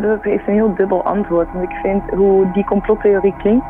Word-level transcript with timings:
dat 0.00 0.22
heeft 0.22 0.46
een 0.46 0.54
heel 0.54 0.74
dubbel 0.74 1.04
antwoord. 1.04 1.48
Want 1.52 1.70
ik 1.70 1.76
vind 1.82 2.02
hoe 2.10 2.52
die 2.52 2.64
complottheorie 2.64 3.34
klinkt, 3.38 3.64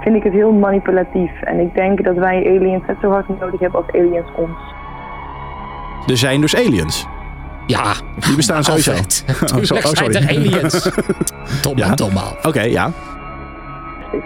vind 0.00 0.16
ik 0.16 0.22
het 0.22 0.32
heel 0.32 0.52
manipulatief. 0.52 1.42
En 1.42 1.60
ik 1.60 1.74
denk 1.74 2.04
dat 2.04 2.16
wij 2.16 2.46
aliens 2.46 2.86
net 2.86 2.96
zo 3.00 3.10
hard 3.10 3.28
nodig 3.40 3.60
hebben 3.60 3.80
als 3.80 3.94
aliens 3.94 4.30
ons. 4.36 4.58
Er 6.06 6.16
zijn 6.16 6.40
dus 6.40 6.56
aliens. 6.56 7.08
Ja. 7.66 7.92
Die 8.16 8.36
bestaan 8.36 8.64
sowieso. 8.64 8.90
Alfred. 8.90 9.24
Oh, 9.30 9.46
Tuurlijk 9.46 9.86
oh, 9.86 9.92
zijn 9.92 9.96
sorry. 9.96 10.14
er 10.22 10.28
aliens. 10.28 10.90
Tom 11.62 11.76
Ja. 11.76 11.94
al. 11.98 12.48
Oké, 12.50 12.60
ja. 12.60 12.90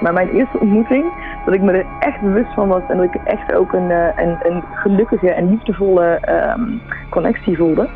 Maar 0.00 0.12
mijn 0.12 0.28
eerste 0.28 0.58
ontmoeting, 0.58 1.04
dat 1.44 1.54
ik 1.54 1.60
me 1.60 1.72
er 1.72 1.86
echt 1.98 2.20
bewust 2.20 2.54
van 2.54 2.68
was 2.68 2.82
en 2.88 2.96
dat 2.96 3.06
ik 3.06 3.14
echt 3.24 3.54
ook 3.54 3.72
een, 3.72 3.90
eh, 3.90 4.24
een, 4.24 4.36
een 4.42 4.62
gelukkige 4.74 5.30
en 5.30 5.50
liefdevolle 5.50 6.04
ehm, 6.20 6.62
connectie 7.08 7.56
voelde. 7.56 7.88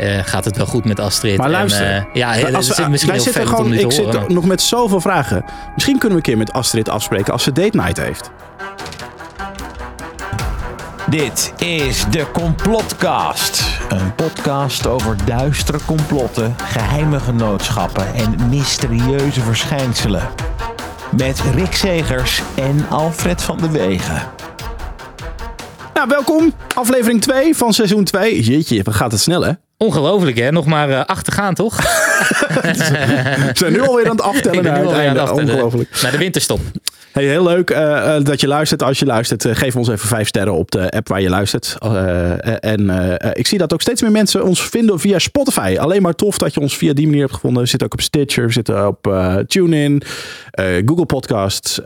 Eh, 0.00 0.18
gaat 0.24 0.44
het 0.44 0.56
wel 0.56 0.66
goed 0.66 0.84
met 0.84 1.00
Astrid? 1.00 1.36
Maar 1.36 1.46
En, 1.46 1.52
luister. 1.52 1.96
eh, 1.96 2.02
ja, 2.12 2.28
als 2.28 2.68
we- 2.68 2.82
is 2.82 2.88
misschien 2.88 2.90
wij 3.12 3.14
heel 3.14 3.20
zitten 3.32 3.46
gewoon, 3.46 3.70
nu 3.70 3.78
ik 3.78 3.92
horen. 3.92 4.12
zit 4.12 4.28
nog 4.28 4.44
met 4.44 4.62
zoveel 4.62 5.00
vragen. 5.00 5.44
Misschien 5.74 5.98
kunnen 5.98 6.18
we 6.18 6.24
een 6.24 6.30
keer 6.30 6.38
met 6.38 6.52
Astrid 6.52 6.88
afspreken 6.88 7.32
als 7.32 7.42
ze 7.42 7.52
date 7.52 7.76
night 7.76 7.96
heeft. 7.96 8.30
Dit 11.10 11.52
is 11.58 12.04
de 12.10 12.26
Complotcast. 12.32 13.62
Een 13.88 14.14
podcast 14.14 14.86
over 14.86 15.16
duistere 15.24 15.78
complotten, 15.86 16.54
geheime 16.64 17.20
genootschappen 17.20 18.14
en 18.14 18.48
mysterieuze 18.48 19.40
verschijnselen. 19.40 20.28
Met 21.16 21.42
Rick 21.54 21.72
Segers 21.74 22.42
en 22.54 22.86
Alfred 22.88 23.42
van 23.42 23.56
de 23.56 23.70
Wegen. 23.70 24.22
Nou, 25.94 26.08
welkom. 26.08 26.52
Aflevering 26.74 27.20
2 27.22 27.56
van 27.56 27.72
seizoen 27.72 28.04
2. 28.04 28.42
Jeetje, 28.42 28.82
wat 28.82 28.94
gaat 28.94 29.12
het 29.12 29.20
snel, 29.20 29.42
hè? 29.42 29.52
Ongelooflijk 29.84 30.38
hè? 30.38 30.52
Nog 30.52 30.66
maar 30.66 30.90
eh, 30.90 31.04
acht 31.04 31.24
te 31.24 31.30
gaan 31.32 31.54
toch? 31.54 31.76
We 32.62 33.50
zijn 33.52 33.72
nu 33.72 33.80
alweer 33.80 34.04
aan 34.04 34.10
het 34.16 34.22
aftellen 34.22 34.62
naar 34.64 34.74
einde. 34.76 35.20
het 35.20 35.28
aftellen. 35.28 35.54
Ongelooflijk. 35.54 36.00
Naar 36.02 36.10
de 36.10 36.18
winterstop. 36.18 36.60
Hey, 37.12 37.24
heel 37.24 37.42
leuk 37.42 37.70
eh, 37.70 38.16
eh, 38.16 38.24
dat 38.24 38.40
je 38.40 38.46
luistert. 38.46 38.82
Als 38.82 38.98
je 38.98 39.06
luistert, 39.06 39.44
eh, 39.44 39.54
geef 39.54 39.76
ons 39.76 39.88
even 39.88 40.08
vijf 40.08 40.28
sterren 40.28 40.54
op 40.54 40.70
de 40.70 40.90
app 40.90 41.08
waar 41.08 41.20
je 41.20 41.28
luistert. 41.28 41.76
En 42.60 42.90
ik 43.32 43.46
zie 43.46 43.58
dat 43.58 43.72
ook 43.72 43.80
steeds 43.80 44.02
meer 44.02 44.10
mensen 44.10 44.44
ons 44.44 44.62
vinden 44.68 45.00
via 45.00 45.18
Spotify. 45.18 45.76
Alleen 45.78 46.02
maar 46.02 46.14
tof 46.14 46.38
dat 46.38 46.54
je 46.54 46.60
ons 46.60 46.76
via 46.76 46.92
die 46.92 47.06
manier 47.06 47.20
hebt 47.20 47.34
gevonden. 47.34 47.62
We 47.62 47.68
zitten 47.68 47.88
ook 47.88 47.94
op 47.94 48.00
Stitcher, 48.00 48.46
we 48.46 48.52
zitten 48.52 48.86
op 48.86 49.14
TuneIn, 49.46 50.02
Google 50.84 51.06
Podcasts, 51.06 51.80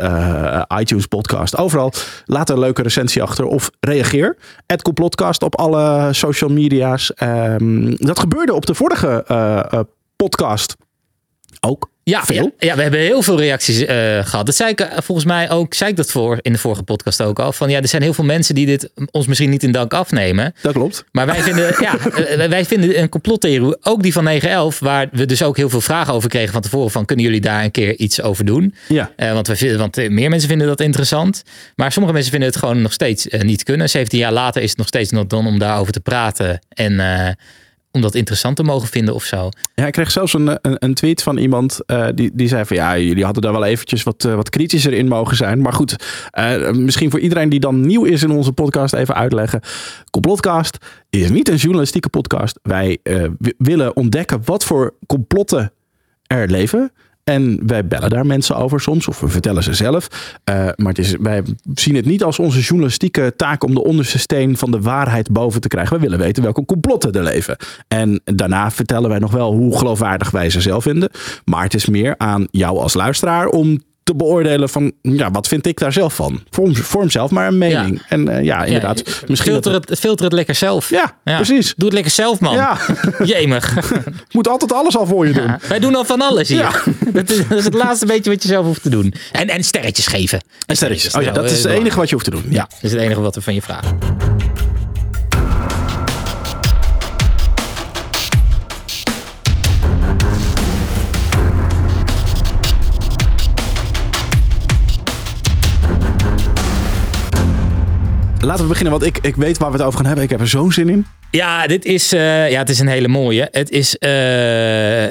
iTunes 0.78 1.06
Podcast. 1.06 1.56
Overal. 1.56 1.92
Laat 2.24 2.50
een 2.50 2.58
leuke 2.58 2.82
recensie 2.82 3.22
achter 3.22 3.44
of 3.44 3.70
reageer. 3.80 4.36
Het 4.66 4.82
Complotcast 4.82 5.42
op 5.42 5.58
alle 5.58 6.12
social 6.12 6.50
media's. 6.50 7.12
Ehm, 7.14 7.94
dat 7.96 8.18
gebeurde 8.18 8.54
op 8.54 8.66
de 8.66 8.74
vorige 8.74 9.24
podcast 10.16 10.76
ook. 11.60 11.92
Ja, 12.04 12.24
Veel? 12.24 12.54
Ja, 12.58 12.68
ja, 12.68 12.76
we 12.76 12.82
hebben 12.82 13.00
heel 13.00 13.22
veel 13.22 13.38
reacties 13.38 13.84
eh, 13.84 13.96
gehad. 14.24 14.46
Dat 14.46 14.54
zei 14.54 14.70
ik 14.70 14.80
eh, 14.80 14.98
volgens 15.02 15.26
mij 15.26 15.50
ook, 15.50 15.74
zei 15.74 15.90
ik 15.90 15.96
dat 15.96 16.10
voor 16.10 16.38
in 16.42 16.52
de 16.52 16.58
vorige 16.58 16.82
podcast 16.82 17.22
ook 17.22 17.38
al. 17.38 17.52
Van 17.52 17.70
ja, 17.70 17.80
er 17.80 17.88
zijn 17.88 18.02
heel 18.02 18.14
veel 18.14 18.24
mensen 18.24 18.54
die 18.54 18.66
dit 18.66 18.90
ons 19.10 19.26
misschien 19.26 19.50
niet 19.50 19.62
in 19.62 19.72
dank 19.72 19.94
afnemen. 19.94 20.54
Dat 20.62 20.72
klopt. 20.72 21.04
Maar 21.12 21.26
wij 21.26 21.42
vinden, 21.42 21.74
ja, 21.80 21.98
eh, 22.08 22.48
wij 22.48 22.64
vinden 22.64 23.00
een 23.00 23.08
complottheorie, 23.08 23.76
ook 23.80 24.02
die 24.02 24.12
van 24.12 24.40
9-11, 24.74 24.78
waar 24.78 25.08
we 25.12 25.26
dus 25.26 25.42
ook 25.42 25.56
heel 25.56 25.68
veel 25.68 25.80
vragen 25.80 26.14
over 26.14 26.28
kregen 26.28 26.52
van 26.52 26.62
tevoren. 26.62 26.90
Van 26.90 27.04
kunnen 27.04 27.24
jullie 27.24 27.40
daar 27.40 27.64
een 27.64 27.70
keer 27.70 27.96
iets 27.96 28.22
over 28.22 28.44
doen? 28.44 28.74
Ja. 28.88 29.10
Want, 29.16 29.46
we 29.46 29.56
vinden, 29.56 29.78
want 29.78 29.96
meer 29.96 30.30
mensen 30.30 30.48
vinden 30.48 30.66
dat 30.66 30.80
interessant. 30.80 31.42
Maar 31.74 31.92
sommige 31.92 32.14
mensen 32.14 32.32
vinden 32.32 32.50
het 32.50 32.58
gewoon 32.58 32.82
nog 32.82 32.92
steeds 32.92 33.26
niet 33.38 33.62
kunnen. 33.62 33.90
17 33.90 34.18
jaar 34.18 34.32
later 34.32 34.62
is 34.62 34.68
het 34.68 34.78
nog 34.78 34.86
steeds 34.86 35.10
not 35.10 35.30
done 35.30 35.48
om 35.48 35.58
daarover 35.58 35.92
te 35.92 36.00
praten. 36.00 36.58
En 36.68 37.00
om 37.94 38.00
dat 38.00 38.14
interessant 38.14 38.56
te 38.56 38.62
mogen 38.62 38.88
vinden 38.88 39.14
of 39.14 39.24
zo. 39.24 39.48
Ja, 39.74 39.86
ik 39.86 39.92
kreeg 39.92 40.10
zelfs 40.10 40.32
een, 40.34 40.48
een, 40.48 40.76
een 40.78 40.94
tweet 40.94 41.22
van 41.22 41.36
iemand 41.36 41.80
eh, 41.86 42.06
die, 42.14 42.30
die 42.34 42.48
zei 42.48 42.64
van 42.64 42.76
ja, 42.76 42.98
jullie 42.98 43.24
hadden 43.24 43.42
daar 43.42 43.52
wel 43.52 43.64
eventjes 43.64 44.02
wat, 44.02 44.24
eh, 44.24 44.34
wat 44.34 44.48
kritischer 44.50 44.92
in 44.92 45.08
mogen 45.08 45.36
zijn. 45.36 45.60
Maar 45.60 45.72
goed, 45.72 45.96
eh, 46.30 46.70
misschien 46.70 47.10
voor 47.10 47.20
iedereen 47.20 47.48
die 47.48 47.60
dan 47.60 47.80
nieuw 47.86 48.04
is 48.04 48.22
in 48.22 48.30
onze 48.30 48.52
podcast 48.52 48.94
even 48.94 49.14
uitleggen. 49.14 49.60
Complotcast 50.10 50.78
is 51.10 51.30
niet 51.30 51.48
een 51.48 51.56
journalistieke 51.56 52.08
podcast. 52.08 52.58
Wij 52.62 52.98
wi- 53.38 53.52
willen 53.58 53.96
ontdekken 53.96 54.40
wat 54.44 54.64
voor 54.64 54.94
complotten 55.06 55.72
er 56.26 56.50
leven. 56.50 56.92
En 57.24 57.66
wij 57.66 57.86
bellen 57.86 58.10
daar 58.10 58.26
mensen 58.26 58.56
over 58.56 58.80
soms, 58.80 59.08
of 59.08 59.20
we 59.20 59.28
vertellen 59.28 59.62
ze 59.62 59.74
zelf. 59.74 60.08
Eh, 60.44 60.54
maar 60.54 60.88
het 60.88 60.98
is, 60.98 61.16
wij 61.20 61.42
zien 61.74 61.94
het 61.94 62.04
niet 62.04 62.22
als 62.22 62.38
onze 62.38 62.60
journalistieke 62.60 63.32
taak 63.36 63.64
om 63.64 63.74
de 63.74 63.84
onderste 63.84 64.18
steen 64.18 64.56
van 64.56 64.70
de 64.70 64.80
waarheid 64.80 65.30
boven 65.30 65.60
te 65.60 65.68
krijgen. 65.68 65.96
We 65.96 66.02
willen 66.02 66.18
weten 66.18 66.42
welke 66.42 66.64
complotten 66.64 67.12
er 67.12 67.22
leven. 67.22 67.56
En 67.88 68.20
daarna 68.24 68.70
vertellen 68.70 69.08
wij 69.08 69.18
nog 69.18 69.30
wel 69.30 69.52
hoe 69.52 69.78
geloofwaardig 69.78 70.30
wij 70.30 70.50
ze 70.50 70.60
zelf 70.60 70.82
vinden. 70.82 71.10
Maar 71.44 71.62
het 71.62 71.74
is 71.74 71.86
meer 71.86 72.14
aan 72.18 72.46
jou 72.50 72.78
als 72.78 72.94
luisteraar 72.94 73.46
om 73.46 73.80
te 74.04 74.14
beoordelen 74.14 74.68
van, 74.68 74.92
ja, 75.02 75.30
wat 75.30 75.48
vind 75.48 75.66
ik 75.66 75.78
daar 75.78 75.92
zelf 75.92 76.14
van? 76.14 76.42
Vorm, 76.50 76.76
vorm 76.76 77.10
zelf 77.10 77.30
maar 77.30 77.46
een 77.46 77.58
mening. 77.58 78.02
En 78.08 78.28
eh, 78.28 78.44
ja, 78.44 78.64
inderdaad. 78.64 79.02
Ja, 79.06 79.12
misschien 79.26 79.52
filter, 79.52 79.72
het, 79.72 79.98
filter 79.98 80.24
het 80.24 80.34
lekker 80.34 80.54
zelf. 80.54 80.90
Ja, 80.90 81.16
precies. 81.24 81.74
Doe 81.76 81.84
het 81.84 81.94
lekker 81.94 82.12
zelf, 82.12 82.40
man. 82.40 82.54
Ja, 82.54 82.78
Jemig. 83.24 83.74
moet 84.32 84.48
altijd 84.48 84.72
alles 84.72 84.96
al 84.96 85.06
voor 85.06 85.26
je 85.26 85.32
doen. 85.32 85.56
Wij 85.68 85.78
doen 85.78 85.94
al 85.94 86.04
van 86.04 86.20
alles 86.20 86.48
hier. 86.48 86.58
Ja. 86.58 86.72
Dat, 87.12 87.30
is, 87.30 87.48
dat 87.48 87.58
is 87.58 87.64
het 87.64 87.74
laatste 87.74 88.06
beetje 88.06 88.30
wat 88.30 88.42
je 88.42 88.48
zelf 88.48 88.66
hoeft 88.66 88.82
te 88.82 88.88
doen. 88.88 89.14
En, 89.32 89.48
en 89.48 89.64
sterretjes 89.64 90.06
geven. 90.06 90.44
En 90.66 90.76
sterretjes. 90.76 91.14
Oh 91.14 91.22
ja, 91.22 91.30
Nou, 91.30 91.42
dat 91.42 91.50
is 91.50 91.62
het 91.62 91.72
eh, 91.72 91.78
enige 91.78 91.96
wat 91.96 92.08
je 92.08 92.14
hoeft 92.14 92.24
te 92.24 92.30
doen. 92.30 92.44
Ja, 92.48 92.60
dat 92.70 92.78
is 92.82 92.92
het 92.92 93.00
enige 93.00 93.20
wat 93.20 93.34
we 93.34 93.40
van 93.40 93.54
je 93.54 93.62
vragen. 93.62 93.98
Laten 108.44 108.62
we 108.62 108.68
beginnen, 108.68 108.92
want 108.92 109.04
ik, 109.04 109.18
ik 109.18 109.36
weet 109.36 109.58
waar 109.58 109.70
we 109.70 109.76
het 109.76 109.86
over 109.86 109.98
gaan 109.98 110.06
hebben. 110.06 110.24
Ik 110.24 110.30
heb 110.30 110.40
er 110.40 110.48
zo'n 110.48 110.72
zin 110.72 110.88
in. 110.88 111.06
Ja, 111.30 111.66
dit 111.66 111.84
is, 111.84 112.12
eh, 112.12 112.50
ja, 112.50 112.58
het 112.58 112.68
is 112.68 112.78
een 112.78 112.88
hele 112.88 113.08
mooie. 113.08 113.48
Het 113.50 113.70
is, 113.70 113.98
eh, 113.98 114.10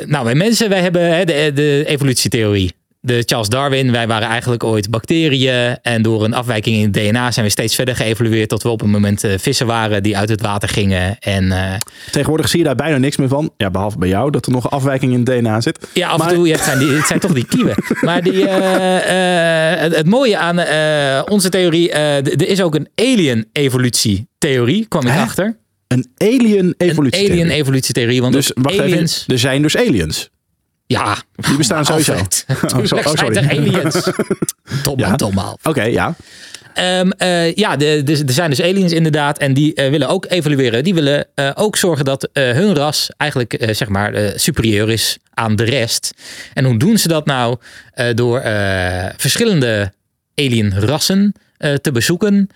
nou, 0.06 0.24
wij 0.24 0.36
mensen, 0.36 0.70
wij 0.70 0.82
hebben 0.82 1.16
hè, 1.16 1.26
de, 1.26 1.52
de 1.54 1.84
evolutietheorie. 1.88 2.74
De 3.06 3.24
Charles 3.26 3.48
Darwin, 3.50 3.92
wij 3.92 4.08
waren 4.08 4.28
eigenlijk 4.28 4.64
ooit 4.64 4.90
bacteriën. 4.90 5.78
En 5.82 6.02
door 6.02 6.24
een 6.24 6.34
afwijking 6.34 6.76
in 6.76 6.84
het 6.84 6.94
DNA 6.94 7.32
zijn 7.32 7.46
we 7.46 7.52
steeds 7.52 7.76
verder 7.76 7.96
geëvolueerd. 7.96 8.50
Tot 8.50 8.64
we 8.64 8.70
op 8.70 8.82
een 8.82 8.90
moment 8.90 9.24
eh, 9.24 9.32
vissen 9.38 9.66
waren 9.68 10.04
die 10.04 10.18
uit 10.18 10.30
het 10.30 10.42
water 10.42 10.70
gingen. 10.70 11.20
En 11.20 11.52
eh, 11.52 11.74
Tegenwoordig 12.12 12.50
zie 12.50 12.60
je 12.60 12.66
daar 12.66 12.76
bijna 12.76 12.98
niks 12.98 13.18
meer 13.18 13.28
van. 13.28 13.52
Ja, 13.58 13.70
behalve 13.72 13.98
bij 13.98 14.10
jou, 14.10 14.32
dat 14.32 14.46
er 14.46 14.52
nog 14.52 14.64
een 14.64 14.70
afwijking 14.70 15.12
in 15.12 15.18
het 15.18 15.26
DNA 15.26 15.62
zit. 15.62 15.88
Ja, 15.94 16.08
af 16.10 16.18
Maar- 16.18 16.30
en 16.30 16.36
toe. 16.36 16.48
Ja, 16.48 16.54
het, 16.56 16.64
zijn 16.64 16.80
die, 16.80 16.90
het 16.90 17.08
zijn 17.08 17.20
toch 17.20 17.34
die 17.34 17.46
kieven. 17.46 17.76
Maar 18.08 18.22
die, 18.22 18.48
eh, 18.48 19.82
het, 19.82 19.96
het 19.96 20.08
mooie 20.10 20.38
aan 20.38 20.58
onze 21.30 21.50
theorie. 21.50 21.92
er 21.92 22.48
is 22.48 22.62
ook 22.62 22.76
een 22.76 22.88
alien-evolutietheorie, 22.96 24.86
kwam 24.88 25.02
ik 25.06 25.12
Hè? 25.12 25.22
achter. 25.22 25.58
Een 25.88 26.08
alien 26.18 26.58
Een 26.58 26.76
evolutie. 26.78 27.30
alien-evolutietheorie. 27.32 28.22
Want 28.22 28.34
Dus 28.34 28.52
wacht 28.56 28.80
aliens. 28.80 29.20
even. 29.22 29.34
Er 29.34 29.40
zijn 29.40 29.62
dus 29.62 29.78
aliens. 29.78 30.30
Ja, 30.94 31.18
Die 31.36 31.58
bestaan 31.58 31.86
sowieso. 31.86 32.14
Oh, 32.14 32.64
Tuurlijk 32.66 33.08
oh, 33.08 33.14
zijn 33.14 33.36
er 33.36 33.50
aliens. 33.50 34.10
Tom 34.84 35.00
Ja. 35.00 35.18
Oké, 35.64 35.84
ja. 35.84 36.16
Ehm, 36.74 37.10
eh, 37.10 37.54
ja, 37.56 37.80
er 37.80 38.04
zijn 38.26 38.50
dus 38.50 38.62
aliens 38.62 38.92
inderdaad. 38.92 39.38
En 39.38 39.54
die 39.54 39.74
eh, 39.74 39.90
willen 39.90 40.08
ook 40.08 40.26
evolueren. 40.30 40.84
Die 40.84 40.94
willen 40.94 41.28
eh, 41.36 41.52
ook 41.56 41.78
zorgen 41.78 42.06
dat 42.06 42.30
hun 42.34 42.76
ras 42.76 43.10
eigenlijk 43.18 43.66
zeg 43.72 43.90
maar 43.90 44.34
superieur 44.36 44.90
is 44.90 45.18
aan 45.34 45.56
de 45.56 45.64
rest. 45.64 46.14
En 46.54 46.66
hoe 46.66 46.78
doen 46.78 46.98
ze 46.98 47.08
dat 47.08 47.26
nou? 47.26 47.58
Door 48.14 48.42
verschillende 49.18 49.94
alienrassen 50.36 51.34
te 51.82 51.92
bezoeken. 51.92 52.50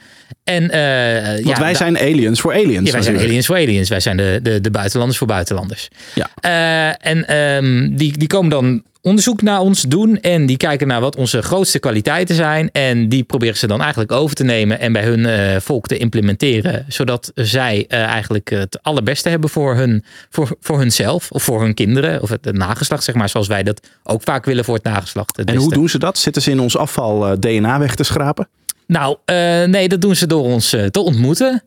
En, 0.43 0.69
eh, 0.69 1.33
Want 1.33 1.47
ja, 1.47 1.59
wij 1.59 1.75
zijn 1.75 1.97
aliens 1.97 2.41
voor 2.41 2.53
aliens. 2.53 2.85
ja, 2.85 2.91
wij 2.91 3.01
zijn 3.01 3.17
aliens 3.17 3.45
voor 3.45 3.55
aliens. 3.55 3.89
Wij 3.89 3.99
zijn 3.99 4.17
de, 4.17 4.39
de, 4.43 4.61
de 4.61 4.71
buitenlanders 4.71 5.19
voor 5.19 5.27
buitenlanders. 5.27 5.87
Ja. 6.13 6.29
Eh, 6.39 7.11
en 7.11 7.27
ehm, 7.27 7.95
die, 7.95 8.17
die 8.17 8.27
komen 8.27 8.49
dan 8.49 8.83
onderzoek 9.07 9.41
naar 9.41 9.59
ons 9.59 9.81
doen. 9.81 10.21
En 10.21 10.45
die 10.45 10.57
kijken 10.57 10.87
naar 10.87 11.01
wat 11.01 11.15
onze 11.15 11.41
grootste 11.41 11.79
kwaliteiten 11.79 12.35
zijn. 12.35 12.69
En 12.71 13.09
die 13.09 13.23
proberen 13.23 13.57
ze 13.57 13.67
dan 13.67 13.81
eigenlijk 13.81 14.11
over 14.11 14.35
te 14.35 14.43
nemen. 14.43 14.79
En 14.79 14.93
bij 14.93 15.03
hun 15.03 15.25
eh, 15.25 15.59
volk 15.59 15.87
te 15.87 15.97
implementeren. 15.97 16.85
Zodat 16.87 17.31
zij 17.35 17.85
eh, 17.87 18.03
eigenlijk 18.03 18.49
het 18.49 18.79
allerbeste 18.81 19.29
hebben 19.29 19.49
voor, 19.49 19.75
hun, 19.75 20.03
voor, 20.29 20.57
voor 20.61 20.79
hunzelf. 20.79 21.31
Of 21.31 21.43
voor 21.43 21.61
hun 21.61 21.73
kinderen. 21.73 22.21
Of 22.21 22.29
het, 22.29 22.51
nageslacht, 22.51 23.03
zeg 23.03 23.15
maar. 23.15 23.29
Zoals 23.29 23.47
wij 23.47 23.63
dat 23.63 23.87
ook 24.03 24.21
vaak 24.23 24.45
willen 24.45 24.65
voor 24.65 24.75
het 24.75 24.83
nageslacht. 24.83 25.37
Het 25.37 25.49
En 25.49 25.55
hoe 25.55 25.73
doen 25.73 25.89
ze 25.89 25.99
dat? 25.99 26.17
Zitten 26.17 26.41
ze 26.41 26.51
in 26.51 26.59
ons 26.59 26.77
afval 26.77 27.27
eh, 27.27 27.37
DNA 27.39 27.79
weg 27.79 27.95
te 27.95 28.03
schrapen? 28.03 28.47
Nou, 28.87 29.17
eh, 29.25 29.63
nee, 29.63 29.87
dat 29.87 30.01
doen 30.01 30.15
ze 30.15 30.27
door 30.27 30.43
ons 30.43 30.73
eh, 30.73 30.85
te 30.85 30.99
ontmoeten. 30.99 31.63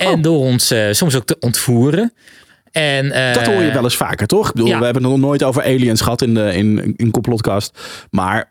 En 0.00 0.12
Oh. 0.12 0.22
door 0.22 0.38
ons 0.38 0.70
eh, 0.70 0.86
soms 0.90 1.16
ook 1.16 1.24
te 1.26 1.36
ontvoeren. 1.40 2.12
En, 2.72 3.08
Dat 3.32 3.46
hoor 3.46 3.62
je 3.62 3.72
wel 3.72 3.82
eens 3.82 3.96
vaker, 3.96 4.26
toch? 4.26 4.46
Ik 4.48 4.52
bedoel, 4.54 4.68
ja. 4.68 4.78
we 4.78 4.84
hebben 4.84 5.02
het 5.02 5.12
nog 5.12 5.20
nooit 5.20 5.42
over 5.42 5.62
aliens 5.62 6.00
gehad 6.00 6.22
in 6.22 6.34
de 6.34 6.54
in, 6.54 6.94
in 6.96 7.10
Complotcast. 7.10 7.78
Maar 8.10 8.50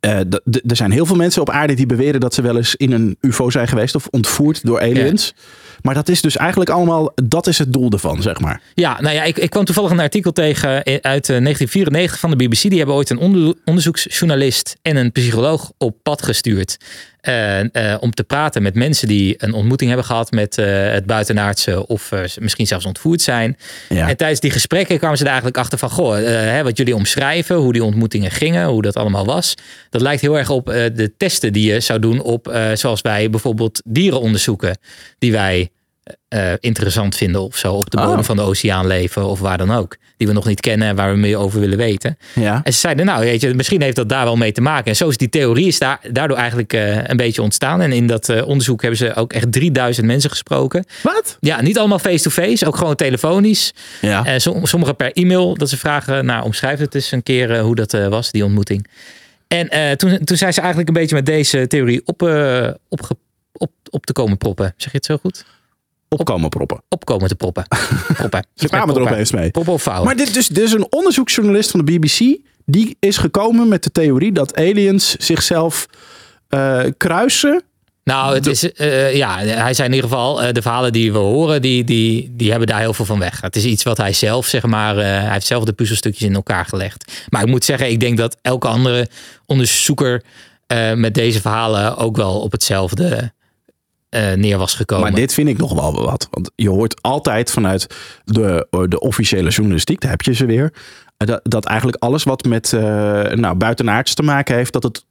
er 0.00 0.76
zijn 0.76 0.90
heel 0.90 1.06
veel 1.06 1.16
mensen 1.16 1.40
op 1.40 1.50
aarde 1.50 1.74
die 1.74 1.86
beweren 1.86 2.20
dat 2.20 2.34
ze 2.34 2.42
wel 2.42 2.56
eens 2.56 2.74
in 2.76 2.92
een 2.92 3.16
UFO 3.20 3.50
zijn 3.50 3.68
geweest 3.68 3.94
of 3.94 4.06
ontvoerd 4.10 4.64
door 4.66 4.80
aliens. 4.80 5.34
Maar 5.82 5.94
dat 5.94 6.08
is 6.08 6.20
dus 6.20 6.36
eigenlijk 6.36 6.70
allemaal, 6.70 7.12
dat 7.14 7.46
is 7.46 7.58
het 7.58 7.72
doel 7.72 7.90
ervan, 7.90 8.22
zeg 8.22 8.40
maar. 8.40 8.60
Ja, 8.74 9.00
nou 9.00 9.14
ja, 9.14 9.22
ik, 9.22 9.38
ik 9.38 9.50
kwam 9.50 9.64
toevallig 9.64 9.90
een 9.90 10.00
artikel 10.00 10.32
tegen 10.32 10.68
uit 10.84 11.28
eh, 11.28 11.42
1994 11.42 12.18
van 12.18 12.30
de 12.30 12.36
BBC. 12.36 12.60
Die 12.60 12.76
hebben 12.78 12.94
ooit 12.96 13.10
een 13.10 13.18
onder- 13.18 13.54
onderzoeksjournalist 13.64 14.76
en 14.82 14.96
een 14.96 15.12
psycholoog 15.12 15.72
op 15.78 15.96
pad 16.02 16.22
gestuurd. 16.22 16.76
Eh, 17.26 17.94
om 18.00 18.14
te 18.14 18.24
praten 18.24 18.62
met 18.62 18.74
mensen 18.74 19.08
die 19.08 19.34
een 19.38 19.52
ontmoeting 19.52 19.90
hebben 19.90 20.06
gehad 20.06 20.30
met 20.30 20.58
eh, 20.58 20.66
het 20.90 21.06
buitenaardse 21.06 21.86
of 21.86 22.12
eh, 22.12 22.20
misschien 22.40 22.66
zelfs 22.66 22.84
ontvoerd 22.84 23.22
zijn. 23.22 23.56
Ja. 23.88 24.08
En 24.08 24.16
tijdens 24.16 24.40
die 24.40 24.50
gesprekken 24.50 24.98
kwamen 24.98 25.16
ze 25.16 25.22
er 25.22 25.28
eigenlijk 25.28 25.58
achter 25.58 25.78
van, 25.78 25.90
goh, 25.90 26.14
hè, 26.24 26.62
wat 26.62 26.76
jullie 26.76 26.94
omschrijven, 26.94 27.56
hoe 27.56 27.72
die 27.72 27.84
ontmoetingen 27.84 28.30
gingen, 28.30 28.66
hoe 28.66 28.82
dat 28.82 28.96
allemaal 28.96 29.24
was. 29.24 29.54
Dat 29.90 30.00
lijkt 30.00 30.20
heel 30.20 30.38
erg 30.38 30.50
op 30.50 30.66
de 30.66 31.12
testen 31.16 31.52
die 31.52 31.72
je 31.72 31.80
zou 31.80 31.98
doen 31.98 32.20
op, 32.22 32.58
zoals 32.74 33.00
wij 33.00 33.30
bijvoorbeeld 33.30 33.82
dieren 33.84 34.20
onderzoeken, 34.20 34.78
die 35.18 35.32
wij 35.32 35.70
eh, 36.28 36.52
interessant 36.60 37.16
vinden 37.16 37.40
of 37.42 37.56
zo, 37.56 37.72
op 37.72 37.90
de 37.90 37.96
bodem 37.96 38.18
Oh. 38.18 38.24
van 38.24 38.36
de 38.36 38.42
oceaan 38.42 38.86
leven 38.86 39.24
of 39.26 39.40
waar 39.40 39.58
dan 39.58 39.70
ook. 39.70 39.96
Die 40.16 40.26
we 40.26 40.32
nog 40.32 40.46
niet 40.46 40.60
kennen 40.60 40.88
en 40.88 40.96
waar 40.96 41.10
we 41.12 41.18
meer 41.18 41.36
over 41.36 41.60
willen 41.60 41.78
weten. 41.78 42.18
Ja. 42.34 42.60
En 42.64 42.72
ze 42.72 42.78
zeiden, 42.78 43.06
nou 43.06 43.20
weet 43.20 43.40
je, 43.40 43.54
misschien 43.54 43.82
heeft 43.82 43.96
dat 43.96 44.08
daar 44.08 44.24
wel 44.24 44.36
mee 44.36 44.52
te 44.52 44.60
maken. 44.60 44.86
En 44.86 44.96
zo 44.96 45.08
is 45.08 45.16
die 45.16 45.28
theorie 45.28 45.66
is 45.66 45.78
daar, 45.78 46.00
daardoor 46.12 46.36
eigenlijk 46.36 46.72
eh, 46.72 47.04
een 47.08 47.16
beetje 47.16 47.42
ontstaan. 47.42 47.80
En 47.80 47.92
in 47.92 48.06
dat 48.06 48.28
eh, 48.28 48.46
onderzoek 48.48 48.80
hebben 48.80 48.98
ze 48.98 49.14
ook 49.14 49.32
echt 49.32 49.52
3000 49.52 50.06
mensen 50.06 50.30
gesproken. 50.30 50.84
Wat? 51.02 51.36
Ja, 51.40 51.60
niet 51.62 51.78
allemaal 51.78 51.98
face-to-face, 51.98 52.66
ook 52.66 52.76
gewoon 52.76 52.94
telefonisch. 52.94 53.74
Ja. 54.00 54.24
En 54.24 54.40
som- 54.40 54.66
sommigen 54.66 54.96
per 54.96 55.12
e-mail, 55.12 55.54
dat 55.56 55.68
ze 55.68 55.76
vragen, 55.76 56.24
nou 56.24 56.44
omschrijf 56.44 56.78
het 56.78 56.94
eens 56.94 57.12
een 57.12 57.22
keer 57.22 57.50
eh, 57.54 57.60
hoe 57.60 57.74
dat 57.74 57.94
eh, 57.94 58.06
was, 58.08 58.30
die 58.30 58.44
ontmoeting. 58.44 58.86
En 59.48 59.68
eh, 59.68 59.92
toen, 59.92 60.18
toen 60.24 60.36
zijn 60.36 60.52
ze 60.52 60.58
eigenlijk 60.60 60.88
een 60.88 60.94
beetje 60.94 61.14
met 61.14 61.26
deze 61.26 61.66
theorie 61.66 62.02
op, 62.04 62.22
eh, 62.22 62.68
opge- 62.88 63.16
op, 63.52 63.70
op 63.90 64.06
te 64.06 64.12
komen 64.12 64.38
proppen. 64.38 64.74
Zeg 64.76 64.90
je 64.92 64.96
het 64.96 65.06
zo 65.06 65.16
goed? 65.16 65.44
Opkomen 66.08 66.48
proppen. 66.48 66.82
Opkomen 66.88 67.28
te 67.28 67.34
proppen. 67.34 67.66
proppen. 68.16 68.46
Ze 68.54 68.68
kwamen 68.68 68.94
er 68.94 69.00
opeens 69.00 69.32
mee. 69.32 69.50
Proppen 69.50 69.72
of 69.72 69.82
vouwen. 69.82 70.06
Maar 70.06 70.16
dit, 70.16 70.34
dus, 70.34 70.48
dit 70.48 70.64
is 70.64 70.72
een 70.72 70.86
onderzoeksjournalist 70.92 71.70
van 71.70 71.84
de 71.84 71.92
BBC. 71.92 72.38
Die 72.64 72.96
is 73.00 73.16
gekomen 73.16 73.68
met 73.68 73.82
de 73.82 73.90
theorie 73.90 74.32
dat 74.32 74.56
aliens 74.56 75.16
zichzelf 75.16 75.86
eh, 76.48 76.84
kruisen. 76.96 77.62
Nou, 78.04 78.34
het 78.34 78.46
is, 78.46 78.72
eh, 78.72 79.14
ja, 79.14 79.38
hij 79.38 79.74
zei 79.74 79.88
in 79.88 79.94
ieder 79.94 80.10
geval, 80.10 80.42
eh, 80.42 80.52
de 80.52 80.62
verhalen 80.62 80.92
die 80.92 81.12
we 81.12 81.18
horen, 81.18 81.62
die, 81.62 81.84
die, 81.84 82.32
die 82.36 82.50
hebben 82.50 82.68
daar 82.68 82.80
heel 82.80 82.94
veel 82.94 83.04
van 83.04 83.18
weg. 83.18 83.40
Het 83.40 83.56
is 83.56 83.64
iets 83.64 83.82
wat 83.82 83.96
hij 83.96 84.12
zelf, 84.12 84.46
zeg 84.46 84.62
maar, 84.62 84.98
eh, 84.98 85.04
hij 85.04 85.32
heeft 85.32 85.46
zelf 85.46 85.64
de 85.64 85.72
puzzelstukjes 85.72 86.28
in 86.28 86.34
elkaar 86.34 86.64
gelegd. 86.64 87.12
Maar 87.28 87.42
ik 87.42 87.48
moet 87.48 87.64
zeggen, 87.64 87.90
ik 87.90 88.00
denk 88.00 88.16
dat 88.16 88.36
elke 88.42 88.68
andere 88.68 89.08
onderzoeker 89.46 90.22
eh, 90.66 90.92
met 90.92 91.14
deze 91.14 91.40
verhalen 91.40 91.96
ook 91.96 92.16
wel 92.16 92.40
op 92.40 92.52
hetzelfde 92.52 93.32
eh, 94.08 94.32
neer 94.32 94.58
was 94.58 94.74
gekomen. 94.74 95.04
Maar 95.04 95.14
dit 95.20 95.34
vind 95.34 95.48
ik 95.48 95.58
nog 95.58 95.72
wel 95.74 96.04
wat. 96.04 96.28
Want 96.30 96.50
je 96.54 96.68
hoort 96.68 97.02
altijd 97.02 97.50
vanuit 97.50 97.86
de, 98.24 98.66
de 98.88 99.00
officiële 99.00 99.50
journalistiek, 99.50 100.00
daar 100.00 100.10
heb 100.10 100.22
je 100.22 100.34
ze 100.34 100.46
weer. 100.46 100.72
eh, 101.16 101.26
Dat, 101.26 101.40
dat 101.42 101.64
eigenlijk 101.64 102.02
alles 102.02 102.22
wat 102.24 102.44
met 102.44 102.72
eh 102.72 102.80
nou, 103.32 103.54
buitenaards 103.54 104.14
te 104.14 104.22
maken 104.22 104.54
heeft, 104.56 104.72
dat 104.72 104.82
het 104.82 105.04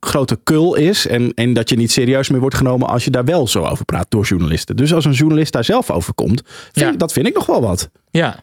grote 0.00 0.38
kul 0.44 0.74
is. 0.74 1.06
En, 1.06 1.32
en 1.34 1.52
dat 1.52 1.68
je 1.68 1.76
niet 1.76 1.92
serieus 1.92 2.28
meer 2.28 2.40
wordt 2.40 2.56
genomen 2.56 2.88
als 2.88 3.04
je 3.04 3.10
daar 3.10 3.24
wel 3.24 3.48
zo 3.48 3.64
over 3.64 3.84
praat 3.84 4.06
door 4.08 4.24
journalisten. 4.24 4.76
Dus 4.76 4.94
als 4.94 5.04
een 5.04 5.12
journalist 5.12 5.52
daar 5.52 5.64
zelf 5.64 5.90
over 5.90 6.14
komt, 6.14 6.42
vind 6.46 6.86
Ja. 6.86 6.92
ik- 6.92 6.98
dat 6.98 7.12
vind 7.12 7.26
ik 7.26 7.34
nog 7.34 7.46
wel 7.46 7.60
wat. 7.60 7.90
Ja. 8.10 8.42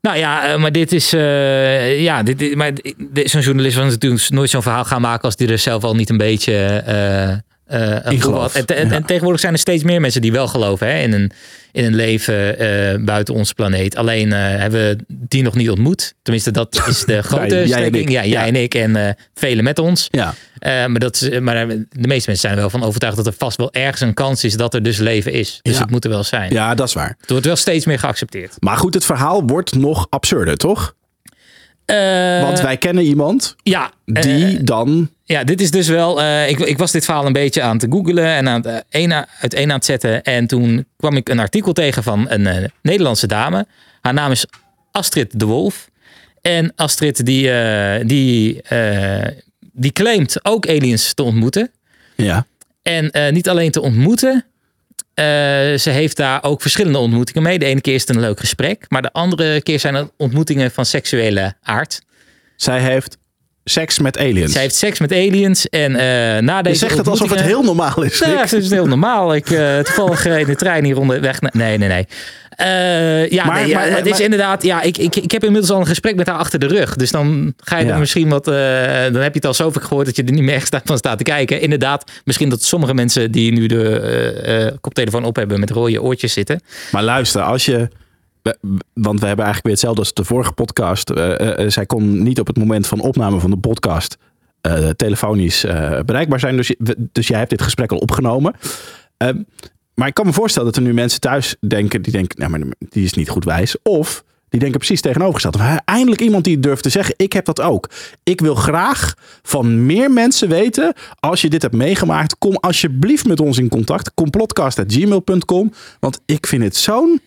Nou 0.00 0.16
ja, 0.16 0.46
eh, 0.52 0.60
maar 0.60 0.72
dit 0.72 0.92
is. 0.92 1.12
eh, 1.12 2.02
ja, 2.02 2.22
dit, 2.22 2.38
dit- 2.38 2.54
maar 2.54 2.72
zo'n 3.24 3.40
journalist 3.40 3.76
was 3.76 3.84
natuurlijk 3.90 4.30
nooit 4.30 4.50
zo'n 4.50 4.62
verhaal 4.62 4.84
gaan 4.84 5.00
maken 5.00 5.22
als 5.24 5.36
die 5.36 5.48
er 5.48 5.58
zelf 5.58 5.84
al 5.84 5.94
niet 5.94 6.10
een 6.10 6.16
beetje. 6.16 6.54
eh, 6.66 7.36
In 7.68 8.20
gelooft, 8.20 8.54
had. 8.58 8.70
En, 8.70 8.76
en, 8.76 8.88
ja. 8.88 8.94
en 8.94 9.04
tegenwoordig 9.04 9.40
zijn 9.40 9.52
er 9.52 9.58
steeds 9.58 9.82
meer 9.82 10.00
mensen 10.00 10.20
die 10.20 10.32
wel 10.32 10.48
geloven 10.48 10.86
hè, 10.86 10.98
in, 11.02 11.12
een, 11.12 11.30
in 11.72 11.84
een 11.84 11.94
leven 11.94 12.58
eh, 12.58 13.04
buiten 13.04 13.34
onze 13.34 13.54
planeet. 13.54 13.96
Alleen 13.96 14.32
eh, 14.32 14.38
hebben 14.40 14.80
we 14.88 14.98
die 15.08 15.42
nog 15.42 15.54
niet 15.54 15.70
ontmoet. 15.70 16.14
Tenminste, 16.22 16.50
dat 16.50 16.82
is 16.88 17.04
de 17.04 17.22
grote 17.32 17.46
jij 17.46 17.60
en 17.62 17.68
stelling. 17.68 17.94
ik. 17.96 18.08
Ja, 18.08 18.20
jij 18.24 18.28
Ja. 18.28 18.46
en 18.46 18.56
ik 18.56 18.74
en 18.74 19.16
velen 19.34 19.64
met 19.64 19.78
ons. 19.78 20.08
Ja. 20.10 20.34
Maar, 20.64 20.98
dat, 20.98 21.14
is- 21.20 21.38
maar 21.40 21.66
de 21.68 21.86
meeste 21.90 22.06
mensen 22.30 22.36
zijn 22.36 22.52
er 22.52 22.58
wel 22.60 22.70
van 22.70 22.82
overtuigd 22.84 23.16
dat 23.16 23.26
er 23.26 23.34
vast 23.38 23.56
wel 23.56 23.72
ergens 23.72 24.00
een 24.00 24.14
kans 24.14 24.44
is 24.44 24.56
dat 24.56 24.74
er 24.74 24.82
dus 24.82 24.98
leven 24.98 25.32
is. 25.32 25.58
Dus 25.62 25.78
het 25.78 25.90
moet 25.90 26.04
er 26.04 26.10
wel 26.10 26.24
zijn. 26.24 26.52
ja, 26.52 26.74
dat 26.74 26.88
is 26.88 26.94
waar. 26.94 27.14
Het 27.20 27.30
wordt 27.30 27.46
wel 27.46 27.56
steeds 27.56 27.86
meer 27.86 27.98
geaccepteerd. 27.98 28.52
Maar 28.58 28.76
goed, 28.76 28.94
het 28.94 29.04
verhaal 29.04 29.42
wordt 29.46 29.74
nog 29.74 30.06
absurder, 30.10 30.56
toch? 30.56 30.94
Want 32.40 32.60
wij 32.60 32.76
kennen 32.76 33.04
iemand 33.04 33.54
ja, 33.62 33.90
die 34.04 34.62
dan... 34.64 35.10
Ja, 35.24 35.44
dit 35.44 35.60
is 35.60 35.70
dus 35.70 35.88
wel. 35.88 36.20
eh, 36.22 36.48
ik, 36.48 36.58
ik 36.58 36.78
was 36.78 36.92
dit 36.92 37.04
verhaal 37.04 37.26
een 37.26 37.32
beetje 37.32 37.62
aan 37.62 37.78
te 37.78 37.86
googelen 37.90 38.26
en 38.26 38.48
aan 38.48 38.62
het, 38.66 38.84
eh, 38.88 39.02
een, 39.02 39.12
uit 39.12 39.54
een 39.54 39.70
aan 39.70 39.76
het 39.76 39.84
zetten. 39.84 40.22
En 40.22 40.46
toen 40.46 40.86
kwam 40.96 41.16
ik 41.16 41.28
een 41.28 41.38
artikel 41.38 41.72
tegen 41.72 42.02
van 42.02 42.30
een 42.30 42.46
eh, 42.46 42.64
Nederlandse 42.82 43.26
dame. 43.26 43.66
Haar 44.00 44.14
naam 44.14 44.30
is 44.30 44.46
Astrid 44.92 45.38
de 45.40 45.44
Wolf. 45.44 45.88
En 46.40 46.72
Astrid 46.76 47.26
die, 47.26 47.50
eh, 47.50 48.06
die, 48.06 48.62
eh, 48.62 49.26
die 49.72 49.92
claimt 49.92 50.44
ook 50.44 50.68
aliens 50.68 51.14
te 51.14 51.22
ontmoeten. 51.22 51.70
Ja. 52.16 52.46
En 52.82 53.10
eh, 53.10 53.32
niet 53.32 53.48
alleen 53.48 53.70
te 53.70 53.80
ontmoeten. 53.80 54.44
eh, 55.14 55.24
ze 55.74 55.90
heeft 55.90 56.16
daar 56.16 56.42
ook 56.42 56.60
verschillende 56.62 56.98
ontmoetingen 56.98 57.42
mee. 57.42 57.58
De 57.58 57.64
ene 57.64 57.80
keer 57.80 57.94
is 57.94 58.00
het 58.00 58.10
een 58.16 58.20
leuk 58.20 58.40
gesprek. 58.40 58.84
Maar 58.88 59.02
de 59.02 59.12
andere 59.12 59.62
keer 59.62 59.80
zijn 59.80 59.94
het 59.94 60.10
ontmoetingen 60.16 60.70
van 60.70 60.86
seksuele 60.86 61.54
aard. 61.62 62.02
Zij 62.56 62.80
heeft 62.80 63.16
seks 63.64 63.98
met 63.98 64.18
aliens. 64.18 64.52
Zij 64.52 64.62
heeft 64.62 64.74
seks 64.74 64.98
met 64.98 65.12
aliens. 65.12 65.68
En 65.68 65.96
eh 65.96 66.42
na 66.42 66.62
deze 66.62 66.74
je 66.74 66.80
zegt 66.80 66.98
het 66.98 67.08
alsof 67.08 67.30
het 67.30 67.40
heel 67.40 67.62
normaal 67.62 68.02
is. 68.02 68.18
Ja, 68.18 68.26
het 68.40 68.52
is 68.52 68.70
heel 68.70 68.86
normaal. 68.86 69.34
Ik 69.34 69.50
eh 69.50 69.78
toevallig 69.78 70.26
in 70.26 70.46
de 70.46 70.56
trein 70.56 70.84
hier 70.84 70.98
onderweg. 70.98 71.40
Nee, 71.40 71.78
nee, 71.78 71.88
nee. 71.88 72.06
Eh, 72.50 73.30
ja, 73.30 73.44
Maar- 73.44 73.60
nee, 73.60 73.68
ja, 73.68 73.80
het 73.80 74.04
is 74.06 74.10
maar- 74.12 74.20
inderdaad. 74.20 74.62
Ja, 74.62 74.82
ik, 74.82 74.98
ik, 74.98 75.16
ik 75.16 75.30
heb 75.30 75.44
inmiddels 75.44 75.72
al 75.72 75.80
een 75.80 75.86
gesprek 75.86 76.16
met 76.16 76.26
haar 76.26 76.36
achter 76.38 76.58
de 76.58 76.66
rug. 76.66 76.96
Dus 76.96 77.10
dan 77.10 77.54
ga 77.56 77.78
je 77.78 77.86
Ja. 77.86 77.92
er 77.92 77.98
misschien 77.98 78.28
wat. 78.28 78.44
dan 78.44 78.54
heb 79.22 79.32
je 79.32 79.38
het 79.38 79.46
al 79.46 79.54
zo 79.54 79.70
vaak 79.70 79.82
gehoord 79.84 80.06
dat 80.06 80.16
je 80.16 80.24
er 80.24 80.32
niet 80.32 80.42
meer 80.42 80.54
echt 80.54 80.76
van 80.84 80.98
staat 80.98 81.18
te 81.18 81.24
kijken. 81.24 81.60
Inderdaad, 81.60 82.10
misschien 82.24 82.48
dat 82.48 82.62
sommige 82.62 82.94
mensen 82.94 83.32
die 83.32 83.52
nu 83.52 83.66
de 83.66 84.76
koptelefoon 84.80 85.24
op 85.24 85.36
hebben 85.36 85.60
met 85.60 85.70
rode 85.70 86.02
oortjes 86.02 86.32
zitten. 86.32 86.60
Maar 86.92 87.02
luister, 87.02 87.42
als 87.42 87.64
je. 87.64 87.88
Want 88.92 89.20
we 89.20 89.26
hebben 89.26 89.44
eigenlijk 89.44 89.62
weer 89.62 89.72
hetzelfde 89.72 90.00
als 90.00 90.14
de 90.14 90.24
vorige 90.24 90.52
podcast. 90.52 91.10
Eh, 91.10 91.40
eh, 91.40 91.64
eh, 91.64 91.70
zij 91.70 91.86
kon 91.86 92.22
niet 92.22 92.40
op 92.40 92.46
het 92.46 92.56
moment 92.56 92.86
van 92.86 93.00
opname 93.00 93.40
van 93.40 93.50
de 93.50 93.56
podcast 93.56 94.16
telefonisch 94.96 95.60
bereikbaar 96.04 96.40
zijn. 96.40 96.56
Dus, 96.56 96.74
dus 97.12 97.28
jij 97.28 97.38
hebt 97.38 97.50
dit 97.50 97.62
gesprek 97.62 97.92
al 97.92 97.98
opgenomen. 97.98 98.54
Ehm, 99.16 99.42
maar 99.94 100.08
ik 100.08 100.14
kan 100.14 100.26
me 100.26 100.32
voorstellen 100.32 100.68
dat 100.72 100.76
er 100.76 100.82
nu 100.88 100.94
mensen 100.94 101.20
thuis 101.20 101.56
denken, 101.60 102.02
die 102.02 102.12
denken, 102.12 102.38
nou, 102.38 102.50
maar 102.50 102.74
die 102.78 103.04
is 103.04 103.12
niet 103.12 103.28
goed 103.28 103.44
wijs. 103.44 103.76
Of 103.82 104.24
die 104.48 104.60
denken 104.60 104.78
precies 104.78 105.00
tegenovergesteld. 105.00 105.56
Eindelijk 105.84 106.20
iemand 106.20 106.44
die 106.44 106.60
durft 106.60 106.82
te 106.82 106.88
zeggen, 106.88 107.14
ik 107.16 107.32
heb 107.32 107.44
dat 107.44 107.60
ook. 107.60 107.90
Ik 108.22 108.40
wil 108.40 108.54
graag 108.54 109.14
van 109.42 109.86
meer 109.86 110.10
mensen 110.10 110.48
weten, 110.48 110.94
als 111.20 111.40
je 111.40 111.50
dit 111.50 111.62
hebt 111.62 111.74
meegemaakt, 111.74 112.38
kom 112.38 112.56
alsjeblieft 112.56 113.26
met 113.26 113.40
ons 113.40 113.58
in 113.58 113.68
contact. 113.68 114.14
Complotcast.gmail.com. 114.14 115.72
Want 116.00 116.20
ik 116.26 116.46
vind 116.46 116.62
het 116.62 116.76
zo'n 116.76 117.20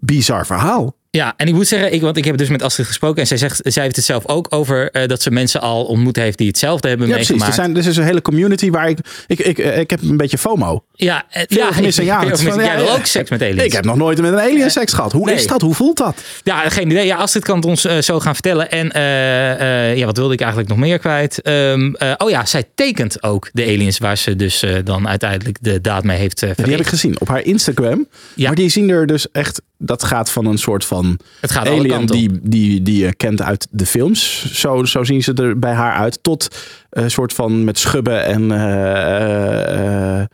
bizar 0.00 0.46
verhaal. 0.46 0.97
Ja, 1.10 1.34
en 1.36 1.46
ik 1.46 1.54
moet 1.54 1.68
zeggen, 1.68 1.92
ik, 1.92 2.00
want 2.00 2.16
ik 2.16 2.24
heb 2.24 2.36
dus 2.36 2.48
met 2.48 2.62
Astrid 2.62 2.86
gesproken. 2.86 3.20
En 3.20 3.26
zij, 3.26 3.36
zegt, 3.36 3.60
zij 3.64 3.82
heeft 3.82 3.96
het 3.96 4.04
zelf 4.04 4.26
ook 4.26 4.46
over 4.50 4.90
eh, 4.90 5.06
dat 5.08 5.22
ze 5.22 5.30
mensen 5.30 5.60
al 5.60 5.84
ontmoet 5.84 6.16
heeft 6.16 6.38
die 6.38 6.46
hetzelfde 6.46 6.88
hebben 6.88 7.06
Ja, 7.06 7.12
precies. 7.14 7.30
Er, 7.30 7.36
meegemaakt. 7.36 7.66
zijn, 7.74 7.84
er 7.84 7.90
is 7.90 7.96
een 7.96 8.04
hele 8.04 8.22
community 8.22 8.70
waar 8.70 8.88
ik, 8.88 8.98
ik, 9.26 9.38
ik, 9.38 9.58
ik 9.58 9.90
heb 9.90 10.02
een 10.02 10.16
beetje 10.16 10.38
FOMO. 10.38 10.84
Ja, 10.92 11.24
eh, 11.30 11.42
ja, 11.46 11.70
ja. 11.80 12.24
Jij 12.24 12.76
wil 12.76 12.84
ja. 12.84 12.92
ook 12.94 13.06
seks 13.06 13.30
met 13.30 13.42
aliens. 13.42 13.62
Ik 13.62 13.72
heb 13.72 13.84
nog 13.84 13.96
nooit 13.96 14.20
met 14.20 14.32
een 14.32 14.38
alien 14.40 14.70
seks 14.70 14.92
gehad. 14.92 15.12
Hoe 15.12 15.24
Nee. 15.24 15.34
is 15.34 15.46
dat? 15.46 15.60
Hoe 15.60 15.74
voelt 15.74 15.96
dat? 15.96 16.22
Ja, 16.44 16.68
geen 16.68 16.90
idee. 16.90 17.06
Ja, 17.06 17.16
Astrid 17.16 17.44
kan 17.44 17.56
het 17.56 17.64
ons 17.64 17.84
eh, 17.84 17.98
zo 17.98 18.20
gaan 18.20 18.34
vertellen. 18.34 18.70
En 18.70 18.92
eh, 18.92 19.90
eh, 19.90 19.96
ja, 19.96 20.06
wat 20.06 20.16
wilde 20.16 20.32
ik 20.32 20.40
eigenlijk 20.40 20.70
nog 20.70 20.78
meer 20.78 20.98
kwijt? 20.98 21.42
Ehm, 21.42 21.94
eh, 21.94 22.12
oh 22.16 22.30
ja, 22.30 22.44
zij 22.46 22.64
tekent 22.74 23.22
ook 23.22 23.48
de 23.52 23.62
aliens 23.62 23.98
waar 23.98 24.18
ze 24.18 24.36
dus 24.36 24.62
eh, 24.62 24.74
dan 24.84 25.08
uiteindelijk 25.08 25.56
de 25.60 25.80
daad 25.80 26.04
mee 26.04 26.18
heeft 26.18 26.42
uh, 26.42 26.50
Die 26.56 26.70
heb 26.70 26.80
ik 26.80 26.86
gezien 26.86 27.20
op 27.20 27.28
haar 27.28 27.42
Instagram. 27.42 28.06
Ja. 28.34 28.46
Maar 28.46 28.56
die 28.56 28.68
zien 28.68 28.88
er 28.90 29.06
dus 29.06 29.30
echt... 29.30 29.62
Dat 29.80 30.04
gaat 30.04 30.30
van 30.30 30.46
een 30.46 30.58
soort 30.58 30.84
van 30.84 30.97
Het 31.40 31.50
gaat 31.50 31.66
alien 31.66 32.06
die, 32.06 32.40
die, 32.42 32.82
die 32.82 33.04
je 33.04 33.14
kent 33.14 33.42
uit 33.42 33.66
de 33.70 33.86
films. 33.86 34.52
Zo, 34.60 34.84
zo 34.84 35.04
zien 35.04 35.22
ze 35.22 35.32
er 35.34 35.58
bij 35.58 35.72
haar 35.72 35.92
uit. 35.92 36.22
Tot 36.22 36.56
een 36.90 37.10
soort 37.10 37.32
van 37.32 37.64
met 37.64 37.78
schubben 37.78 38.24
en 38.24 38.52
eh, 38.52 40.20
eh, 40.20 40.26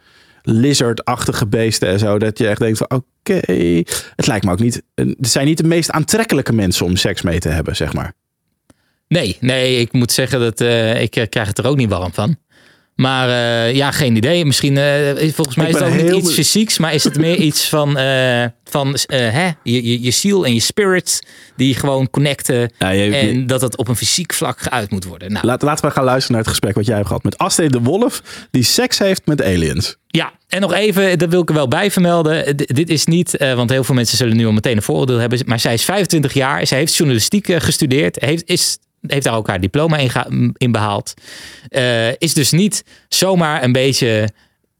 lizardachtige 0.42 1.46
beesten 1.46 1.88
en 1.88 1.98
zo. 1.98 2.18
Dat 2.18 2.38
je 2.38 2.48
echt 2.48 2.60
denkt 2.60 2.78
van 2.78 2.90
oké. 2.90 3.40
Het 4.16 4.26
lijkt 4.26 4.44
me 4.44 4.52
ook 4.52 4.60
niet... 4.60 4.82
Het 4.94 5.16
zijn 5.20 5.46
niet 5.46 5.58
de 5.58 5.64
meest 5.64 5.90
aantrekkelijke 5.90 6.52
mensen 6.52 6.86
om 6.86 6.96
seks 6.96 7.22
mee 7.22 7.38
te 7.38 7.48
hebben, 7.48 7.76
zeg 7.76 7.92
maar. 7.92 8.14
Nee, 9.08 9.36
nee, 9.40 9.80
ik 9.80 9.92
moet 9.92 10.12
zeggen 10.12 10.40
dat 10.40 10.60
eh, 10.60 11.02
ik 11.02 11.16
eh, 11.16 11.28
krijg 11.28 11.48
het 11.48 11.58
er 11.58 11.66
ook 11.66 11.76
niet 11.76 11.88
warm 11.88 12.12
van. 12.12 12.36
Maar 12.94 13.28
eh, 13.28 13.74
ja, 13.74 13.90
geen 13.90 14.16
idee. 14.16 14.44
Misschien, 14.44 14.76
eh, 14.78 15.30
volgens 15.32 15.56
mij 15.56 15.68
is 15.68 15.74
het 15.74 15.82
ook 15.84 15.94
niet 15.94 16.10
iets 16.10 16.32
fysieks, 16.34 16.78
maar 16.78 16.94
is 16.94 17.04
het 17.04 17.18
meer 17.18 17.36
iets 17.48 17.68
van, 17.68 17.96
eh, 17.98 18.44
van 18.64 18.96
hè? 19.06 19.46
Je, 19.62 19.84
je, 19.90 20.02
je 20.02 20.10
ziel 20.10 20.44
en 20.46 20.54
je 20.54 20.60
spirit 20.60 21.26
die 21.56 21.74
gewoon 21.74 22.10
connecten. 22.10 22.72
Ja, 22.78 22.88
je- 22.90 23.04
je- 23.04 23.14
en 23.16 23.46
dat 23.46 23.60
het 23.60 23.76
op 23.76 23.88
een 23.88 23.96
fysiek 23.96 24.32
vlak 24.32 24.60
geuit 24.60 24.90
moet 24.90 25.04
worden. 25.04 25.32
Nou, 25.32 25.46
Laat, 25.46 25.62
laten 25.62 25.84
we 25.84 25.90
gaan 25.90 26.04
luisteren 26.04 26.32
naar 26.32 26.40
het 26.40 26.50
gesprek 26.50 26.74
wat 26.74 26.86
jij 26.86 26.94
hebt 26.94 27.06
gehad 27.06 27.22
met 27.24 27.38
Astrid 27.38 27.72
de 27.72 27.80
Wolf, 27.80 28.22
die 28.50 28.62
seks 28.64 28.98
heeft 28.98 29.26
met 29.26 29.42
aliens. 29.42 29.96
Ja, 30.06 30.32
en 30.48 30.60
nog 30.60 30.72
even, 30.74 31.18
dat 31.18 31.28
wil 31.28 31.40
ik 31.42 31.48
er 31.48 31.54
wel 31.54 31.68
bij 31.68 31.90
vermelden. 31.90 32.56
D- 32.56 32.74
dit 32.74 32.90
is 32.90 33.04
niet, 33.04 33.36
want 33.38 33.70
heel 33.70 33.84
veel 33.84 33.94
mensen 33.94 34.16
zullen 34.16 34.36
nu 34.36 34.46
al 34.46 34.52
meteen 34.52 34.76
een 34.76 34.82
vooroordeel 34.82 35.18
hebben. 35.18 35.40
Maar 35.46 35.60
zij 35.60 35.74
is 35.74 35.84
25 35.84 36.32
jaar. 36.34 36.66
Zij 36.66 36.78
heeft 36.78 36.94
journalistiek 36.94 37.48
eh, 37.48 37.60
gestudeerd. 37.60 38.20
Heeft, 38.20 38.42
is, 38.48 38.78
heeft 39.06 39.24
daar 39.24 39.36
ook 39.36 39.46
haar 39.48 39.60
diploma 39.60 39.96
in, 39.96 40.10
ga- 40.10 40.26
in 40.56 40.72
behaald. 40.72 41.14
Eh, 41.68 42.08
is 42.18 42.34
dus 42.34 42.50
niet 42.50 42.84
zomaar 43.08 43.62
een 43.62 43.72
beetje 43.72 44.28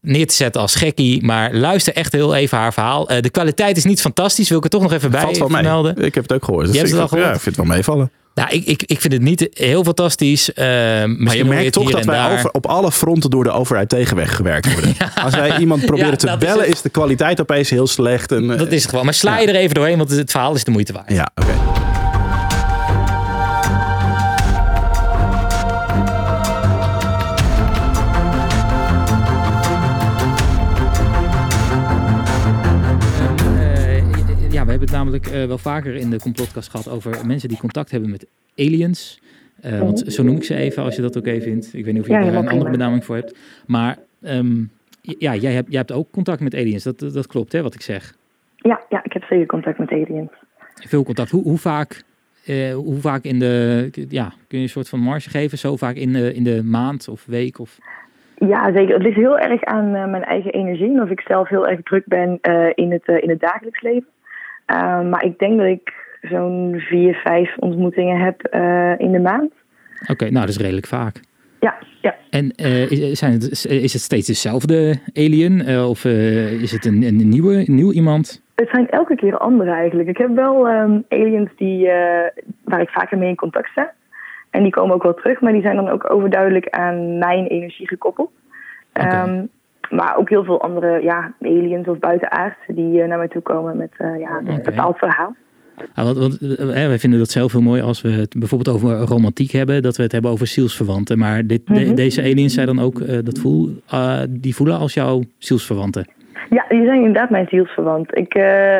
neer 0.01 0.27
te 0.27 0.33
zetten 0.33 0.61
als 0.61 0.75
gekkie. 0.75 1.23
Maar 1.23 1.53
luister 1.53 1.93
echt 1.93 2.11
heel 2.11 2.35
even 2.35 2.57
haar 2.57 2.73
verhaal. 2.73 3.09
Eh, 3.09 3.21
de 3.21 3.29
kwaliteit 3.29 3.77
is 3.77 3.83
niet 3.85 4.01
fantastisch. 4.01 4.49
Wil 4.49 4.57
ik 4.57 4.63
er 4.63 4.69
toch 4.69 4.81
nog 4.81 4.93
even 4.93 5.11
bij 5.11 5.21
Valt 5.21 5.37
wel 5.37 5.47
mee. 5.47 5.57
vermelden. 5.57 5.97
Ik 6.05 6.15
heb 6.15 6.23
het 6.23 6.33
ook 6.33 6.45
gehoord. 6.45 6.65
Dus 6.65 6.73
Je 6.75 6.79
hebt 6.81 6.91
het 6.91 7.11
al 7.11 7.17
Ja, 7.17 7.23
ik 7.33 7.39
vind 7.39 7.55
het 7.55 7.65
wel 7.65 7.75
meevallen. 7.75 8.11
Nou, 8.35 8.49
ik, 8.49 8.65
ik, 8.65 8.83
ik 8.83 9.01
vind 9.01 9.13
het 9.13 9.21
niet 9.21 9.47
heel 9.53 9.83
fantastisch. 9.83 10.53
Eh, 10.53 10.65
Maar 11.05 11.35
je 11.35 11.45
merkt 11.45 11.73
toch 11.73 11.91
dat 11.91 12.05
wij 12.05 12.31
over, 12.33 12.51
op 12.51 12.65
alle 12.65 12.91
fronten 12.91 13.29
door 13.29 13.43
de 13.43 13.51
overheid 13.51 13.89
tegenweg 13.89 14.35
gewerkt 14.35 14.73
worden. 14.73 14.95
Als 15.23 15.35
wij 15.35 15.57
iemand 15.57 15.85
proberen 15.85 16.09
Ja, 16.11 16.15
te 16.15 16.27
is 16.27 16.37
bellen, 16.37 16.67
is 16.67 16.81
de 16.81 16.89
kwaliteit 16.89 17.41
opeens 17.41 17.69
heel 17.69 17.87
slecht. 17.87 18.31
En, 18.31 18.47
Dat 18.47 18.71
is 18.71 18.81
het 18.81 18.89
gewoon. 18.89 19.05
Maar 19.05 19.13
sla 19.13 19.39
je 19.39 19.47
er 19.47 19.55
even 19.55 19.75
doorheen, 19.75 19.97
want 19.97 20.09
het 20.09 20.31
verhaal 20.31 20.55
is 20.55 20.63
de 20.63 20.71
moeite 20.71 20.93
waard. 20.93 21.11
Ja, 21.11 21.31
oké. 21.35 21.84
Hebben 34.89 35.13
het 35.13 35.29
namelijk 35.31 35.43
eh, 35.43 35.47
wel 35.47 35.57
vaker 35.57 35.95
in 35.95 36.09
de 36.09 36.19
complotkast 36.19 36.69
gehad 36.69 36.89
over 36.89 37.25
mensen 37.25 37.49
die 37.49 37.57
contact 37.57 37.91
hebben 37.91 38.09
met 38.09 38.27
aliens. 38.57 39.21
Eh, 39.61 39.79
want 39.79 39.99
zo 39.99 40.23
noem 40.23 40.35
ik 40.35 40.43
ze 40.43 40.55
even, 40.55 40.83
als 40.83 40.95
je 40.95 41.01
dat 41.01 41.15
oké 41.15 41.41
vindt. 41.41 41.73
Ik 41.73 41.85
weet 41.85 41.93
niet 41.93 42.01
of 42.01 42.07
je 42.07 42.13
Ja, 42.13 42.19
daar 42.19 42.35
een 42.35 42.49
andere 42.49 42.71
benaming 42.71 43.05
voor 43.05 43.15
hebt. 43.15 43.37
Maar 43.67 43.97
ehm, 44.21 44.63
ja, 45.01 45.35
jij 45.35 45.51
hebt, 45.51 45.69
jij 45.69 45.77
hebt 45.77 45.91
ook 45.91 46.11
contact 46.11 46.39
met 46.39 46.55
aliens. 46.55 46.83
Dat, 46.83 46.99
dat 46.99 47.27
klopt, 47.27 47.51
hè, 47.51 47.61
wat 47.61 47.73
ik 47.73 47.81
zeg. 47.81 48.13
Ja, 48.55 48.81
ja, 48.89 49.03
ik 49.03 49.13
heb 49.13 49.23
zeker 49.23 49.45
contact 49.45 49.77
met 49.77 49.91
aliens. 49.91 50.31
Veel 50.73 51.03
contact. 51.03 51.31
Hoe, 51.31 51.43
hoe 51.43 51.57
vaak... 51.57 52.03
eh, 52.45 52.73
hoe 52.73 52.99
vaak 52.99 53.23
in 53.23 53.39
de... 53.39 53.89
Ja, 54.09 54.33
kun 54.47 54.57
je 54.57 54.63
een 54.63 54.69
soort 54.69 54.89
van 54.89 54.99
marge 54.99 55.29
geven? 55.29 55.57
Zo 55.57 55.75
vaak 55.75 55.95
in 55.95 56.13
de, 56.13 56.33
in 56.33 56.43
de 56.43 56.63
maand 56.63 57.07
of 57.07 57.25
week? 57.25 57.59
Of... 57.59 57.77
Ja, 58.37 58.73
zeker. 58.73 58.93
Het 58.93 59.03
ligt 59.03 59.15
heel 59.15 59.39
erg 59.39 59.63
aan 59.63 59.91
mijn 59.91 60.23
eigen 60.23 60.51
energie. 60.51 60.93
en 60.93 61.01
Of 61.01 61.09
ik 61.09 61.21
zelf 61.21 61.49
heel 61.49 61.67
erg 61.67 61.81
druk 61.81 62.05
ben 62.05 62.39
in, 62.75 62.91
het, 62.91 63.07
in 63.07 63.29
het 63.29 63.39
dagelijks 63.39 63.81
leven. 63.81 64.07
Uh, 64.71 65.09
maar 65.09 65.23
ik 65.23 65.39
denk 65.39 65.57
dat 65.57 65.67
ik 65.67 65.93
zo'n 66.21 66.75
vier, 66.77 67.15
vijf 67.15 67.57
ontmoetingen 67.57 68.19
heb 68.19 68.47
uh, 68.51 68.99
in 68.99 69.11
de 69.11 69.19
maand. 69.19 69.51
Oké, 70.01 70.11
okay, 70.11 70.29
nou 70.29 70.45
dat 70.45 70.55
is 70.55 70.61
redelijk 70.61 70.87
vaak. 70.87 71.19
Ja, 71.59 71.75
ja. 72.01 72.15
En 72.29 72.53
uh, 72.61 72.91
is, 72.91 73.19
zijn 73.19 73.31
het, 73.31 73.65
is 73.65 73.93
het 73.93 74.01
steeds 74.01 74.27
dezelfde 74.27 74.99
alien? 75.13 75.69
Uh, 75.69 75.89
of 75.89 76.05
is 76.05 76.71
het 76.71 76.85
een, 76.85 77.03
een 77.03 77.29
nieuwe, 77.29 77.63
nieuw 77.65 77.91
iemand? 77.91 78.43
Het 78.55 78.69
zijn 78.69 78.89
elke 78.89 79.15
keer 79.15 79.37
andere 79.37 79.71
eigenlijk. 79.71 80.09
Ik 80.09 80.17
heb 80.17 80.35
wel 80.35 80.67
um, 80.67 81.05
aliens 81.09 81.49
die, 81.57 81.85
waar 82.63 82.81
ik 82.81 82.89
vaker 82.89 83.17
mee 83.17 83.29
in 83.29 83.35
contact 83.35 83.69
sta. 83.69 83.93
En 84.49 84.63
die 84.63 84.71
komen 84.71 84.95
ook 84.95 85.03
wel 85.03 85.13
terug, 85.13 85.41
maar 85.41 85.51
die 85.51 85.61
zijn 85.61 85.75
dan 85.75 85.89
ook 85.89 86.11
overduidelijk 86.11 86.69
aan 86.69 87.17
mijn 87.17 87.47
energie 87.47 87.87
gekoppeld. 87.87 88.31
Okay. 88.93 89.29
Um, 89.29 89.49
maar 89.89 90.17
ook 90.17 90.29
heel 90.29 90.43
veel 90.43 90.61
andere 90.61 91.01
ja, 91.03 91.33
aliens 91.41 91.87
of 91.87 91.99
buitenaardsen 91.99 92.75
die 92.75 93.01
uh, 93.01 93.07
naar 93.07 93.17
mij 93.17 93.27
toe 93.27 93.41
komen 93.41 93.77
met 93.77 93.91
uh, 93.97 94.19
ja, 94.19 94.37
een 94.37 94.49
okay. 94.49 94.61
bepaald 94.61 94.97
verhaal. 94.97 95.35
Ja, 95.95 96.03
want, 96.03 96.17
want 96.17 96.39
hè, 96.57 96.87
wij 96.87 96.99
vinden 96.99 97.19
dat 97.19 97.29
zelf 97.29 97.51
heel 97.51 97.61
mooi 97.61 97.81
als 97.81 98.01
we 98.01 98.09
het 98.09 98.35
bijvoorbeeld 98.39 98.75
over 98.75 98.97
romantiek 98.97 99.51
hebben, 99.51 99.81
dat 99.81 99.97
we 99.97 100.03
het 100.03 100.11
hebben 100.11 100.31
over 100.31 100.47
zielsverwanten. 100.47 101.17
Maar 101.17 101.47
dit, 101.47 101.69
Mhm. 101.69 101.79
de, 101.79 101.93
deze 101.93 102.21
aliens 102.21 102.53
zijn 102.53 102.67
dan 102.67 102.79
ook, 102.79 102.99
uh, 102.99 103.07
dat 103.23 103.39
voel, 103.39 103.69
die 104.29 104.55
voelen 104.55 104.77
als 104.77 104.93
jouw 104.93 105.23
zielsverwanten. 105.37 106.07
Ja, 106.49 106.65
die 106.69 106.85
zijn 106.85 106.97
inderdaad 106.97 107.29
mijn 107.29 107.47
zielsverwant. 107.47 108.17
Ik, 108.17 108.35
uh, 108.37 108.79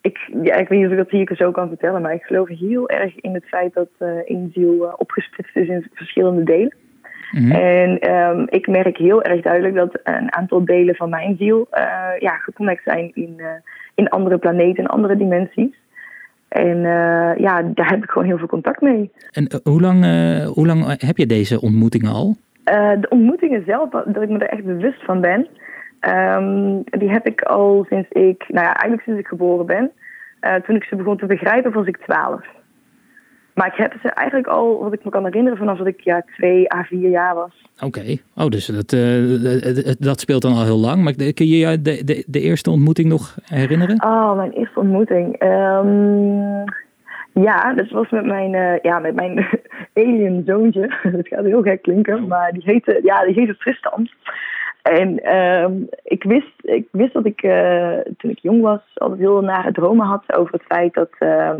ik, 0.00 0.30
ja, 0.42 0.54
ik 0.54 0.68
weet 0.68 0.78
niet 0.78 0.86
of 0.86 0.92
ik 0.92 0.98
dat 0.98 1.10
hier 1.10 1.36
zo 1.36 1.50
kan 1.50 1.68
vertellen, 1.68 2.02
maar 2.02 2.14
ik 2.14 2.22
geloof 2.22 2.48
heel 2.48 2.88
erg 2.88 3.20
in 3.20 3.34
het 3.34 3.44
feit 3.44 3.74
dat 3.74 3.88
één 4.24 4.50
ziel 4.54 4.94
opgesplitst 4.96 5.56
is 5.56 5.68
in 5.68 5.86
verschillende 5.92 6.42
delen. 6.42 6.74
Mhm. 7.32 7.44
Mm 7.44 7.50
-hmm. 7.50 7.60
En 7.60 8.14
um, 8.14 8.46
ik 8.48 8.66
merk 8.66 8.96
heel 8.96 9.22
erg 9.22 9.42
duidelijk 9.42 9.74
dat 9.74 10.00
een 10.02 10.34
aantal 10.34 10.64
delen 10.64 10.94
van 10.94 11.10
mijn 11.10 11.36
ziel 11.38 11.68
uh, 11.72 11.80
ja, 12.18 12.36
geconnect 12.36 12.82
zijn 12.84 13.10
in, 13.14 13.40
in 13.94 14.08
andere 14.08 14.38
planeten, 14.38 14.82
in 14.82 14.90
andere 14.90 15.16
dimensies. 15.16 15.80
En 16.48 16.80
ja, 17.38 17.62
daar 17.74 17.88
heb 17.88 18.02
ik 18.02 18.10
gewoon 18.10 18.28
heel 18.28 18.38
veel 18.38 18.46
contact 18.46 18.80
mee. 18.80 19.10
En 19.30 19.60
hoe, 19.62 19.80
lang, 19.80 20.04
hoe 20.46 20.66
lang 20.66 21.00
heb 21.00 21.16
je 21.16 21.26
deze 21.26 21.60
ontmoetingen 21.60 22.12
al? 22.12 22.36
de 23.00 23.06
ontmoetingen 23.08 23.62
zelf, 23.66 23.90
dat 23.90 24.22
ik 24.22 24.28
me 24.28 24.38
er 24.38 24.48
echt 24.48 24.64
bewust 24.64 25.04
van 25.04 25.20
ben, 25.20 25.48
Um, 26.08 26.82
die 26.84 27.10
heb 27.10 27.26
ik 27.26 27.42
al 27.42 27.86
sinds 27.88 28.08
ik, 28.08 28.44
nou 28.48 28.66
ja, 28.66 28.72
eigenlijk 28.72 29.02
sinds 29.02 29.20
ik 29.20 29.26
geboren 29.26 29.66
ben. 29.66 29.90
Toen 30.64 30.76
ik 30.76 30.84
ze 30.84 30.96
begon 30.96 31.16
te 31.16 31.26
begrijpen 31.26 31.72
was 31.72 31.86
ik 31.86 31.96
12. 31.96 32.40
Maar 33.54 33.66
ik 33.66 33.74
heb 33.74 33.94
ze 34.02 34.08
eigenlijk 34.08 34.48
al, 34.48 34.82
wat 34.82 34.92
ik 34.92 35.04
me 35.04 35.10
kan 35.10 35.24
herinneren, 35.24 35.58
vanaf 35.58 35.78
dat 35.78 35.86
ik 35.86 36.00
ja, 36.00 36.24
2 36.36 36.74
à 36.74 36.82
4 36.82 37.10
jaar 37.10 37.34
was. 37.34 37.66
Oké, 37.74 37.86
okay. 37.86 38.20
oh, 38.34 38.46
dus 38.46 38.66
dat, 38.66 38.92
uh, 38.92 39.94
dat 39.98 40.20
speelt 40.20 40.42
dan 40.42 40.52
al 40.52 40.64
heel 40.64 40.78
lang. 40.78 41.02
Maar 41.02 41.12
kun 41.12 41.46
je 41.46 41.58
je 41.58 41.82
de, 41.82 42.04
de, 42.04 42.24
de 42.26 42.40
eerste 42.40 42.70
ontmoeting 42.70 43.08
nog 43.08 43.36
herinneren? 43.44 44.04
Oh, 44.04 44.36
mijn 44.36 44.52
eerste 44.52 44.80
ontmoeting. 44.80 45.42
Um, 45.42 46.64
ja, 47.32 47.74
dat 47.74 47.88
was 47.88 48.10
met 48.10 48.24
mijn, 48.24 48.52
uh, 48.52 48.78
ja, 48.78 48.98
met 48.98 49.14
mijn 49.14 49.46
alien 49.94 50.42
zoontje. 50.46 50.92
Dat 51.16 51.28
gaat 51.28 51.44
heel 51.44 51.62
gek 51.62 51.82
klinken, 51.82 52.26
maar 52.26 52.52
die 52.52 52.62
heette, 52.64 53.00
ja, 53.02 53.24
die 53.24 53.34
heette 53.34 53.56
Tristan. 53.56 54.08
En 54.82 55.36
um, 55.36 55.88
ik, 56.02 56.22
wist, 56.22 56.52
ik 56.60 56.88
wist 56.90 57.12
dat 57.12 57.26
ik 57.26 57.42
uh, 57.42 57.98
toen 58.16 58.30
ik 58.30 58.38
jong 58.38 58.62
was 58.62 58.80
altijd 58.94 59.20
heel 59.20 59.40
nare 59.40 59.72
dromen 59.72 60.06
had 60.06 60.36
over 60.36 60.52
het 60.52 60.62
feit 60.62 60.94
dat, 60.94 61.10
uh, 61.20 61.50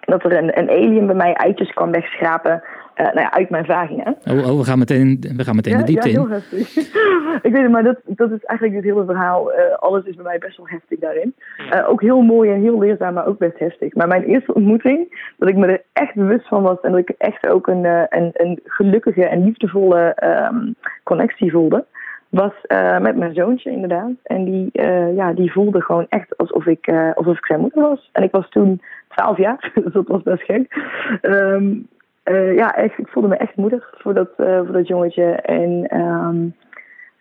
dat 0.00 0.24
er 0.24 0.36
een, 0.36 0.58
een, 0.58 0.70
alien 0.70 1.06
bij 1.06 1.14
mij 1.14 1.32
eitjes 1.32 1.72
kwam 1.72 1.90
wegschrapen 1.90 2.62
uh, 2.96 3.06
nou 3.06 3.20
ja, 3.20 3.32
uit 3.32 3.50
mijn 3.50 3.64
vagina. 3.64 4.14
Oh, 4.24 4.50
oh, 4.50 4.58
we 4.58 4.64
gaan 4.64 4.78
meteen, 4.78 5.24
we 5.36 5.44
gaan 5.44 5.54
meteen 5.54 5.72
ja, 5.72 5.78
de 5.78 5.84
diepte 5.84 6.08
ja, 6.10 6.14
in. 6.14 6.20
heel 6.20 6.30
heftig. 6.30 6.76
ik 7.46 7.52
weet 7.52 7.62
het, 7.62 7.70
maar 7.70 7.82
dat, 7.82 8.00
dat 8.06 8.30
is 8.30 8.44
eigenlijk 8.44 8.84
het 8.84 8.94
hele 8.94 9.04
verhaal. 9.04 9.52
Uh, 9.52 9.58
alles 9.78 10.04
is 10.04 10.14
bij 10.14 10.24
mij 10.24 10.38
best 10.38 10.56
wel 10.56 10.68
heftig 10.68 10.98
daarin. 10.98 11.34
Uh, 11.72 11.88
ook 11.88 12.00
heel 12.00 12.20
mooi 12.20 12.50
en 12.50 12.60
heel 12.60 12.78
leerzaam, 12.78 13.14
maar 13.14 13.26
ook 13.26 13.38
best 13.38 13.58
heftig. 13.58 13.94
Maar 13.94 14.08
mijn 14.08 14.24
eerste 14.24 14.54
ontmoeting, 14.54 15.28
dat 15.38 15.48
ik 15.48 15.56
me 15.56 15.66
er 15.66 15.82
echt 15.92 16.14
bewust 16.14 16.48
van 16.48 16.62
was 16.62 16.80
en 16.80 16.90
dat 16.90 17.00
ik 17.00 17.14
echt 17.18 17.46
ook 17.46 17.66
een, 17.66 17.84
uh, 17.84 18.02
een, 18.08 18.30
een 18.32 18.60
gelukkige 18.64 19.24
en 19.24 19.44
liefdevolle 19.44 20.16
um, 20.52 20.74
connectie 21.02 21.50
voelde 21.50 21.84
was 22.30 22.52
uh, 22.68 22.98
met 22.98 23.16
mijn 23.16 23.34
zoontje 23.34 23.70
inderdaad. 23.70 24.10
En 24.22 24.44
die, 24.44 24.70
uh, 24.72 25.14
ja, 25.14 25.32
die 25.32 25.52
voelde 25.52 25.80
gewoon 25.80 26.06
echt 26.08 26.36
alsof 26.36 26.66
ik, 26.66 26.86
uh, 26.86 27.10
alsof 27.14 27.36
ik 27.36 27.46
zijn 27.46 27.60
moeder 27.60 27.82
was. 27.82 28.08
En 28.12 28.22
ik 28.22 28.30
was 28.30 28.48
toen 28.48 28.80
12 29.08 29.36
jaar, 29.36 29.70
dus 29.84 29.92
dat 29.92 30.08
was 30.08 30.22
best 30.22 30.42
gek. 30.42 30.74
Um, 31.22 31.88
ja, 32.54 32.74
echt, 32.74 32.98
ik 32.98 33.08
voelde 33.08 33.28
me 33.28 33.36
echt 33.36 33.56
moeder 33.56 33.88
voor 33.92 34.14
dat, 34.14 34.28
voor 34.36 34.72
dat 34.72 34.86
jongetje. 34.86 35.24
En 35.24 35.96
um, 36.00 36.54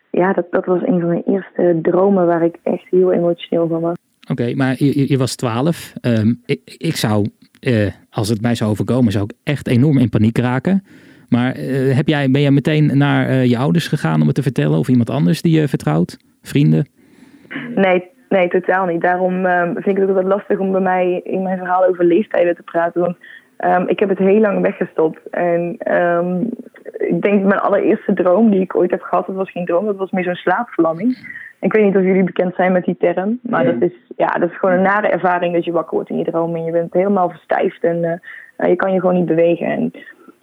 ja, 0.09 0.33
dat, 0.33 0.45
dat 0.51 0.65
was 0.65 0.81
een 0.81 0.99
van 0.99 1.09
mijn 1.09 1.23
eerste 1.25 1.79
dromen 1.81 2.25
waar 2.25 2.43
ik 2.43 2.55
echt 2.63 2.85
heel 2.89 3.11
emotioneel 3.11 3.67
van 3.67 3.81
was. 3.81 3.95
Oké, 4.31 4.53
maar 4.55 4.83
je, 4.83 5.17
was 5.17 5.35
12. 5.35 5.93
Um, 6.01 6.41
ik, 6.45 6.75
ik 6.77 6.95
zou, 6.95 7.29
als 8.09 8.29
het 8.29 8.41
mij 8.41 8.55
zou 8.55 8.71
overkomen, 8.71 9.11
zou 9.11 9.23
ik 9.23 9.33
echt 9.43 9.67
enorm 9.67 9.97
in 9.97 10.09
paniek 10.09 10.37
raken. 10.37 10.83
Maar 11.29 11.57
uh, 11.57 11.95
heb 11.95 12.07
jij, 12.07 12.31
ben 12.31 12.41
jij 12.41 12.51
meteen 12.51 12.97
naar 12.97 13.29
uh, 13.29 13.45
je 13.45 13.57
ouders 13.57 13.87
gegaan 13.87 14.21
om 14.21 14.27
het 14.27 14.35
te 14.35 14.43
vertellen? 14.43 14.79
Of 14.79 14.87
iemand 14.87 15.09
anders 15.09 15.41
die 15.41 15.59
je 15.59 15.67
vertrouwt? 15.67 16.17
Vrienden? 16.41 16.87
Nee, 17.75 18.03
nee 18.29 18.47
totaal 18.47 18.85
niet. 18.85 19.01
Daarom 19.01 19.45
um, 19.45 19.73
vind 19.73 19.97
ik 19.97 19.97
het 19.97 20.09
ook 20.09 20.15
wat 20.15 20.33
lastig 20.33 20.59
om 20.59 20.71
bij 20.71 20.81
mij 20.81 21.21
in 21.23 21.41
mijn 21.41 21.57
verhaal 21.57 21.85
over 21.85 22.05
leeftijden 22.05 22.55
te 22.55 22.63
praten. 22.63 23.01
Want 23.01 23.15
um, 23.65 23.87
ik 23.87 23.99
heb 23.99 24.09
het 24.09 24.17
heel 24.17 24.39
lang 24.39 24.61
weggestopt. 24.61 25.19
En 25.29 25.77
um, 25.95 26.49
ik 26.97 27.21
denk 27.21 27.43
mijn 27.43 27.59
allereerste 27.59 28.13
droom 28.13 28.49
die 28.51 28.61
ik 28.61 28.75
ooit 28.75 28.91
heb 28.91 29.01
gehad, 29.01 29.25
dat 29.27 29.35
was 29.35 29.51
geen 29.51 29.65
droom, 29.65 29.85
dat 29.85 29.95
was 29.95 30.11
meer 30.11 30.23
zo'n 30.23 30.35
slaapverlamming. 30.35 31.37
Ik 31.59 31.73
weet 31.73 31.85
niet 31.85 31.95
of 31.95 32.03
jullie 32.03 32.23
bekend 32.23 32.55
zijn 32.55 32.71
met 32.71 32.85
die 32.85 32.97
term, 32.99 33.39
maar 33.41 33.63
Nee. 33.63 33.77
dat, 33.77 33.89
is, 33.89 33.95
ja, 34.17 34.27
dat 34.27 34.49
is 34.49 34.57
gewoon 34.57 34.75
een 34.75 34.81
nare 34.81 35.07
ervaring 35.07 35.53
dat 35.53 35.65
je 35.65 35.71
wakker 35.71 35.93
wordt 35.93 36.09
in 36.09 36.17
je 36.17 36.23
droom 36.23 36.55
en 36.55 36.63
je 36.63 36.71
bent 36.71 36.93
helemaal 36.93 37.29
verstijfd 37.29 37.83
en 37.83 37.95
uh, 37.95 38.11
nou, 38.57 38.69
je 38.69 38.75
kan 38.75 38.93
je 38.93 38.99
gewoon 38.99 39.15
niet 39.15 39.25
bewegen. 39.25 39.67
En 39.67 39.91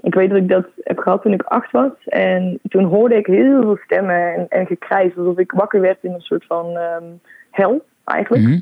ik 0.07 0.15
weet 0.15 0.31
dat 0.31 0.39
ik 0.39 0.49
dat 0.49 0.67
heb 0.83 0.99
gehad 0.99 1.23
toen 1.23 1.33
ik 1.33 1.43
acht 1.43 1.71
was. 1.71 1.93
En 2.05 2.59
toen 2.69 2.85
hoorde 2.85 3.17
ik 3.17 3.27
heel 3.27 3.63
veel 3.63 3.79
stemmen 3.85 4.35
en, 4.35 4.47
en 4.49 4.67
gekrijs. 4.67 5.17
Alsof 5.17 5.39
ik 5.39 5.53
wakker 5.53 5.81
werd 5.81 5.99
in 6.01 6.13
een 6.13 6.21
soort 6.21 6.45
van 6.47 6.77
um, 6.77 7.21
hel, 7.51 7.85
eigenlijk. 8.05 8.43
Mhm. 8.43 8.61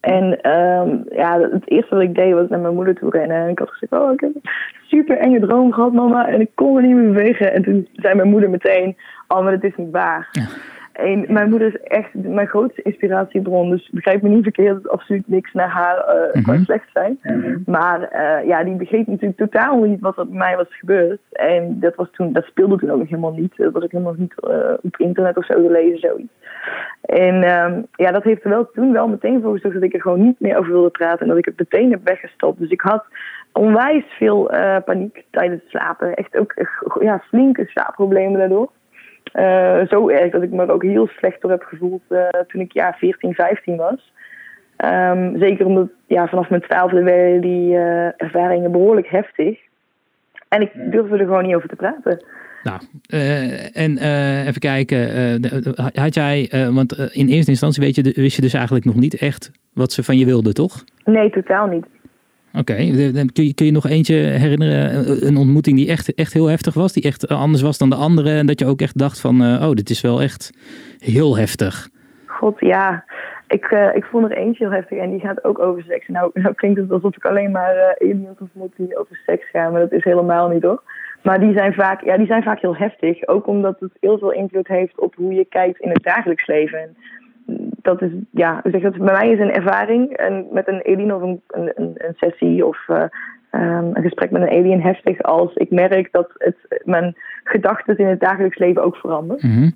En 0.00 0.40
ehm, 0.40 0.96
ja, 1.10 1.40
het 1.40 1.70
eerste 1.70 1.94
wat 1.94 2.04
ik 2.04 2.14
deed 2.14 2.32
was 2.32 2.48
naar 2.48 2.58
mijn 2.58 2.74
moeder 2.74 2.94
toe 2.94 3.10
rennen. 3.10 3.36
En 3.36 3.48
ik 3.48 3.58
had 3.58 3.70
gezegd, 3.70 3.92
oh, 3.92 4.12
ik 4.12 4.20
heb 4.20 4.34
een 4.34 4.50
super 4.86 5.18
enge 5.18 5.40
droom 5.40 5.72
gehad, 5.72 5.92
mama. 5.92 6.28
En 6.28 6.40
ik 6.40 6.50
kon 6.54 6.74
me 6.74 6.82
niet 6.82 6.94
meer 6.94 7.12
bewegen. 7.12 7.52
En 7.52 7.62
toen 7.62 7.88
zei 7.92 8.14
mijn 8.14 8.28
moeder 8.30 8.50
meteen, 8.50 8.96
oh, 9.28 9.42
maar 9.42 9.52
dat 9.52 9.64
is 9.64 9.76
niet 9.76 9.90
waar. 9.90 10.28
Ja. 10.32 10.46
En 10.98 11.24
mijn 11.28 11.50
moeder 11.50 11.68
is 11.68 11.80
echt 11.82 12.14
mijn 12.14 12.46
grootste 12.46 12.82
inspiratiebron. 12.82 13.70
Dus 13.70 13.90
begrijp 13.90 14.22
me 14.22 14.28
niet 14.28 14.42
verkeerd, 14.42 14.74
het 14.74 14.84
is 14.84 14.90
absoluut 14.90 15.28
niks 15.28 15.52
naar 15.52 15.68
haar 15.68 15.96
uh, 16.34 16.46
mm 16.46 16.64
slecht 16.64 16.88
zijn. 16.92 17.18
Maar 17.66 18.00
uh, 18.00 18.48
ja, 18.48 18.64
die 18.64 18.74
begreep 18.74 19.06
natuurlijk 19.06 19.38
totaal 19.38 19.82
niet 19.82 20.00
wat 20.00 20.18
er 20.18 20.28
bij 20.28 20.38
mij 20.38 20.56
was 20.56 20.66
gebeurd. 20.78 21.20
En 21.32 21.80
dat, 21.80 21.94
was 21.94 22.08
toen, 22.12 22.32
dat 22.32 22.44
speelde 22.44 22.76
toen 22.76 22.90
ook 22.90 22.98
nog 22.98 23.08
helemaal 23.08 23.32
niet. 23.32 23.56
Dat 23.56 23.72
was 23.72 23.84
ik 23.84 23.90
helemaal 23.90 24.14
niet 24.16 24.34
uh, 24.48 24.72
op 24.82 24.96
internet 24.96 25.36
of 25.36 25.44
zo 25.44 25.54
gelezen, 25.54 25.98
zoiets. 25.98 26.32
En 27.00 27.34
um, 27.34 27.86
ja, 27.92 28.10
dat 28.10 28.22
heeft 28.22 28.44
er 28.44 28.50
wel 28.50 28.70
toen 28.70 28.92
wel 28.92 29.08
meteen 29.08 29.42
voor 29.42 29.52
gezorgd 29.52 29.76
dat 29.76 29.84
ik 29.84 29.94
er 29.94 30.00
gewoon 30.00 30.22
niet 30.22 30.40
meer 30.40 30.58
over 30.58 30.72
wilde 30.72 30.90
praten. 30.90 31.20
En 31.20 31.28
dat 31.28 31.38
ik 31.38 31.44
het 31.44 31.58
meteen 31.58 31.90
heb 31.90 32.00
weggestopt. 32.04 32.58
Dus 32.58 32.70
ik 32.70 32.80
had 32.80 33.04
onwijs 33.52 34.04
veel 34.18 34.50
paniek 34.84 35.24
tijdens 35.30 35.60
het 35.60 35.70
slapen. 35.70 36.14
Echt 36.14 36.36
ook 36.36 36.54
ja, 37.00 37.22
flinke 37.28 37.64
slaapproblemen 37.66 38.38
daardoor. 38.38 38.70
Uh, 39.34 39.80
zo 39.88 40.08
erg 40.08 40.32
dat 40.32 40.42
ik 40.42 40.50
me 40.50 40.62
er 40.62 40.72
ook 40.72 40.82
heel 40.82 41.06
slecht 41.06 41.40
door 41.40 41.50
heb 41.50 41.62
gevoeld 41.62 42.02
uh, 42.08 42.28
toen 42.28 42.60
ik 42.60 42.72
ja, 42.72 42.92
14, 42.92 43.34
15 43.34 43.76
was. 43.76 44.12
Um, 44.84 45.38
zeker 45.38 45.66
omdat 45.66 45.88
ja, 46.06 46.26
vanaf 46.28 46.50
mijn 46.50 46.62
twaalfde 46.62 47.02
werden 47.02 47.40
die 47.40 47.74
uh, 47.74 48.22
ervaringen 48.22 48.72
behoorlijk 48.72 49.08
heftig. 49.08 49.58
En 50.48 50.60
ik 50.60 50.70
durfde 50.74 51.16
er 51.16 51.24
gewoon 51.24 51.46
niet 51.46 51.54
over 51.54 51.68
te 51.68 51.76
praten. 51.76 52.24
Nou, 52.62 52.80
en 53.72 53.98
even 54.46 54.60
kijken. 54.60 55.40
had 55.94 56.14
jij, 56.14 56.50
want 56.72 56.92
in 56.92 57.28
eerste 57.28 57.50
instantie 57.50 57.82
weet 57.82 57.94
je, 57.94 58.02
wist 58.02 58.36
je 58.36 58.42
dus 58.42 58.54
eigenlijk 58.54 58.84
nog 58.84 58.94
niet 58.94 59.14
echt 59.14 59.50
wat 59.72 59.92
ze 59.92 60.04
van 60.04 60.18
je 60.18 60.24
wilde, 60.24 60.52
toch? 60.52 60.84
Nee, 61.04 61.30
totaal 61.30 61.66
niet. 61.66 61.86
Oké, 62.54 62.74
kun, 63.32 63.44
je, 63.44 63.54
kun 63.54 63.66
je 63.66 63.72
nog 63.72 63.86
eentje 63.86 64.14
herinneren, 64.14 65.26
een 65.26 65.36
ontmoeting 65.36 65.76
die 65.76 65.88
echt, 65.88 66.14
echt 66.14 66.32
heel 66.32 66.46
heftig 66.46 66.74
was, 66.74 66.92
die 66.92 67.02
echt 67.02 67.28
anders 67.28 67.62
was 67.62 67.78
dan 67.78 67.90
de 67.90 67.96
andere 67.96 68.30
en 68.30 68.46
dat 68.46 68.58
je 68.58 68.66
ook 68.66 68.80
echt 68.80 68.98
dacht 68.98 69.20
van, 69.20 69.42
uh, 69.42 69.68
oh, 69.68 69.74
dit 69.74 69.90
is 69.90 70.00
wel 70.00 70.22
echt 70.22 70.50
heel 70.98 71.36
heftig. 71.36 71.88
God, 72.26 72.60
ja. 72.60 73.04
Ik, 73.48 73.90
ik 73.94 74.04
vond 74.04 74.24
er 74.24 74.36
eentje 74.36 74.64
heel 74.64 74.74
heftig 74.74 74.98
en 74.98 75.10
die 75.10 75.20
gaat 75.20 75.44
ook 75.44 75.58
over 75.58 75.82
seks. 75.82 76.08
Nou, 76.08 76.30
nou 76.34 76.54
klinkt 76.54 76.80
het 76.80 76.90
alsof 76.90 77.16
ik 77.16 77.24
alleen 77.24 77.50
maar 77.50 77.96
uh, 78.00 78.30
ontmoet 78.38 78.72
die 78.76 78.98
over 78.98 79.20
seks 79.26 79.50
gaan, 79.50 79.72
maar 79.72 79.80
dat 79.80 79.92
is 79.92 80.04
helemaal 80.04 80.48
niet 80.48 80.62
hoor. 80.62 80.82
Maar 81.22 81.40
die 81.40 81.52
zijn, 81.52 81.74
vaak, 81.74 82.04
ja, 82.04 82.16
die 82.16 82.26
zijn 82.26 82.42
vaak 82.42 82.60
heel 82.60 82.76
heftig, 82.76 83.26
ook 83.26 83.46
omdat 83.46 83.80
het 83.80 83.92
heel 84.00 84.18
veel 84.18 84.32
invloed 84.32 84.68
heeft 84.68 85.00
op 85.00 85.14
hoe 85.14 85.32
je 85.32 85.44
kijkt 85.44 85.80
in 85.80 85.88
het 85.88 86.02
dagelijks 86.02 86.46
leven 86.46 86.96
dat 87.88 88.02
is, 88.02 88.10
ja, 88.30 88.60
zeg 88.64 88.82
dat, 88.82 88.96
bij 88.96 89.18
mij 89.18 89.30
is 89.30 89.38
een 89.38 89.52
ervaring 89.52 90.12
en 90.16 90.46
met 90.52 90.68
een 90.68 90.82
alien 90.86 91.14
of 91.14 91.22
een, 91.22 91.42
een, 91.46 91.72
een 91.74 92.14
sessie 92.16 92.66
of 92.66 92.78
uh, 92.88 93.02
um, 93.52 93.90
een 93.96 94.02
gesprek 94.02 94.30
met 94.30 94.42
een 94.42 94.58
alien 94.58 94.82
heftig 94.82 95.22
als 95.22 95.54
ik 95.54 95.70
merk 95.70 96.08
dat 96.12 96.30
het, 96.38 96.82
mijn 96.84 97.16
gedachten 97.44 97.98
in 97.98 98.06
het 98.06 98.20
dagelijks 98.20 98.58
leven 98.58 98.82
ook 98.82 98.96
veranderen. 98.96 99.50
Mm 99.50 99.54
-hmm. 99.54 99.72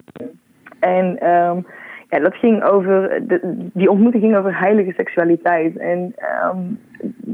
En 0.80 1.28
um, 1.30 1.66
ja, 2.12 2.18
dat 2.18 2.34
ging 2.34 2.62
over, 2.62 3.22
de, 3.26 3.40
die 3.72 3.90
ontmoeting 3.90 4.22
ging 4.22 4.36
over 4.36 4.58
heilige 4.58 4.92
seksualiteit. 4.92 5.76
En 5.76 6.14
um, 6.54 6.80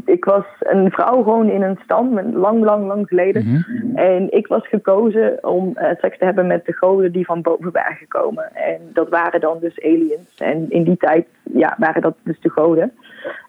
ik 0.04 0.24
was 0.24 0.44
een 0.58 0.90
vrouw 0.90 1.22
gewoon 1.22 1.50
in 1.50 1.62
een 1.62 1.78
stam, 1.82 2.20
lang, 2.32 2.64
lang, 2.64 2.86
lang 2.86 3.08
geleden. 3.08 3.46
Mhm. 3.46 3.96
En 3.96 4.32
ik 4.32 4.46
was 4.46 4.68
gekozen 4.68 5.38
om 5.42 5.72
uh, 5.74 5.90
seks 6.00 6.18
te 6.18 6.24
hebben 6.24 6.46
met 6.46 6.64
de 6.64 6.72
goden 6.72 7.12
die 7.12 7.24
van 7.24 7.42
boven 7.42 7.72
waren 7.72 7.96
gekomen. 7.96 8.54
En 8.54 8.80
dat 8.92 9.08
waren 9.08 9.40
dan 9.40 9.58
dus 9.60 9.80
aliens. 9.82 10.34
En 10.36 10.66
in 10.68 10.82
die 10.82 10.96
tijd 10.96 11.26
ja, 11.42 11.74
waren 11.78 12.02
dat 12.02 12.16
dus 12.22 12.40
de 12.40 12.50
goden. 12.50 12.92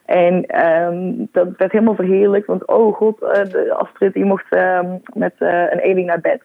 En 0.06 0.66
um, 0.66 1.28
dat 1.32 1.48
werd 1.58 1.72
helemaal 1.72 1.96
verheerlijk, 1.96 2.46
want 2.46 2.68
oh 2.68 2.96
god, 2.96 3.22
uh, 3.22 3.30
de 3.30 3.74
Astrid 3.74 4.14
die 4.14 4.26
mocht 4.26 4.54
um, 4.54 5.02
met 5.14 5.34
uh, 5.40 5.72
een 5.72 5.82
alien 5.82 6.06
naar 6.06 6.22
bed. 6.22 6.42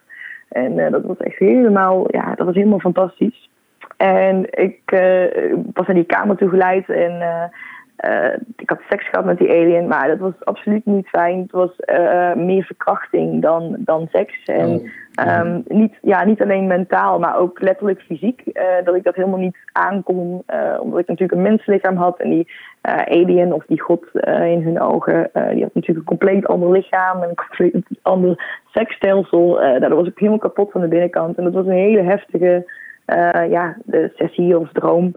En 0.49 0.91
dat 0.91 1.03
was 1.03 1.17
echt 1.17 1.39
helemaal, 1.39 2.07
ja, 2.11 2.35
dat 2.35 2.47
was 2.47 2.55
helemaal 2.55 2.79
fantastisch. 2.81 3.53
En 4.05 4.47
ik 4.51 4.81
uh, 4.93 5.55
was 5.73 5.87
naar 5.87 5.97
die 5.97 6.05
kamer 6.05 6.37
toegeleid 6.37 6.89
en 6.89 7.13
uh, 7.13 7.45
uh, 8.11 8.33
ik 8.57 8.69
had 8.69 8.81
seks 8.89 9.09
gehad 9.09 9.25
met 9.25 9.39
die 9.39 9.51
alien, 9.51 9.89
maar 9.89 10.09
dat 10.09 10.19
was 10.19 10.33
absoluut 10.41 10.87
niet 10.87 11.09
fijn. 11.09 11.41
Het 11.41 11.53
was 11.53 11.71
meer 12.37 12.65
verkrachting 12.65 13.43
dan, 13.43 13.77
dan 13.79 14.09
seks. 14.13 14.45
En 14.45 14.91
oh. 15.15 15.39
um, 15.39 15.63
niet, 15.69 15.95
ja, 16.03 16.25
niet 16.25 16.43
alleen 16.43 16.67
mentaal, 16.67 17.19
maar 17.19 17.39
ook 17.39 17.61
letterlijk 17.61 18.01
fysiek. 18.01 18.43
dat 18.85 18.95
ik 18.95 19.05
dat 19.05 19.15
helemaal 19.15 19.39
niet 19.39 19.57
aankon, 19.73 20.45
omdat 20.81 21.01
ik 21.01 21.09
natuurlijk 21.09 21.33
een 21.33 21.51
menslichaam 21.51 21.97
had. 21.97 22.21
En 22.21 22.31
die 22.31 22.49
alien 22.83 23.53
of 23.53 23.65
die 23.67 23.81
god 23.81 24.05
in 24.25 24.63
hun 24.63 24.81
ogen, 24.81 25.31
die 25.33 25.63
had 25.63 25.75
natuurlijk 25.75 26.11
een 26.11 26.19
compleet 26.19 26.47
ander 26.47 26.71
lichaam 26.71 27.23
en 27.23 27.29
een 27.29 27.47
compleet 27.47 27.85
ander 28.03 28.63
seksstelsel. 28.73 29.55
daar 29.55 29.95
was 29.95 30.07
ik 30.07 30.19
helemaal 30.19 30.39
kapot 30.39 30.71
van 30.71 30.81
de 30.81 30.89
binnenkant. 30.89 31.37
En 31.37 31.45
dat 31.45 31.53
was 31.53 31.67
een 31.67 31.73
hele 31.73 32.03
heftige 32.03 32.65
uh, 33.07 33.51
ja, 33.51 33.77
de 33.85 34.13
sessie 34.17 34.59
of 34.59 34.73
droom. 34.73 35.15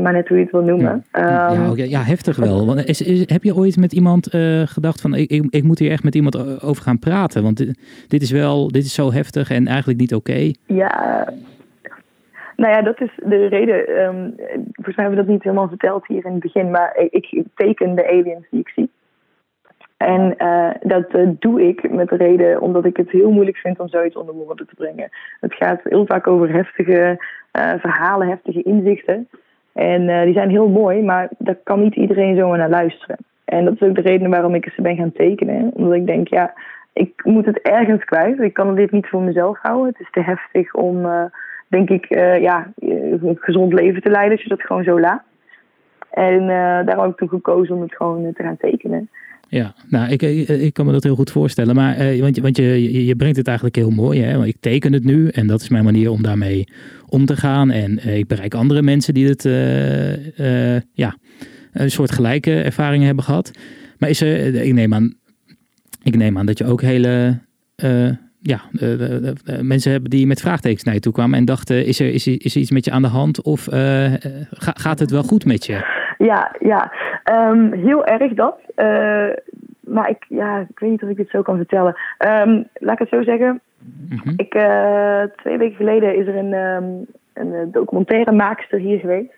Maar 0.00 0.12
net 0.12 0.28
hoe 0.28 0.36
je 0.36 0.42
het 0.42 0.52
wil 0.52 0.62
noemen. 0.62 1.04
Ja, 1.12 1.50
um, 1.50 1.76
ja, 1.76 1.84
ja, 1.84 2.02
heftig 2.02 2.36
wel. 2.36 2.66
Want 2.66 2.84
is, 2.84 3.02
is, 3.02 3.30
heb 3.30 3.42
je 3.42 3.54
ooit 3.54 3.76
met 3.76 3.92
iemand 3.92 4.34
uh, 4.34 4.62
gedacht 4.66 5.00
van 5.00 5.14
ik, 5.14 5.30
ik, 5.30 5.44
ik, 5.50 5.62
moet 5.62 5.78
hier 5.78 5.90
echt 5.90 6.04
met 6.04 6.14
iemand 6.14 6.62
over 6.62 6.82
gaan 6.82 6.98
praten? 6.98 7.42
Want 7.42 7.56
dit, 7.56 7.78
dit 8.08 8.22
is 8.22 8.30
wel, 8.30 8.68
dit 8.68 8.84
is 8.84 8.94
zo 8.94 9.12
heftig 9.12 9.50
en 9.50 9.66
eigenlijk 9.66 9.98
niet 9.98 10.14
oké. 10.14 10.30
Okay. 10.30 10.54
Ja, 10.66 11.26
nou 12.56 12.74
ja, 12.74 12.82
dat 12.82 13.00
is 13.00 13.10
de 13.16 13.46
reden. 13.46 14.04
Um, 14.04 14.34
volgens 14.72 14.96
mij 14.96 15.04
hebben 15.04 15.10
we 15.10 15.24
dat 15.24 15.26
niet 15.26 15.42
helemaal 15.42 15.68
verteld 15.68 16.06
hier 16.06 16.24
in 16.24 16.32
het 16.32 16.40
begin. 16.40 16.70
Maar 16.70 16.96
ik, 17.10 17.26
ik 17.30 17.46
teken 17.54 17.94
de 17.94 18.08
aliens 18.08 18.46
die 18.50 18.60
ik 18.60 18.68
zie. 18.68 18.90
En 20.06 20.34
uh, 20.38 20.70
dat 20.80 21.14
uh, 21.14 21.28
doe 21.38 21.68
ik 21.68 21.90
met 21.90 22.08
de 22.08 22.16
reden 22.16 22.60
omdat 22.60 22.84
ik 22.84 22.96
het 22.96 23.10
heel 23.10 23.30
moeilijk 23.30 23.56
vind 23.56 23.80
om 23.80 23.88
zoiets 23.88 24.16
onder 24.16 24.34
woorden 24.34 24.66
te 24.66 24.74
brengen. 24.74 25.08
Het 25.40 25.54
gaat 25.54 25.80
heel 25.84 26.06
vaak 26.06 26.26
over 26.26 26.52
heftige 26.52 27.24
uh, 27.52 27.72
verhalen, 27.78 28.28
heftige 28.28 28.62
inzichten. 28.62 29.28
En 29.72 30.24
die 30.24 30.34
zijn 30.34 30.50
heel 30.50 30.68
mooi, 30.68 31.02
maar 31.02 31.28
daar 31.38 31.58
kan 31.62 31.80
niet 31.80 31.94
iedereen 31.94 32.36
zomaar 32.36 32.58
naar 32.58 32.70
luisteren. 32.70 33.16
En 33.44 33.64
dat 33.64 33.74
is 33.74 33.88
ook 33.88 33.94
de 33.94 34.00
reden 34.00 34.30
waarom 34.30 34.54
ik 34.54 34.72
ze 34.74 34.82
ben 34.82 34.96
gaan 34.96 35.12
tekenen. 35.12 35.70
Omdat 35.74 35.94
ik 35.94 36.06
denk, 36.06 36.28
ja, 36.28 36.54
ik 36.92 37.24
moet 37.24 37.46
het 37.46 37.60
ergens 37.60 38.04
kwijt. 38.04 38.40
Ik 38.40 38.54
kan 38.54 38.74
dit 38.74 38.90
niet 38.90 39.08
voor 39.08 39.22
mezelf 39.22 39.58
houden. 39.62 39.86
Het 39.86 40.00
is 40.00 40.10
te 40.10 40.20
heftig 40.20 40.74
om, 40.74 41.06
denk 41.68 41.90
ik, 41.90 42.06
ja, 42.40 42.72
een 42.78 43.36
gezond 43.40 43.72
leven 43.72 44.02
te 44.02 44.10
leiden 44.10 44.32
als 44.32 44.42
je 44.42 44.48
dat 44.48 44.62
gewoon 44.62 44.84
zo 44.84 45.00
laat. 45.00 45.22
En 46.10 46.46
daarom 46.86 47.02
heb 47.02 47.12
ik 47.12 47.16
toen 47.16 47.28
gekozen 47.28 47.74
om 47.74 47.82
het 47.82 47.96
gewoon 47.96 48.32
te 48.32 48.42
gaan 48.42 48.56
tekenen. 48.56 49.08
Ja, 49.52 49.74
nou, 49.88 50.10
ik, 50.10 50.22
ik 50.48 50.72
kan 50.72 50.86
me 50.86 50.92
dat 50.92 51.02
heel 51.02 51.14
goed 51.14 51.30
voorstellen. 51.30 51.74
Maar, 51.74 51.96
eh, 51.96 52.20
want, 52.20 52.38
want 52.38 52.56
je, 52.56 53.04
je 53.06 53.16
brengt 53.16 53.36
het 53.36 53.46
eigenlijk 53.46 53.76
heel 53.76 53.90
mooi. 53.90 54.20
Hè? 54.20 54.36
Want 54.36 54.48
ik 54.48 54.56
teken 54.60 54.92
het 54.92 55.04
nu 55.04 55.28
en 55.28 55.46
dat 55.46 55.60
is 55.60 55.68
mijn 55.68 55.84
manier 55.84 56.10
om 56.10 56.22
daarmee 56.22 56.68
om 57.06 57.26
te 57.26 57.36
gaan. 57.36 57.70
En 57.70 57.98
eh, 57.98 58.18
ik 58.18 58.26
bereik 58.26 58.54
andere 58.54 58.82
mensen 58.82 59.14
die 59.14 59.28
het, 59.28 59.42
ja, 60.92 61.16
een 61.72 61.90
soort 61.90 62.10
gelijke 62.10 62.62
ervaringen 62.62 63.06
hebben 63.06 63.24
gehad. 63.24 63.50
Maar 63.98 64.08
is 64.08 64.20
er, 64.20 64.54
ik 64.54 64.72
neem 64.72 64.94
aan, 64.94 65.14
ik 66.02 66.16
neem 66.16 66.38
aan 66.38 66.46
dat 66.46 66.58
je 66.58 66.64
ook 66.64 66.82
hele, 66.82 67.38
ja, 68.40 68.62
mensen 69.60 69.92
hebben 69.92 70.10
die 70.10 70.26
met 70.26 70.40
vraagtekens 70.40 70.82
naar 70.82 70.94
je 70.94 71.00
toe 71.00 71.12
kwamen 71.12 71.38
en 71.38 71.44
dachten, 71.44 71.86
is 71.86 72.00
er, 72.00 72.12
is, 72.12 72.26
is 72.26 72.56
iets 72.56 72.70
met 72.70 72.84
je 72.84 72.90
aan 72.90 73.02
de 73.02 73.08
hand 73.08 73.42
of 73.42 73.68
gaat 74.50 74.98
het 74.98 75.10
wel 75.10 75.22
goed 75.22 75.44
met 75.44 75.66
je? 75.66 76.01
Ja, 76.24 76.54
ja. 76.58 76.92
Um, 77.50 77.72
heel 77.72 78.04
erg 78.04 78.34
dat. 78.34 78.58
Uh, 78.76 79.32
maar 79.80 80.08
ik, 80.08 80.24
ja, 80.28 80.58
ik 80.58 80.78
weet 80.78 80.90
niet 80.90 81.02
of 81.02 81.08
ik 81.08 81.18
het 81.18 81.30
zo 81.30 81.42
kan 81.42 81.56
vertellen. 81.56 81.96
Um, 82.18 82.68
laat 82.74 82.92
ik 82.92 82.98
het 82.98 83.08
zo 83.08 83.22
zeggen. 83.22 83.60
Mm-hmm. 84.08 84.32
ik, 84.36 84.54
uh, 84.54 85.22
twee 85.36 85.58
weken 85.58 85.76
geleden 85.76 86.16
is 86.16 86.26
er 86.26 86.36
een, 86.36 86.52
um, 86.52 87.06
een 87.32 87.54
eh, 87.54 87.66
documentaire 87.66 88.32
maakster 88.32 88.78
hier 88.78 88.98
geweest. 88.98 89.32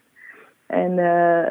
En 0.67 0.99
uh, 0.99 1.49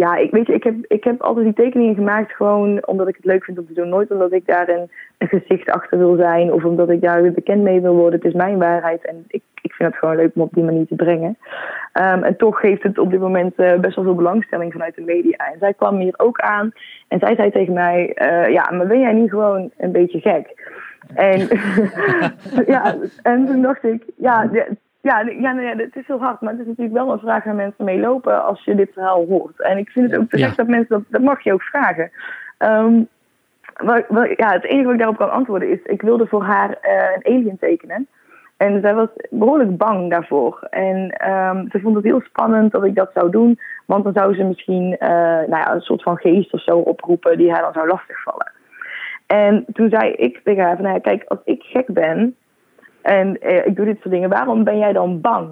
ja, 0.00 0.16
ik, 0.16 0.30
weet 0.30 0.46
je, 0.46 0.54
ik 0.54 0.64
heb, 0.64 0.74
ik 0.88 1.04
heb 1.04 1.22
altijd 1.22 1.44
die 1.44 1.64
tekeningen 1.64 1.94
gemaakt 1.94 2.32
gewoon 2.32 2.86
omdat 2.86 3.08
ik 3.08 3.16
het 3.16 3.24
leuk 3.24 3.44
vind 3.44 3.58
om 3.58 3.66
te 3.66 3.72
doen. 3.72 3.88
Nooit 3.88 4.10
omdat 4.10 4.32
ik 4.32 4.46
daar 4.46 4.68
een, 4.68 4.90
gezicht 5.18 5.70
achter 5.70 5.98
wil 5.98 6.16
zijn 6.16 6.52
of 6.52 6.64
omdat 6.64 6.90
ik 6.90 7.00
daar 7.00 7.22
weer 7.22 7.32
bekend 7.32 7.62
mee 7.62 7.80
wil 7.80 7.94
worden. 7.94 8.18
Het 8.18 8.28
is 8.28 8.34
mijn 8.34 8.58
waarheid 8.58 9.06
en 9.06 9.24
ik, 9.28 9.42
ik 9.62 9.72
vind 9.72 9.88
het 9.88 9.98
gewoon 9.98 10.16
leuk 10.16 10.30
om 10.34 10.42
op 10.42 10.54
die 10.54 10.64
manier 10.64 10.86
te 10.86 10.94
brengen. 10.94 11.38
Um, 11.92 12.22
en 12.22 12.36
toch 12.36 12.60
geeft 12.60 12.82
het 12.82 12.98
op 12.98 13.10
dit 13.10 13.20
moment 13.20 13.58
uh, 13.58 13.78
best 13.78 13.96
wel 13.96 14.04
veel 14.04 14.14
belangstelling 14.14 14.72
vanuit 14.72 14.94
de 14.94 15.02
media. 15.02 15.36
En 15.36 15.58
zij 15.58 15.74
kwam 15.74 15.98
hier 15.98 16.14
ook 16.16 16.40
aan 16.40 16.72
en 17.08 17.18
zij 17.18 17.34
zei 17.34 17.50
tegen 17.50 17.72
mij: 17.72 18.16
uh, 18.22 18.48
Ja, 18.52 18.70
maar 18.70 18.86
ben 18.86 19.00
jij 19.00 19.12
niet 19.12 19.30
gewoon 19.30 19.70
een 19.78 19.92
beetje 19.92 20.20
gek? 20.20 20.78
En, 21.14 21.48
ja, 22.74 22.96
en 23.22 23.46
toen 23.46 23.62
dacht 23.62 23.84
ik: 23.84 24.02
Ja, 24.16 24.50
ja, 25.00 25.20
ja, 25.20 25.52
nee, 25.52 25.74
het 25.74 25.96
is 25.96 26.06
heel 26.06 26.20
hard, 26.20 26.40
maar 26.40 26.52
het 26.52 26.60
is 26.60 26.66
natuurlijk 26.66 26.96
wel 26.96 27.12
een 27.12 27.18
vraag 27.18 27.44
waar 27.44 27.54
mensen 27.54 27.84
mee 27.84 28.00
lopen 28.00 28.44
als 28.44 28.64
je 28.64 28.74
dit 28.74 28.90
verhaal 28.92 29.26
hoort. 29.26 29.62
En 29.62 29.78
ik 29.78 29.90
vind 29.90 30.10
het 30.10 30.20
ook 30.20 30.28
terecht 30.28 30.56
dat 30.56 30.66
mensen 30.66 30.88
dat, 30.88 31.02
dat 31.08 31.22
mag 31.22 31.42
je 31.44 31.52
ook 31.52 31.62
vragen. 31.62 32.10
Um, 32.58 33.08
wat, 33.76 34.04
wat, 34.08 34.28
ja, 34.36 34.52
het 34.52 34.64
enige 34.64 34.84
wat 34.84 34.92
ik 34.92 34.98
daarop 34.98 35.16
kan 35.16 35.30
antwoorden 35.30 35.70
is, 35.70 35.82
ik 35.82 36.02
wilde 36.02 36.26
voor 36.26 36.42
haar 36.42 36.70
uh, 36.70 37.08
een 37.14 37.34
alien 37.34 37.58
tekenen. 37.58 38.08
En 38.56 38.80
zij 38.80 38.94
was 38.94 39.08
behoorlijk 39.30 39.76
bang 39.76 40.10
daarvoor. 40.10 40.66
En 40.70 41.10
ehm, 41.10 41.68
ze 41.70 41.80
vond 41.80 41.94
het 41.94 42.04
heel 42.04 42.20
spannend 42.20 42.72
dat 42.72 42.84
ik 42.84 42.94
dat 42.94 43.10
zou 43.14 43.30
doen. 43.30 43.58
Want 43.86 44.04
dan 44.04 44.12
zou 44.12 44.34
ze 44.34 44.44
misschien 44.44 44.96
eh, 44.98 45.10
nou 45.18 45.56
ja, 45.56 45.74
een 45.74 45.80
soort 45.80 46.02
van 46.02 46.16
geest 46.16 46.52
of 46.52 46.62
zo 46.62 46.78
oproepen 46.78 47.38
die 47.38 47.52
haar 47.52 47.62
dan 47.62 47.72
zou 47.72 47.88
lastigvallen. 47.88 48.52
En 49.26 49.64
toen 49.72 49.90
zei 49.90 50.12
ik 50.12 50.40
tegen 50.44 50.64
haar 50.64 50.76
van, 50.76 50.84
nou 50.84 51.00
kijk, 51.00 51.24
als 51.28 51.38
ik 51.44 51.62
gek 51.62 51.86
ben 51.86 52.36
en 53.02 53.40
eh, 53.40 53.66
ik 53.66 53.76
doe 53.76 53.84
dit 53.84 53.96
soort 54.00 54.14
dingen, 54.14 54.28
waarom 54.28 54.64
ben 54.64 54.78
jij 54.78 54.92
dan 54.92 55.20
bang 55.20 55.48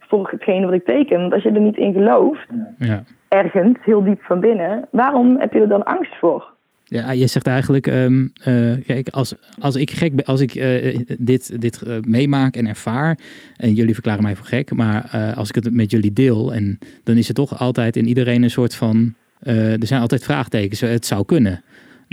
voor 0.00 0.28
hetgene 0.30 0.66
wat 0.66 0.74
ik 0.74 0.84
teken? 0.84 1.20
Want 1.20 1.32
als 1.32 1.42
je 1.42 1.50
er 1.50 1.60
niet 1.60 1.76
in 1.76 1.92
gelooft, 1.92 2.46
Ja. 2.78 3.02
ergens, 3.28 3.78
heel 3.80 4.04
diep 4.04 4.22
van 4.22 4.40
binnen, 4.40 4.88
waarom 4.90 5.38
heb 5.38 5.52
je 5.52 5.60
er 5.60 5.68
dan 5.68 5.84
angst 5.84 6.18
voor? 6.18 6.54
Ja, 6.88 7.10
je 7.10 7.26
zegt 7.26 7.46
eigenlijk, 7.46 7.86
ehm, 7.86 8.26
eh, 8.42 8.72
kijk, 8.86 9.08
als, 9.08 9.34
als 9.60 9.76
ik 9.76 9.90
gek 9.90 10.14
ben, 10.14 10.24
als 10.24 10.40
ik 10.40 10.54
eh, 10.54 10.98
dit, 11.18 11.60
dit 11.60 11.82
eh, 11.82 11.94
meemaak 12.00 12.56
en 12.56 12.66
ervaar, 12.66 13.18
en 13.56 13.72
jullie 13.72 13.94
verklaren 13.94 14.22
mij 14.22 14.36
voor 14.36 14.46
gek, 14.46 14.72
maar 14.72 15.32
als 15.36 15.48
ik 15.48 15.54
het 15.54 15.74
met 15.74 15.90
jullie 15.90 16.12
deel, 16.12 16.54
en 16.54 16.78
dan 17.04 17.16
is 17.16 17.28
er 17.28 17.34
toch 17.34 17.58
altijd 17.58 17.96
in 17.96 18.06
iedereen 18.06 18.42
een 18.42 18.50
soort 18.50 18.74
van, 18.74 19.14
er 19.42 19.86
zijn 19.86 20.00
altijd 20.00 20.24
vraagtekens, 20.24 20.80
het 20.80 21.06
zou 21.06 21.24
kunnen. 21.24 21.62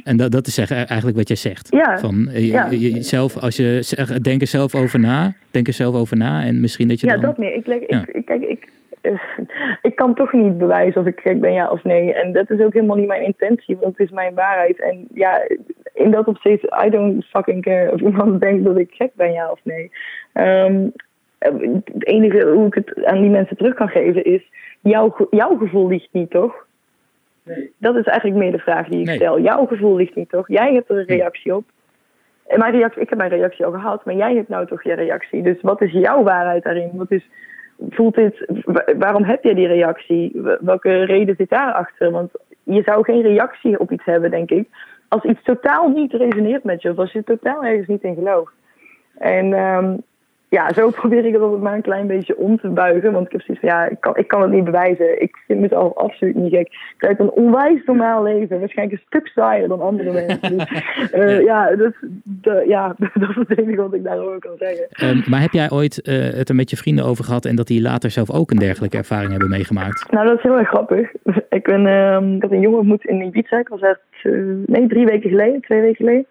En 0.03 0.17
dat, 0.17 0.31
dat 0.31 0.47
is 0.47 0.53
zeg- 0.53 0.71
eigenlijk 0.71 1.17
wat 1.17 1.27
jij 1.27 1.37
zegt. 1.37 1.67
Ja, 1.71 1.97
Van, 1.99 2.27
eh, 2.27 2.39
je- 2.39 2.47
ja. 2.51 2.67
je- 2.71 3.01
zelf, 3.01 3.37
als 3.37 3.55
je 3.57 4.19
denk 4.21 4.41
er 4.41 4.47
zelf 4.47 4.75
over 4.75 4.99
na, 4.99 5.33
denk 5.51 5.67
er 5.67 5.73
zelf 5.73 5.95
over 5.95 6.17
na, 6.17 6.43
en 6.43 6.59
misschien 6.61 6.87
dat 6.87 6.99
je 6.99 7.07
Ja, 7.07 7.13
dan... 7.13 7.21
dat 7.21 7.37
meer. 7.37 7.53
Ik, 7.53 7.65
Ja. 7.87 8.05
ik, 8.11 8.25
kijk, 8.25 8.41
ik, 8.41 8.67
eh, 9.01 9.11
ik 9.81 9.95
kan 9.95 10.15
toch 10.15 10.33
niet 10.33 10.57
bewijzen 10.57 11.01
of 11.01 11.07
ik 11.07 11.19
gek 11.19 11.39
ben, 11.41 11.53
ja 11.53 11.69
of 11.69 11.83
nee. 11.83 12.13
En 12.13 12.31
dat 12.33 12.49
is 12.49 12.59
ook 12.59 12.73
helemaal 12.73 12.95
niet 12.97 13.07
mijn 13.07 13.25
intentie, 13.25 13.77
want 13.81 13.97
het 13.97 14.07
is 14.07 14.13
mijn 14.13 14.33
waarheid. 14.33 14.81
En 14.81 15.07
ja, 15.13 15.41
in 15.93 16.11
dat 16.11 16.25
opzicht, 16.27 16.63
I 16.85 16.89
don't 16.89 17.25
fucking 17.25 17.61
care 17.63 17.91
of 17.91 17.99
iemand 18.01 18.39
denkt 18.45 18.63
dat 18.63 18.77
ik 18.77 18.89
gek 18.93 19.11
ben, 19.15 19.31
ja 19.31 19.51
of 19.51 19.59
nee. 19.63 19.91
Ehm, 20.33 20.87
het 21.39 22.07
enige 22.07 22.47
hoe 22.47 22.65
ik 22.67 22.73
het 22.73 23.05
aan 23.05 23.21
die 23.21 23.29
mensen 23.29 23.57
terug 23.57 23.73
kan 23.73 23.89
geven 23.89 24.23
is, 24.25 24.41
jouw, 24.81 25.27
jouw 25.29 25.57
gevoel 25.57 25.87
ligt 25.87 26.09
niet, 26.11 26.29
toch? 26.29 26.62
Dat 27.77 27.95
is 27.95 28.03
eigenlijk 28.05 28.39
meer 28.39 28.51
de 28.51 28.57
vraag 28.59 28.87
die 28.87 28.99
ik 28.99 29.05
Nee. 29.05 29.15
stel. 29.15 29.39
Jouw 29.39 29.65
gevoel 29.65 29.95
ligt 29.95 30.15
niet, 30.15 30.29
toch? 30.29 30.47
Jij 30.47 30.73
hebt 30.73 30.89
er 30.89 30.97
een 30.97 31.05
reactie 31.05 31.55
op. 31.55 31.63
En 32.47 32.59
mijn 32.59 32.71
reactie, 32.71 33.01
ik 33.01 33.09
heb 33.09 33.17
mijn 33.17 33.29
reactie 33.29 33.65
al 33.65 33.71
gehad, 33.71 34.05
maar 34.05 34.15
jij 34.15 34.35
hebt 34.35 34.47
nou 34.49 34.65
toch 34.67 34.83
je 34.83 34.93
reactie. 34.93 35.43
Dus 35.43 35.61
wat 35.61 35.81
is 35.81 35.91
jouw 35.91 36.23
waarheid 36.23 36.63
daarin? 36.63 36.89
Wat 36.93 37.11
is, 37.11 37.29
voelt 37.89 38.15
dit, 38.15 38.45
wa- 38.65 38.85
waarom 38.97 39.23
heb 39.23 39.43
je 39.43 39.55
die 39.55 39.67
reactie? 39.67 40.41
Welke 40.61 41.03
reden 41.03 41.35
zit 41.35 41.49
daarachter? 41.49 42.11
Want 42.11 42.31
je 42.63 42.81
zou 42.85 43.03
geen 43.03 43.21
reactie 43.21 43.79
op 43.79 43.91
iets 43.91 44.05
hebben, 44.05 44.31
denk 44.31 44.49
ik, 44.51 44.67
als 45.07 45.23
iets 45.23 45.43
totaal 45.43 45.89
niet 45.89 46.13
resoneert 46.13 46.63
met 46.63 46.81
je, 46.81 46.89
of 46.89 46.97
als 46.97 47.11
je 47.11 47.23
totaal 47.23 47.63
ergens 47.65 47.87
niet 47.87 48.03
in 48.03 48.15
gelooft. 48.15 48.53
En 49.17 49.53
ehm, 49.53 49.97
ja, 50.53 50.73
zo 50.73 50.89
probeer 51.01 51.25
ik 51.25 51.33
het 51.33 51.41
altijd 51.41 51.61
maar 51.61 51.73
een 51.75 51.81
klein 51.81 52.07
beetje 52.07 52.37
om 52.37 52.59
te 52.59 52.69
buigen. 52.69 53.11
Want 53.11 53.25
ik 53.25 53.31
heb 53.31 53.41
zoiets 53.41 53.65
van, 53.65 53.73
ja, 53.75 53.85
ik 53.89 53.97
kan, 53.99 54.15
ik 54.17 54.27
kan 54.27 54.41
het 54.41 54.51
niet 54.51 54.63
bewijzen. 54.63 55.21
Ik 55.21 55.37
vind 55.47 55.59
mezelf 55.59 55.95
absoluut 55.95 56.35
niet 56.35 56.53
gek. 56.53 56.67
Ik 56.67 56.95
leid 56.97 57.19
een 57.19 57.31
onwijs 57.31 57.85
normaal 57.85 58.23
leven. 58.23 58.59
Waarschijnlijk 58.59 58.99
een 58.99 59.05
stuk 59.07 59.27
saaier 59.27 59.67
dan 59.67 59.81
andere 59.81 60.11
mensen. 60.27 60.57
Dus, 60.57 61.11
eh, 61.11 61.41
ja, 61.41 61.75
dat, 61.75 61.93
dat- 62.23 62.65
ja, 62.67 62.95
dat 63.13 63.29
is 63.29 63.35
het 63.35 63.57
enige 63.59 63.81
wat 63.81 63.93
ik 63.93 64.03
daarover 64.03 64.39
kan 64.39 64.57
zeggen. 64.57 64.85
Ehm, 64.89 65.29
maar 65.29 65.41
heb 65.41 65.51
jij 65.51 65.69
ooit 65.71 66.01
eh, 66.01 66.15
het 66.37 66.49
er 66.49 66.55
met 66.55 66.69
je 66.69 66.77
vrienden 66.77 67.05
over 67.05 67.23
gehad 67.23 67.45
en 67.45 67.55
dat 67.55 67.67
die 67.67 67.81
later 67.81 68.09
zelf 68.11 68.31
ook 68.31 68.51
een 68.51 68.57
dergelijke 68.57 68.97
ervaring 68.97 69.31
hebben 69.31 69.49
meegemaakt? 69.49 70.11
Nou, 70.11 70.27
dat 70.27 70.37
is 70.37 70.43
heel 70.43 70.57
erg 70.57 70.67
grappig. 70.67 71.11
Ik, 71.49 71.63
ben, 71.63 71.85
ehm, 71.87 72.35
ik 72.35 72.41
had 72.41 72.51
een 72.51 72.59
jongen 72.59 72.79
ontmoet 72.79 73.05
in 73.05 73.21
Ibiza. 73.21 73.59
Ik 73.59 73.67
was 73.67 73.81
echt, 73.81 73.99
eh, 74.23 74.31
nee, 74.65 74.87
drie 74.87 75.05
weken 75.05 75.29
geleden, 75.29 75.61
twee 75.61 75.81
weken 75.81 75.95
geleden. 75.95 76.25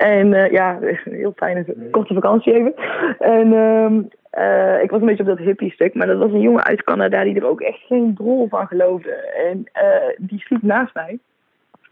En 0.00 0.34
eh, 0.34 0.50
ja, 0.50 0.78
heel 1.04 1.32
fijne, 1.36 1.64
korte 1.90 2.14
vakantie 2.14 2.54
even. 2.54 2.74
En 3.18 3.52
ehm, 3.52 4.02
eh, 4.30 4.82
ik 4.82 4.90
was 4.90 5.00
een 5.00 5.06
beetje 5.06 5.22
op 5.22 5.28
dat 5.28 5.38
hippie 5.38 5.72
stuk. 5.72 5.94
Maar 5.94 6.06
dat 6.06 6.18
was 6.18 6.32
een 6.32 6.40
jongen 6.40 6.64
uit 6.64 6.84
Canada 6.84 7.24
die 7.24 7.34
er 7.34 7.46
ook 7.46 7.60
echt 7.60 7.80
geen 7.86 8.14
drol 8.14 8.48
van 8.48 8.66
geloofde. 8.66 9.12
En 9.50 9.64
eh, 9.72 10.14
die 10.18 10.40
sliep 10.40 10.62
naast 10.62 10.94
mij. 10.94 11.18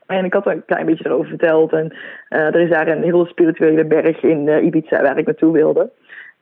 En 0.06 0.24
ik 0.24 0.32
had 0.32 0.46
er 0.46 0.52
een 0.52 0.64
klein 0.64 0.86
beetje 0.86 1.06
erover 1.06 1.28
verteld. 1.28 1.72
En 1.72 1.92
er 2.28 2.60
is 2.60 2.70
daar 2.70 2.88
een 2.88 3.02
hele 3.02 3.26
spirituele 3.26 3.84
berg 3.84 4.22
in 4.22 4.48
Ibiza 4.48 5.02
waar 5.02 5.18
ik 5.18 5.26
naartoe 5.26 5.52
wilde. 5.52 5.90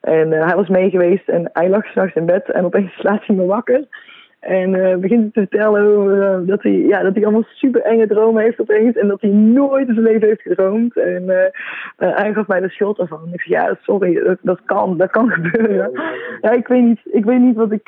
En 0.00 0.31
hij 0.31 0.57
was 0.57 0.68
mee 0.68 0.90
geweest 0.90 1.29
en 1.29 1.50
hij 1.52 1.68
lag 1.68 1.87
s'nachts 1.87 2.14
in 2.14 2.26
bed 2.26 2.50
en 2.50 2.64
opeens 2.64 2.92
slaat 2.98 3.26
hij 3.26 3.37
me 3.37 3.44
wakker. 3.44 3.85
En 4.46 4.74
eh, 4.74 4.96
begint 4.96 5.35
te 5.35 5.40
vertellen 5.40 5.96
over, 5.96 6.22
eh, 6.22 6.38
dat, 6.46 6.62
hij, 6.62 6.72
ja, 6.72 7.02
dat 7.02 7.14
hij 7.14 7.22
allemaal 7.22 7.44
super 7.54 7.80
enge 7.80 8.06
dromen 8.06 8.42
heeft 8.42 8.61
opeens. 8.61 8.96
En 8.96 9.09
dat 9.09 9.20
hij 9.20 9.30
nooit 9.30 9.88
in 9.88 9.94
zijn 9.94 10.06
leven 10.06 10.28
heeft 10.28 10.42
gedroomd. 10.42 10.96
En 10.96 11.28
eh, 11.28 11.52
hij 11.96 12.32
gaf 12.32 12.46
mij 12.46 12.61
de 12.61 12.68
schuld 12.68 12.98
ervan. 12.98 13.28
Ik 13.32 13.40
zei, 13.40 13.61
ja, 13.61 13.78
sorry, 13.82 14.24
dat, 14.24 14.38
dat 14.42 14.61
kan, 14.64 14.96
dat 14.96 15.11
kan 15.11 15.30
gebeuren. 15.38 15.90
Ja, 16.40 16.50
ik 16.50 16.66
weet 16.66 16.82
niet, 16.82 17.00
ik 17.04 17.24
weet 17.24 17.40
niet 17.40 17.56
wat 17.56 17.72
ik 17.72 17.82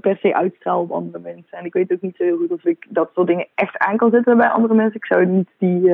per 0.00 0.16
se 0.20 0.34
uitstraal 0.34 0.80
op 0.80 0.90
andere 0.90 1.18
mensen. 1.22 1.58
En 1.58 1.64
ik 1.64 1.72
weet 1.72 1.92
ook 1.92 2.00
niet 2.00 2.16
zo 2.16 2.24
heel 2.24 2.36
goed 2.36 2.52
of 2.52 2.64
ik 2.64 2.86
dat 2.88 3.10
soort 3.14 3.26
dingen 3.26 3.46
echt 3.54 3.78
aan 3.78 3.96
kan 3.96 4.10
zetten 4.10 4.36
bij 4.36 4.48
andere 4.48 4.74
mensen. 4.74 4.96
Ik 4.96 5.06
zou 5.06 5.26
niet 5.26 5.48
die, 5.58 5.90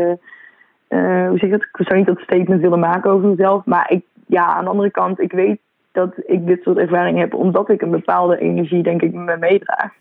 hoe 0.88 1.38
zeg 1.38 1.40
je 1.40 1.48
dat? 1.50 1.62
Ik 1.62 1.86
zou 1.86 1.98
niet 1.98 2.06
dat 2.06 2.18
statement 2.18 2.60
willen 2.60 2.78
maken 2.78 3.10
over 3.10 3.28
mezelf. 3.28 3.64
Maar 3.64 3.90
ik, 3.90 4.04
ja, 4.26 4.46
aan 4.46 4.64
de 4.64 4.70
andere 4.70 4.90
kant, 4.90 5.20
ik 5.20 5.32
weet 5.32 5.60
dat 5.98 6.14
ik 6.26 6.46
dit 6.46 6.62
soort 6.62 6.78
ervaringen 6.78 7.20
heb 7.20 7.34
omdat 7.34 7.68
ik 7.70 7.82
een 7.82 7.90
bepaalde 7.90 8.38
energie, 8.38 8.82
denk 8.82 9.02
ik, 9.02 9.12
me 9.12 9.36
meedraag. 9.40 9.92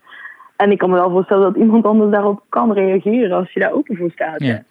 En 0.55 0.71
ik 0.71 0.77
kan 0.77 0.89
me 0.89 0.95
wel 0.95 1.10
voorstellen 1.10 1.53
dat 1.53 1.62
iemand 1.62 1.86
anders 1.86 2.12
daarop 2.12 2.43
kan 2.49 2.73
reageren 2.73 3.31
als 3.38 3.51
je 3.53 3.60
daar 3.60 3.71
open 3.71 3.95
voor 3.97 4.12
staat. 4.12 4.43
Ja. 4.43 4.63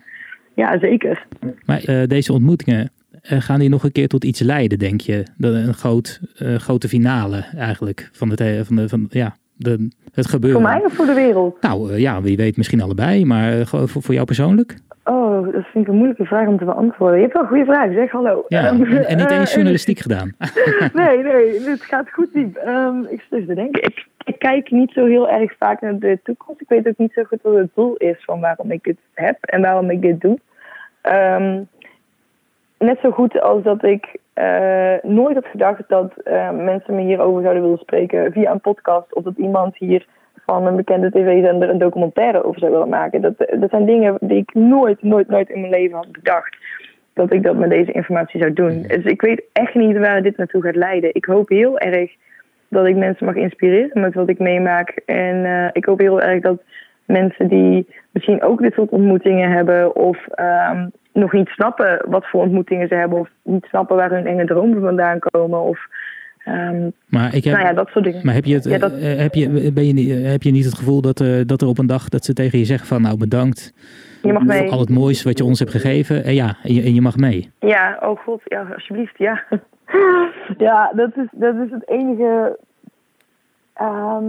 Ja, 0.54 0.78
zeker. 0.78 1.26
Maar 1.66 1.82
eh, 1.84 2.06
deze 2.06 2.32
ontmoetingen, 2.32 2.90
eh, 3.22 3.40
gaan 3.40 3.60
die 3.60 3.68
nog 3.68 3.84
een 3.84 3.92
keer 3.92 4.08
tot 4.08 4.24
iets 4.24 4.40
leiden, 4.40 4.78
denk 4.78 5.00
je? 5.00 5.22
Dat 5.36 5.54
een 5.54 5.74
groot, 5.74 6.20
eh, 6.36 6.54
grote 6.54 6.88
finale 6.88 7.44
eigenlijk 7.56 8.08
van, 8.12 8.30
het, 8.30 8.38
he- 8.38 8.64
van, 8.64 8.76
de, 8.76 8.88
van 8.88 9.06
ja, 9.08 9.36
de, 9.56 9.88
het 10.12 10.26
gebeuren. 10.26 10.60
Voor 10.60 10.70
mij 10.70 10.84
of 10.84 10.94
voor 10.94 11.06
de 11.06 11.14
wereld? 11.14 11.60
Nou 11.60 11.92
eh, 11.92 11.98
ja, 11.98 12.22
wie 12.22 12.36
weet 12.36 12.56
misschien 12.56 12.80
allebei, 12.80 13.24
maar 13.24 13.58
eh, 13.58 13.66
voor, 13.66 14.02
voor 14.02 14.14
jou 14.14 14.26
persoonlijk? 14.26 14.76
Oh, 15.04 15.52
dat 15.52 15.64
vind 15.64 15.84
ik 15.84 15.88
een 15.90 15.96
moeilijke 15.96 16.24
vraag 16.24 16.48
om 16.48 16.58
te 16.58 16.64
beantwoorden. 16.64 17.16
Je 17.16 17.22
hebt 17.22 17.32
wel 17.32 17.42
een 17.42 17.48
goede 17.48 17.64
vraag, 17.64 17.92
zeg 17.92 18.10
hallo. 18.10 18.44
Ja, 18.48 18.66
en, 18.66 19.06
en 19.06 19.16
niet 19.16 19.30
eh, 19.30 19.38
eens 19.38 19.54
journalistiek 19.54 19.98
gedaan. 19.98 20.32
nee, 20.92 21.22
nee, 21.22 21.60
dit 21.64 21.82
gaat 21.82 22.12
goed 22.12 22.32
diep. 22.32 22.56
Ehm, 22.56 23.00
ik 23.00 23.20
zit 23.20 23.32
even 23.32 23.46
te 23.46 23.54
denken. 23.54 23.82
Ik, 23.82 24.06
ik 24.24 24.38
kijk 24.38 24.70
niet 24.70 24.90
zo 24.92 25.06
heel 25.06 25.28
erg 25.28 25.52
vaak 25.58 25.80
naar 25.80 25.98
de 25.98 26.18
toekomst. 26.22 26.60
Ik 26.60 26.68
weet 26.68 26.88
ook 26.88 26.98
niet 26.98 27.12
zo 27.12 27.24
goed 27.24 27.42
wat 27.42 27.54
het 27.54 27.70
doel 27.74 27.94
is 27.96 28.24
van 28.24 28.40
waarom 28.40 28.70
ik 28.70 28.84
dit 28.84 28.98
heb 29.14 29.36
en 29.40 29.60
waarom 29.60 29.90
ik 29.90 30.00
dit 30.00 30.20
doe. 30.20 30.38
Ehm, 31.02 31.60
net 32.78 32.98
zo 33.02 33.10
goed 33.10 33.40
als 33.40 33.62
dat 33.62 33.84
ik 33.84 34.16
eh, 34.36 35.10
nooit 35.10 35.34
had 35.34 35.46
gedacht 35.46 35.82
dat 35.88 36.12
eh, 36.24 36.50
mensen 36.50 36.94
me 36.94 37.00
hierover 37.00 37.42
zouden 37.42 37.62
willen 37.62 37.78
spreken 37.78 38.32
via 38.32 38.50
een 38.50 38.60
podcast. 38.60 39.14
Of 39.14 39.22
dat 39.22 39.36
iemand 39.36 39.76
hier 39.76 40.06
van 40.44 40.66
een 40.66 40.76
bekende 40.76 41.10
tv-zender 41.10 41.68
een 41.68 41.78
documentaire 41.78 42.44
over 42.44 42.60
zou 42.60 42.72
willen 42.72 42.88
maken. 42.88 43.20
Dat, 43.20 43.38
dat 43.38 43.70
zijn 43.70 43.86
dingen 43.86 44.16
die 44.20 44.36
ik 44.36 44.54
nooit, 44.54 45.02
nooit, 45.02 45.28
nooit 45.28 45.48
in 45.48 45.60
mijn 45.60 45.72
leven 45.72 45.96
had 45.96 46.12
bedacht. 46.12 46.56
Dat 47.12 47.32
ik 47.32 47.42
dat 47.42 47.56
met 47.56 47.70
deze 47.70 47.92
informatie 47.92 48.40
zou 48.40 48.52
doen. 48.52 48.82
Dus 48.82 49.04
ik 49.04 49.20
weet 49.20 49.42
echt 49.52 49.74
niet 49.74 49.98
waar 49.98 50.22
dit 50.22 50.36
naartoe 50.36 50.62
gaat 50.62 50.76
leiden. 50.76 51.14
Ik 51.14 51.24
hoop 51.24 51.48
heel 51.48 51.78
erg 51.78 52.10
dat 52.68 52.86
ik 52.86 52.96
mensen 52.96 53.26
mag 53.26 53.34
inspireren 53.34 54.00
met 54.00 54.14
wat 54.14 54.28
ik 54.28 54.38
meemaak. 54.38 55.02
En 55.06 55.44
eh, 55.44 55.68
ik 55.72 55.84
hoop 55.84 55.98
heel 55.98 56.22
erg 56.22 56.42
dat 56.42 56.62
mensen 57.04 57.48
die 57.48 57.86
misschien 58.10 58.42
ook 58.42 58.62
dit 58.62 58.74
soort 58.74 58.90
ontmoetingen 58.90 59.50
hebben 59.50 59.94
of 59.94 60.26
ehm, 60.26 60.86
nog 61.16 61.32
niet 61.32 61.48
snappen 61.48 62.02
wat 62.08 62.26
voor 62.28 62.40
ontmoetingen 62.42 62.88
ze 62.88 62.94
hebben 62.94 63.18
of 63.18 63.28
niet 63.42 63.64
snappen 63.64 63.96
waar 63.96 64.10
hun 64.10 64.26
enge 64.26 64.44
dromen 64.44 64.80
vandaan 64.80 65.18
komen 65.18 65.60
of 65.60 65.78
ehm, 66.44 66.90
Maar, 67.06 67.34
ik 67.34 67.44
heb, 67.44 67.54
nou 67.54 67.66
ja, 67.66 67.72
dat 67.72 67.88
soort 67.88 68.04
dingen. 68.04 68.20
maar 68.24 68.34
heb, 68.34 68.44
je 68.44 68.54
het, 68.54 68.64
Ja, 68.64 68.78
dat- 68.78 68.92
eh, 68.92 69.16
heb, 69.16 69.34
je, 69.34 69.72
ben 69.72 69.86
je, 69.86 69.92
niet- 69.92 70.10
eh, 70.10 70.30
heb 70.30 70.42
je 70.42 70.50
niet 70.50 70.64
het 70.64 70.74
gevoel 70.78 71.00
dat, 71.00 71.20
eh, 71.20 71.40
dat 71.46 71.60
er 71.62 71.68
op 71.68 71.78
een 71.78 71.86
dag 71.86 72.08
dat 72.08 72.24
ze 72.24 72.32
tegen 72.32 72.58
je 72.58 72.64
zeggen 72.64 72.86
van 72.86 73.02
nou 73.02 73.16
bedankt 73.18 73.72
Je 74.22 74.32
mag 74.32 74.42
mee. 74.44 74.62
voor 74.62 74.70
al 74.70 74.80
het 74.80 74.90
moois 74.90 75.22
wat 75.22 75.38
je 75.38 75.44
ons 75.44 75.58
hebt 75.58 75.70
gegeven. 75.70 76.24
En 76.24 76.34
ja, 76.34 76.56
en 76.62 76.74
je, 76.74 76.82
en 76.82 76.94
je 76.94 77.00
mag 77.00 77.16
mee. 77.16 77.50
Ja, 77.60 77.98
oh 78.02 78.18
god, 78.18 78.40
ja, 78.44 78.66
alsjeblieft, 78.74 79.18
ja. 79.18 79.42
ja, 80.58 80.92
dat 80.96 81.10
is, 81.16 81.26
dat 81.32 81.54
is 81.54 81.70
het 81.70 81.88
enige. 81.88 82.58
Ehm, 83.74 84.24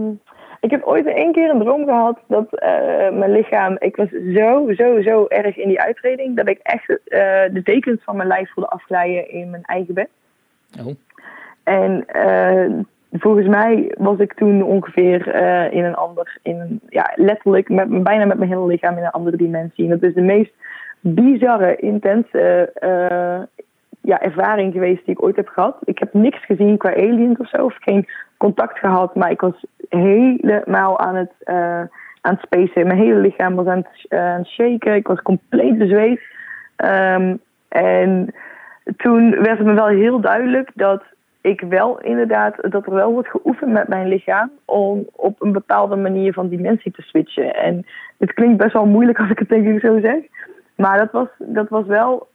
ik 0.59 0.71
heb 0.71 0.83
ooit 0.83 1.05
één 1.05 1.31
keer 1.31 1.49
een 1.49 1.59
droom 1.59 1.85
gehad 1.85 2.19
dat 2.27 2.53
eh, 2.53 2.69
mijn 3.11 3.31
lichaam. 3.31 3.75
Ik 3.79 3.95
was 3.95 4.09
zo, 4.09 4.73
zo, 4.73 5.01
zo 5.01 5.25
erg 5.27 5.57
in 5.57 5.67
die 5.67 5.81
uitreding 5.81 6.35
dat 6.35 6.49
ik 6.49 6.59
echt 6.63 6.89
eh, 6.89 7.19
de 7.53 7.61
dekens 7.63 8.03
van 8.03 8.15
mijn 8.15 8.27
lijf 8.27 8.51
voelde 8.51 8.69
afglijden 8.69 9.29
in 9.29 9.49
mijn 9.49 9.63
eigen 9.63 9.93
bed. 9.93 10.09
Oh. 10.85 10.95
En 11.63 12.05
eh, 12.07 12.71
volgens 13.11 13.47
mij 13.47 13.95
was 13.97 14.19
ik 14.19 14.33
toen 14.33 14.63
ongeveer 14.63 15.35
in 15.73 15.83
een 15.83 15.95
ander, 15.95 16.37
in 16.41 16.59
een, 16.59 16.79
ja, 16.89 17.11
letterlijk, 17.15 17.69
met, 17.69 18.03
bijna 18.03 18.25
met 18.25 18.37
mijn 18.37 18.49
hele 18.49 18.65
lichaam 18.65 18.97
in 18.97 19.03
een 19.03 19.09
andere 19.09 19.37
dimensie. 19.37 19.83
En 19.83 19.89
dat 19.89 20.09
is 20.09 20.13
de 20.13 20.21
meest 20.21 20.51
bizarre, 20.99 21.75
intense 21.75 22.71
ja, 24.01 24.21
ervaring 24.21 24.73
geweest 24.73 25.05
die 25.05 25.13
ik 25.13 25.23
ooit 25.23 25.35
heb 25.35 25.47
gehad. 25.47 25.77
Ik 25.83 25.99
heb 25.99 26.13
niks 26.13 26.45
gezien 26.45 26.77
qua 26.77 26.95
aliens 26.95 27.37
of 27.37 27.49
zo, 27.49 27.65
of 27.65 27.75
geen 27.79 28.07
contact 28.37 28.79
gehad, 28.79 29.15
maar 29.15 29.31
ik 29.31 29.41
was 29.41 29.65
helemaal 29.89 30.99
aan 30.99 31.15
het, 31.15 31.31
eh, 31.39 31.81
aan 32.21 32.33
het 32.33 32.41
spacen. 32.41 32.87
Mijn 32.87 32.99
hele 32.99 33.19
lichaam 33.19 33.55
was 33.55 33.65
aan 33.65 33.77
het, 33.77 34.05
eh, 34.09 34.43
shaken, 34.43 34.95
ik 34.95 35.07
was 35.07 35.21
compleet 35.21 35.77
bezweet. 35.77 36.21
Ehm, 36.75 37.35
en 37.67 38.33
toen 38.97 39.29
werd 39.29 39.57
het 39.57 39.67
me 39.67 39.73
wel 39.73 39.87
heel 39.87 40.19
duidelijk 40.19 40.71
dat 40.73 41.03
ik 41.41 41.61
wel 41.61 41.99
inderdaad 41.99 42.71
dat 42.71 42.85
er 42.85 42.93
wel 42.93 43.11
wordt 43.11 43.29
geoefend 43.29 43.71
met 43.71 43.87
mijn 43.87 44.07
lichaam 44.07 44.51
om 44.65 45.07
op 45.15 45.41
een 45.41 45.51
bepaalde 45.51 45.95
manier 45.95 46.33
van 46.33 46.49
dimensie 46.49 46.91
te 46.91 47.01
switchen. 47.01 47.55
En 47.55 47.85
het 48.17 48.33
klinkt 48.33 48.57
best 48.57 48.73
wel 48.73 48.85
moeilijk 48.85 49.19
als 49.19 49.29
ik 49.29 49.39
het 49.39 49.49
denk 49.49 49.67
ik 49.67 49.79
zo 49.79 49.99
zeg. 49.99 50.23
Maar 50.75 50.97
dat 50.97 51.11
was, 51.11 51.27
dat 51.37 51.69
was 51.69 51.85
wel, 51.85 52.27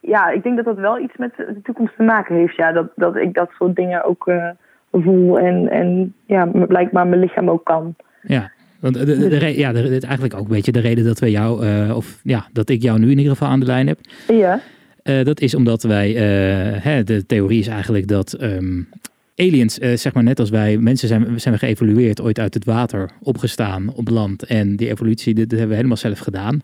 ja, 0.00 0.28
ik 0.28 0.42
denk 0.42 0.56
dat 0.56 0.64
dat 0.64 0.78
wel 0.78 0.98
iets 0.98 1.16
met 1.16 1.36
de 1.36 1.60
toekomst 1.62 1.96
te 1.96 2.02
maken 2.02 2.34
heeft. 2.34 2.56
Ja, 2.56 2.72
dat, 2.72 2.88
dat 2.94 3.16
ik 3.16 3.34
dat 3.34 3.50
soort 3.50 3.76
dingen 3.76 4.04
ook 4.04 4.26
uh, 4.26 4.50
voel 4.90 5.38
en, 5.38 5.70
en 5.70 6.14
ja, 6.26 6.46
blijkbaar 6.46 7.06
mijn 7.06 7.20
lichaam 7.20 7.50
ook 7.50 7.64
kan. 7.64 7.94
Ja, 8.22 8.50
want 8.80 8.94
de, 8.94 9.04
de, 9.04 9.28
de, 9.28 9.58
ja, 9.58 9.72
de, 9.72 10.00
eigenlijk 10.00 10.34
ook 10.34 10.44
een 10.44 10.54
beetje 10.54 10.72
de 10.72 10.80
reden 10.80 11.04
dat 11.04 11.18
we 11.18 11.30
jou, 11.30 11.66
uh, 11.66 11.96
of 11.96 12.20
ja, 12.22 12.48
dat 12.52 12.68
ik 12.68 12.82
jou 12.82 12.98
nu 12.98 13.10
in 13.10 13.18
ieder 13.18 13.32
geval 13.32 13.48
aan 13.48 13.60
de 13.60 13.66
lijn 13.66 13.86
heb. 13.86 13.98
Ja. 14.28 14.60
Uh, 15.04 15.24
dat 15.24 15.40
is 15.40 15.54
omdat 15.54 15.82
wij, 15.82 16.08
uh, 16.10 16.82
hè, 16.82 17.04
de 17.04 17.26
theorie 17.26 17.60
is 17.60 17.68
eigenlijk 17.68 18.08
dat 18.08 18.36
um, 18.42 18.88
aliens, 19.36 19.74
zeg 19.74 20.14
maar 20.14 20.22
net 20.22 20.40
als 20.40 20.50
wij, 20.50 20.78
mensen 20.78 21.08
zijn, 21.08 21.40
zijn 21.40 21.54
we 21.54 21.60
geëvolueerd, 21.60 22.20
ooit 22.20 22.38
uit 22.38 22.54
het 22.54 22.64
water 22.64 23.10
opgestaan 23.22 23.92
op 23.94 24.08
land. 24.08 24.44
En 24.44 24.76
die 24.76 24.88
evolutie, 24.88 25.34
dat, 25.34 25.42
dat 25.42 25.50
hebben 25.50 25.68
we 25.68 25.76
helemaal 25.76 25.96
zelf 25.96 26.18
gedaan. 26.18 26.60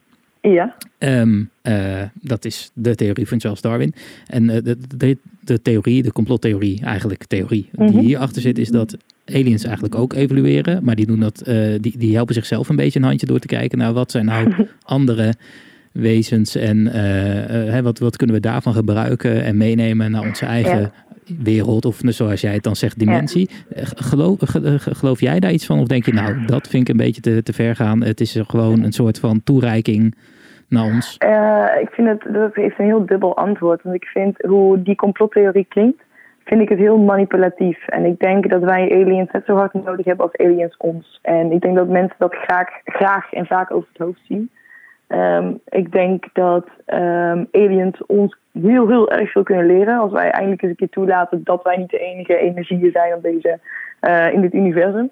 Ja. 0.53 0.77
Um, 0.99 1.51
dat 2.21 2.45
is 2.45 2.71
de 2.75 2.95
theorie 2.95 3.29
van 3.29 3.41
Charles 3.41 3.61
Darwin. 3.61 3.95
En 4.27 4.47
de, 4.47 4.77
de, 4.97 5.19
de, 5.41 5.63
theorie, 5.63 6.03
de 6.03 6.13
complottheorie, 6.13 6.81
eigenlijk 6.83 7.25
theorie, 7.25 7.69
mm 7.73 7.87
-hmm. 7.87 7.97
die 7.97 8.07
hierachter 8.07 8.43
zit, 8.43 8.59
is 8.59 8.69
dat 8.69 8.97
aliens 9.25 9.65
eigenlijk 9.65 9.95
ook 9.95 10.13
evolueren. 10.13 10.85
Maar 10.85 10.95
die, 10.95 11.07
doen 11.07 11.21
dat, 11.21 11.43
die, 11.81 11.99
die 11.99 12.15
helpen 12.15 12.35
zichzelf 12.35 12.69
een 12.69 12.77
beetje 12.77 12.99
een 12.99 13.05
handje 13.05 13.27
door 13.27 13.39
te 13.39 13.47
kijken 13.47 13.79
naar 13.79 13.93
wat 13.93 14.11
zijn 14.11 14.25
nou 14.25 14.53
andere 14.83 15.35
wezens 15.93 16.55
en 16.55 17.83
wat, 17.83 17.99
wat 17.99 18.17
kunnen 18.17 18.37
we 18.37 18.43
daarvan 18.43 18.75
gebruiken 18.75 19.45
en 19.45 19.57
meenemen 19.57 20.11
naar 20.11 20.27
onze 20.27 20.47
eigen 20.47 20.81
ja. 20.81 20.93
wereld 21.43 21.85
of 21.85 22.01
zoals 22.05 22.41
jij 22.41 22.53
het 22.53 22.63
dan 22.63 22.77
zegt 22.77 22.99
dimensie. 22.99 23.51
Ja. 23.75 23.83
Geloof, 23.85 24.39
geloof 24.79 25.21
jij 25.21 25.41
daar 25.41 25.53
iets 25.53 25.67
van 25.67 25.79
of 25.79 25.87
denk 25.87 26.07
je 26.07 26.13
nou 26.13 26.47
dat 26.47 26.69
vind 26.69 26.83
ik 26.83 26.89
een 26.89 27.05
beetje 27.05 27.21
te, 27.21 27.43
te 27.43 27.53
ver 27.53 27.77
gaan. 27.77 28.03
Het 28.03 28.21
is 28.21 28.37
gewoon 28.47 28.83
een 28.83 28.93
soort 28.93 29.19
van 29.19 29.41
toereiking 29.45 30.15
naar 30.69 30.85
ons. 30.85 31.19
Uh, 31.27 31.81
ik 31.81 31.91
vind 31.91 32.09
het, 32.09 32.35
dat 32.35 32.55
heeft 32.55 32.79
een 32.79 32.85
heel 32.85 33.07
dubbel 33.07 33.37
antwoord. 33.37 33.83
Want 33.83 33.95
ik 33.95 34.05
vind 34.05 34.43
hoe 34.43 34.83
die 34.83 34.95
complottheorie 34.95 35.67
klinkt, 35.69 36.03
vind 36.45 36.61
ik 36.61 36.69
het 36.69 36.79
heel 36.79 36.99
manipulatief. 36.99 37.89
En 37.89 38.05
ik 38.05 38.19
denk 38.19 38.51
dat 38.51 38.63
wij 38.63 38.91
aliens 38.91 39.31
net 39.31 39.45
zo 39.45 39.57
hard 39.57 39.73
nodig 39.73 40.05
hebben 40.05 40.27
als 40.27 40.37
aliens 40.37 40.77
ons. 40.77 41.19
En 41.23 41.53
ik 41.53 41.61
denk 41.61 41.77
dat 41.77 41.89
mensen 41.89 42.17
dat 42.19 42.35
graag, 42.35 42.69
graag 42.85 43.33
en 43.33 43.47
vaak 43.47 43.71
over 43.71 43.89
het 43.93 44.03
hoofd 44.03 44.21
zien. 44.29 44.51
Um, 45.09 45.61
ik 45.69 45.93
denk 45.93 46.25
dat 46.33 46.67
um, 46.87 47.49
aliens 47.53 48.07
ons 48.07 48.37
heel, 48.53 48.89
heel 48.89 49.11
erg 49.11 49.31
veel 49.31 49.43
kunnen 49.43 49.67
leren. 49.67 49.99
Als 49.99 50.13
wij 50.13 50.31
eindelijk 50.31 50.63
eens 50.63 50.71
een 50.71 50.77
keer 50.77 50.89
toelaten 50.89 51.45
dat 51.45 51.63
wij 51.63 51.77
niet 51.77 51.91
de 51.91 51.99
enige 51.99 52.37
energieën 52.37 52.91
zijn 52.91 53.15
op 53.15 53.23
deze, 53.23 53.59
uh, 54.01 54.33
in 54.33 54.41
dit 54.41 54.55
universum. 54.55 55.11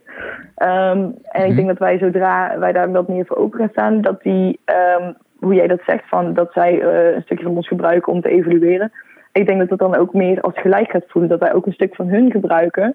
Um, 0.56 1.14
en 1.22 1.46
ik 1.46 1.56
denk 1.56 1.66
dat 1.66 1.78
wij 1.78 1.98
zodra 1.98 2.58
wij 2.58 2.72
daar 2.72 2.92
wat 2.92 3.08
meer 3.08 3.26
voor 3.26 3.36
open 3.36 3.58
gaan 3.58 3.68
staan, 3.68 4.00
dat 4.00 4.22
die, 4.22 4.60
hoe 5.44 5.54
jij 5.54 5.66
dat 5.66 5.80
zegt, 5.86 6.08
van 6.08 6.34
dat 6.34 6.52
zij 6.52 6.82
uh, 6.82 7.14
een 7.14 7.22
stukje 7.22 7.44
van 7.44 7.56
ons 7.56 7.68
gebruiken 7.68 8.12
om 8.12 8.20
te 8.20 8.28
evolueren. 8.28 8.92
Ik 9.32 9.46
denk 9.46 9.58
dat 9.58 9.68
dat 9.68 9.78
dan 9.78 9.96
ook 9.96 10.12
meer 10.12 10.40
als 10.40 10.60
gelijk 10.60 10.90
gaat 10.90 11.04
voelen. 11.08 11.30
Dat 11.30 11.40
wij 11.40 11.54
ook 11.54 11.66
een 11.66 11.72
stuk 11.72 11.94
van 11.94 12.08
hun 12.08 12.30
gebruiken. 12.30 12.94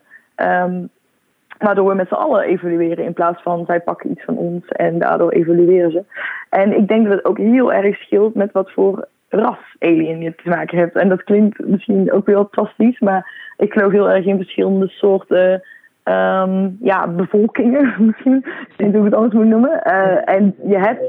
Waardoor 1.59 1.87
we 1.87 1.95
met 1.95 2.07
z'n 2.07 2.13
allen 2.13 2.43
evolueren 2.43 3.05
in 3.05 3.13
plaats 3.13 3.41
van 3.41 3.65
zij 3.65 3.79
pakken 3.79 4.11
iets 4.11 4.23
van 4.23 4.37
ons 4.37 4.67
en 4.67 4.99
daardoor 4.99 5.31
evolueren 5.31 5.91
ze. 5.91 6.03
En 6.49 6.77
ik 6.77 6.87
denk 6.87 7.07
dat 7.07 7.17
het 7.17 7.25
ook 7.25 7.37
heel 7.37 7.73
erg 7.73 7.97
scheelt 7.97 8.35
met 8.35 8.51
wat 8.51 8.71
voor 8.71 9.07
ras 9.29 9.75
alien 9.79 10.21
je 10.21 10.35
te 10.35 10.49
maken 10.49 10.77
hebt. 10.77 10.95
En 10.95 11.09
dat 11.09 11.23
klinkt 11.23 11.67
misschien 11.67 12.11
ook 12.11 12.25
wel 12.25 12.49
fantastisch, 12.51 12.99
maar 12.99 13.53
ik 13.57 13.73
geloof 13.73 13.91
heel 13.91 14.09
erg 14.09 14.25
in 14.25 14.37
verschillende 14.37 14.87
soorten 14.87 15.63
um, 16.03 16.77
ja, 16.81 17.07
bevolkingen. 17.07 17.93
Misschien, 18.05 18.35
ik 18.35 18.73
weet 18.77 18.87
niet 18.87 18.95
hoe 18.95 19.05
ik 19.05 19.11
het 19.11 19.13
anders 19.13 19.33
moet 19.33 19.45
noemen. 19.45 19.81
Uh, 19.85 20.29
en 20.35 20.55
je 20.67 20.77
hebt, 20.77 21.01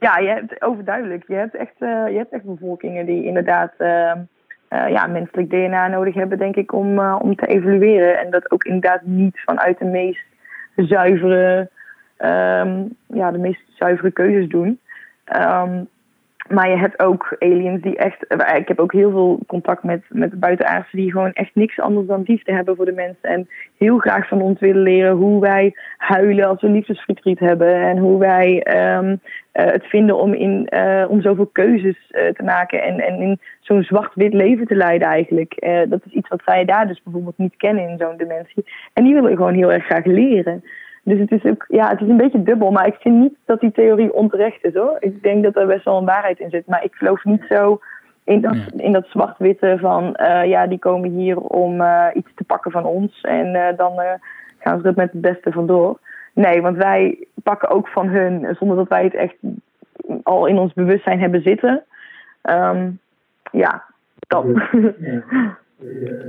ja, 0.00 0.18
je 0.18 0.28
hebt 0.28 0.62
overduidelijk, 0.62 1.24
je 1.26 1.34
hebt 1.34 1.54
echt, 1.54 1.74
uh, 1.78 2.08
je 2.08 2.16
hebt 2.16 2.32
echt 2.32 2.44
bevolkingen 2.44 3.06
die 3.06 3.24
inderdaad. 3.24 3.72
Uh, 3.78 4.12
uh, 4.70 4.88
ja, 4.88 5.06
menselijk 5.06 5.50
DNA 5.50 5.88
nodig 5.88 6.14
hebben, 6.14 6.38
denk 6.38 6.56
ik, 6.56 6.72
om, 6.72 6.98
uh, 6.98 7.16
om 7.22 7.36
te 7.36 7.46
evolueren. 7.46 8.18
En 8.18 8.30
dat 8.30 8.50
ook 8.50 8.64
inderdaad 8.64 9.02
niet 9.02 9.40
vanuit 9.44 9.78
de 9.78 9.84
meest 9.84 10.24
zuivere, 10.76 11.70
um, 12.18 12.96
ja, 13.06 13.30
de 13.30 13.38
meest 13.38 13.62
zuivere 13.74 14.10
keuzes 14.10 14.48
doen. 14.48 14.80
Um, 15.36 15.88
maar 16.50 16.70
je 16.70 16.76
hebt 16.76 17.02
ook 17.02 17.36
aliens 17.38 17.82
die 17.82 17.96
echt. 17.96 18.24
Ik 18.56 18.68
heb 18.68 18.78
ook 18.78 18.92
heel 18.92 19.10
veel 19.10 19.40
contact 19.46 19.82
met, 19.82 20.02
met 20.08 20.32
die 20.92 21.10
gewoon 21.10 21.32
echt 21.32 21.54
niks 21.54 21.80
anders 21.80 22.06
dan 22.06 22.22
liefde 22.26 22.52
hebben 22.52 22.76
voor 22.76 22.84
de 22.84 22.92
mensen. 22.92 23.28
En 23.28 23.48
heel 23.78 23.98
graag 23.98 24.28
van 24.28 24.42
ons 24.42 24.60
willen 24.60 24.82
leren 24.82 25.16
hoe 25.16 25.40
wij 25.40 25.74
huilen 25.96 26.48
als 26.48 26.60
we 26.60 26.68
liefdesverdriet 26.68 27.38
hebben. 27.38 27.74
En 27.74 27.98
hoe 27.98 28.18
wij 28.18 28.66
um, 28.96 29.10
uh, 29.10 29.18
het 29.52 29.84
vinden 29.84 30.16
om, 30.16 30.34
in, 30.34 30.68
uh, 30.74 31.04
om 31.08 31.22
zoveel 31.22 31.46
keuzes 31.46 31.96
te 32.08 32.42
maken. 32.44 32.82
En, 32.82 33.00
en 33.00 33.20
in 33.20 33.40
zo'n 33.60 33.82
zwart-wit 33.82 34.32
leven 34.32 34.66
te 34.66 34.76
leiden 34.76 35.08
eigenlijk. 35.08 35.54
Dat 35.88 36.00
is 36.04 36.12
iets 36.12 36.28
wat 36.28 36.42
zij 36.44 36.64
daar 36.64 36.86
dus 36.86 37.02
bijvoorbeeld 37.02 37.38
niet 37.38 37.56
kennen 37.56 37.88
in 37.88 37.98
zo'n 37.98 38.16
dimensie. 38.16 38.64
En 38.92 39.04
die 39.04 39.14
willen 39.14 39.36
gewoon 39.36 39.54
heel 39.54 39.72
erg 39.72 39.84
graag 39.84 40.04
leren. 40.04 40.64
Dus 41.02 41.18
het 41.18 41.30
is 41.30 41.44
ook, 41.44 41.64
ja, 41.68 41.88
het 41.88 42.00
is 42.00 42.08
een 42.08 42.16
beetje 42.16 42.42
dubbel, 42.42 42.70
maar 42.70 42.86
ik 42.86 42.96
vind 43.00 43.20
niet 43.20 43.34
dat 43.44 43.60
die 43.60 43.72
theorie 43.72 44.12
onterecht 44.12 44.64
is 44.64 44.74
hoor. 44.74 44.96
Ik 45.00 45.22
denk 45.22 45.42
dat 45.42 45.56
er 45.56 45.66
best 45.66 45.84
wel 45.84 45.98
een 45.98 46.04
waarheid 46.04 46.38
in 46.38 46.50
zit, 46.50 46.66
maar 46.66 46.84
ik 46.84 46.94
geloof 46.94 47.24
niet 47.24 47.44
zo 47.48 47.80
in 48.24 48.40
dat, 48.40 48.56
in 48.76 48.92
dat 48.92 49.06
zwart-witte 49.06 49.76
van, 49.80 50.16
uh, 50.20 50.44
ja, 50.44 50.66
die 50.66 50.78
komen 50.78 51.10
hier 51.10 51.38
om 51.38 51.80
uh, 51.80 52.06
iets 52.14 52.30
te 52.34 52.44
pakken 52.44 52.70
van 52.70 52.84
ons 52.84 53.20
en 53.20 53.54
uh, 53.54 53.68
dan 53.76 53.92
gaan 54.58 54.80
ze 54.80 54.88
er 54.88 54.92
met 54.96 55.12
het 55.12 55.20
beste 55.20 55.52
vandoor. 55.52 55.98
Nee, 56.34 56.62
want 56.62 56.76
wij 56.76 57.26
pakken 57.42 57.68
ook 57.68 57.88
van 57.88 58.08
hun, 58.08 58.56
zonder 58.58 58.76
dat 58.76 58.88
wij 58.88 59.04
het 59.04 59.14
echt 59.14 59.36
al 60.22 60.46
in 60.46 60.58
ons 60.58 60.72
bewustzijn 60.72 61.20
hebben 61.20 61.42
zitten. 61.42 61.82
Um, 62.42 62.98
ja, 63.52 63.84
dat. 64.18 64.44
Ja. 64.98 65.22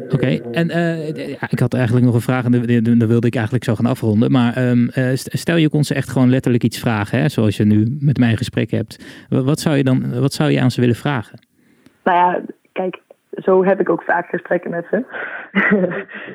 Oké, 0.10 0.40
en 0.52 0.68
ja, 1.16 1.50
ik 1.50 1.60
had 1.60 1.74
eigenlijk 1.74 2.06
nog 2.06 2.16
een 2.16 2.22
vraag 2.22 2.46
en 2.46 2.52
daar 3.00 3.08
wilde 3.08 3.28
ik 3.28 3.36
eigenlijk 3.36 3.64
zo 3.64 3.76
gaan 3.76 3.86
afronden. 3.86 4.32
Maar 4.32 4.58
um, 4.70 4.90
uh, 4.98 5.10
stel 5.14 5.56
je 5.56 5.70
kon 5.70 5.84
ze 5.84 5.94
echt 5.94 6.10
gewoon 6.10 6.30
letterlijk 6.30 6.64
iets 6.64 6.80
vragen, 6.80 7.20
hè, 7.20 7.30
zoals 7.30 7.58
je 7.58 7.66
nu 7.66 7.98
met 8.00 8.18
mij 8.18 8.30
een 8.30 8.38
gesprek 8.38 8.72
hebt. 8.72 9.26
Wat 9.30 9.60
zou 9.60 9.76
je 9.76 9.84
dan 9.84 10.20
wat 10.20 10.34
zou 10.34 10.52
je 10.52 10.62
aan 10.62 10.72
ze 10.72 10.80
willen 10.80 10.96
vragen? 10.96 11.40
Nou 12.04 12.18
ja, 12.18 12.42
kijk, 12.72 13.00
zo 13.32 13.64
heb 13.64 13.80
ik 13.80 13.90
ook 13.90 14.04
vaak 14.04 14.30
gesprekken 14.30 14.72
met 14.72 14.86
ze. 14.90 15.04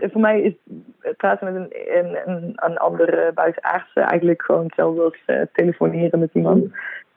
Voor 0.12 0.20
mij 0.20 0.40
is 0.40 0.54
praten 1.16 1.52
met 1.52 1.54
een, 1.54 1.72
een, 2.26 2.52
een, 2.64 2.76
andere 2.76 3.30
buitenaardse 3.34 4.00
eigenlijk 4.00 4.42
gewoon 4.42 4.64
hetzelfde 4.64 5.02
als 5.02 5.48
telefoneren 5.52 6.18
met 6.18 6.30
iemand. 6.32 6.64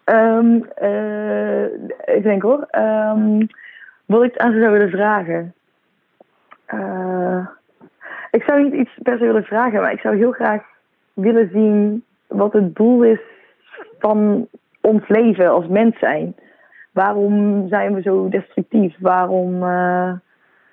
Um, 0.06 0.66
ik 2.06 2.24
denk 2.24 2.42
hoor, 2.42 2.68
um, 2.72 3.48
wat 4.06 4.24
ik 4.24 4.38
aan 4.38 4.52
ze 4.52 4.60
zou 4.60 4.72
willen 4.72 4.90
vragen. 4.90 5.54
Uh, 6.74 7.48
ik 8.32 8.44
zou 8.44 8.64
niet 8.64 8.74
iets 8.74 8.92
per 9.04 9.18
se 9.18 9.26
willen 9.26 9.44
vragen, 9.44 9.82
maar 9.82 9.92
ik 9.92 10.00
zou 10.00 10.18
heel 10.18 10.32
graag 10.32 10.62
willen 11.14 11.50
zien 11.54 12.04
wat 12.28 12.54
het 12.54 12.76
doel 12.76 13.04
is 13.04 13.20
van 14.00 14.48
ons 14.82 15.08
leven 15.08 15.50
als 15.50 15.68
mens 15.68 16.00
zijn. 16.00 16.36
Waarom 16.92 17.68
zijn 17.68 17.94
we 17.94 18.02
zo 18.02 18.30
destructief? 18.30 18.96
Waarom, 19.00 19.54
uh, 19.54 20.12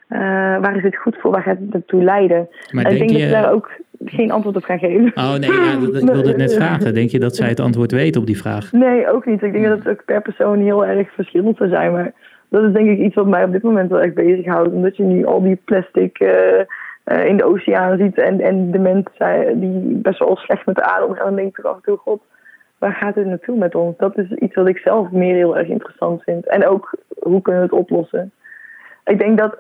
uh, 0.09 0.59
waar 0.59 0.77
is 0.77 0.83
het 0.83 0.97
goed 0.97 1.17
voor? 1.17 1.31
Waar 1.31 1.43
gaat 1.43 1.59
het 1.59 1.73
naartoe 1.73 2.03
leiden? 2.03 2.49
Maar 2.71 2.85
en 2.85 2.93
ik 2.93 2.99
denk 2.99 3.11
je... 3.11 3.19
dat 3.19 3.27
ze 3.27 3.33
daar 3.33 3.53
ook 3.53 3.71
geen 4.05 4.31
antwoord 4.31 4.57
op 4.57 4.65
gaan 4.65 4.79
geven. 4.79 5.13
Oh 5.15 5.35
nee, 5.35 5.53
ja, 5.53 5.77
dat, 5.77 6.03
ik 6.03 6.09
wilde 6.09 6.29
het 6.29 6.37
net 6.37 6.55
vragen. 6.55 6.95
Denk 6.95 7.11
je 7.11 7.19
dat 7.19 7.37
zij 7.37 7.49
het 7.49 7.61
antwoord 7.61 7.93
weet 7.93 8.17
op 8.17 8.27
die 8.27 8.39
vraag? 8.39 8.73
Nee, 8.73 9.13
ook 9.13 9.27
niet. 9.27 9.43
Ik 9.43 9.53
denk 9.53 9.65
dat 9.65 9.79
het 9.79 9.89
ook 9.89 10.05
per 10.05 10.23
persoon 10.23 10.59
heel 10.59 10.87
erg 10.87 11.13
verschillend 11.13 11.57
zou 11.57 11.69
zijn. 11.69 11.93
Maar 11.93 12.13
dat 12.49 12.65
is 12.65 12.73
denk 12.73 12.89
ik 12.89 12.99
iets 12.99 13.15
wat 13.15 13.27
mij 13.27 13.45
op 13.45 13.53
dit 13.53 13.63
moment 13.63 13.91
wel 13.91 14.01
echt 14.01 14.15
bezighoudt. 14.15 14.73
Omdat 14.73 14.97
je 14.97 15.03
nu 15.03 15.25
al 15.25 15.43
die 15.43 15.61
plastic 15.65 16.21
uh, 16.21 16.61
uh, 17.05 17.27
in 17.27 17.37
de 17.37 17.45
oceaan 17.45 17.99
ziet 17.99 18.19
en, 18.19 18.41
en 18.41 18.71
de 18.71 18.79
mensen 18.79 19.61
die 19.61 19.97
best 19.97 20.19
wel 20.19 20.37
slecht 20.37 20.67
met 20.67 20.75
de 20.75 20.85
aarde 20.85 21.07
omgaan. 21.07 21.27
Dan 21.27 21.37
denk 21.37 21.59
ik 21.59 21.65
af 21.65 21.77
en 21.77 21.83
toe, 21.83 21.97
god, 21.97 22.21
waar 22.79 22.93
gaat 22.93 23.15
het 23.15 23.27
naartoe 23.27 23.59
met 23.59 23.75
ons? 23.75 23.97
Dat 23.97 24.19
is 24.19 24.31
iets 24.31 24.55
wat 24.55 24.69
ik 24.69 24.79
zelf 24.79 25.11
meer 25.11 25.35
heel 25.35 25.59
erg 25.59 25.69
interessant 25.69 26.23
vind. 26.23 26.47
En 26.47 26.67
ook, 26.67 26.95
hoe 27.19 27.43
kunnen 27.43 27.63
we 27.63 27.69
het 27.69 27.79
oplossen? 27.79 28.33
Ik 29.05 29.19
denk 29.19 29.39
dat, 29.39 29.57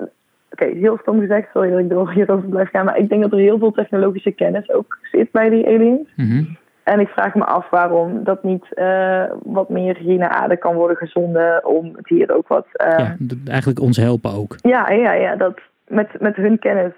oké, 0.52 0.64
heel 0.64 0.98
stom 1.00 1.20
gezegd, 1.20 1.48
sorry 1.52 1.70
dat 1.70 1.78
ik 1.78 1.90
er 1.90 2.12
hierover 2.12 2.48
blijf 2.48 2.70
gaan, 2.70 2.84
maar 2.84 2.98
ik 2.98 3.08
denk 3.08 3.22
dat 3.22 3.32
er 3.32 3.38
heel 3.38 3.58
veel 3.58 3.72
technologische 3.72 4.30
kennis 4.30 4.70
ook 4.70 4.98
zit 5.02 5.30
bij 5.30 5.48
die 5.48 5.66
aliens. 5.66 6.08
-hmm. 6.16 6.56
En 6.86 7.00
ik 7.00 7.08
vraag 7.08 7.34
me 7.34 7.44
af 7.44 7.70
waarom 7.70 8.24
dat 8.24 8.42
niet 8.42 8.66
uh, 8.74 9.24
wat 9.42 9.68
meer 9.68 9.96
hier 9.96 10.18
naar 10.18 10.28
aarde 10.28 10.56
kan 10.56 10.74
worden 10.74 10.96
gezonden 10.96 11.66
om 11.66 11.92
het 11.96 12.08
hier 12.08 12.36
ook 12.36 12.48
wat... 12.48 12.66
Uh, 12.86 12.98
ja, 12.98 13.16
eigenlijk 13.44 13.80
ons 13.80 13.96
helpen 13.96 14.32
ook. 14.32 14.56
Ja, 14.60 14.90
ja, 14.90 15.12
ja 15.12 15.36
dat, 15.36 15.60
met, 15.88 16.20
met 16.20 16.36
hun 16.36 16.58
kennis. 16.58 16.92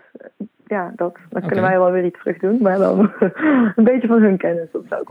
Ja, 0.67 0.93
dat, 0.97 1.17
okay. 1.31 1.49
kunnen 1.49 1.65
wij 1.65 1.79
wel 1.79 1.91
weer 1.91 2.05
iets 2.05 2.19
terug 2.19 2.39
doen, 2.39 2.59
maar 2.63 2.79
dan 2.79 3.13
een 3.77 3.85
beetje 3.85 4.09
van 4.09 4.23
hun 4.23 4.37
kennis. 4.37 4.69
Dat 4.73 4.83
zou 4.89 5.03
ik 5.03 5.09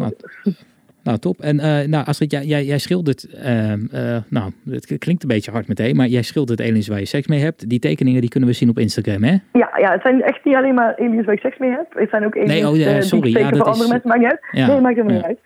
nou, 1.08 1.20
top. 1.20 1.40
En 1.40 1.60
eh 1.60 1.88
nou, 1.88 2.06
Astrid, 2.06 2.32
jij, 2.32 2.44
jij, 2.44 2.64
jij 2.64 2.78
schildert, 2.78 3.24
ehm, 3.34 3.80
eh, 3.92 4.18
nou, 4.30 4.52
het 4.70 4.98
klinkt 4.98 5.22
een 5.24 5.30
beetje 5.30 5.52
hard 5.52 5.68
meteen, 5.68 5.96
maar 5.96 6.08
jij 6.08 6.22
schildert 6.22 6.62
aliens 6.62 6.88
waar 6.88 7.00
je 7.00 7.06
seks 7.06 7.28
mee 7.28 7.40
hebt. 7.40 7.70
Die 7.70 7.80
tekeningen 7.80 8.22
die 8.22 8.30
kunnen 8.30 8.50
we 8.50 8.56
zien 8.56 8.70
op 8.70 8.78
Instagram, 8.80 9.24
hè? 9.24 9.36
Ja, 9.54 9.70
ja, 9.78 9.92
het 9.92 10.02
zijn 10.02 10.22
echt 10.22 10.46
niet 10.46 10.56
alleen 10.56 10.74
maar 10.74 10.96
aliens 10.98 11.26
waar 11.26 11.34
ik 11.34 11.40
seks 11.40 11.58
mee 11.58 11.70
heb. 11.70 11.88
Het 11.90 12.10
zijn 12.10 12.26
ook 12.26 12.36
aliens 12.36 12.52
Nee, 12.52 12.68
oh, 12.70 12.78
ja, 12.78 12.96
eh, 12.96 13.02
sorry, 13.02 13.32
die 13.34 13.40
ja, 13.40 13.50
dat 13.50 13.58
voor 13.58 13.68
is- 13.68 13.74
andere 13.74 13.90
mensen. 13.90 14.10
Maakt 14.10 14.22
niet 14.22 14.32
uit. 14.32 14.40
Ja, 14.52 14.68
Nee, 14.68 14.82
maakt 14.82 14.96
helemaal 14.96 15.18
ja. 15.22 15.28
niet 15.28 15.38
uit. 15.38 15.40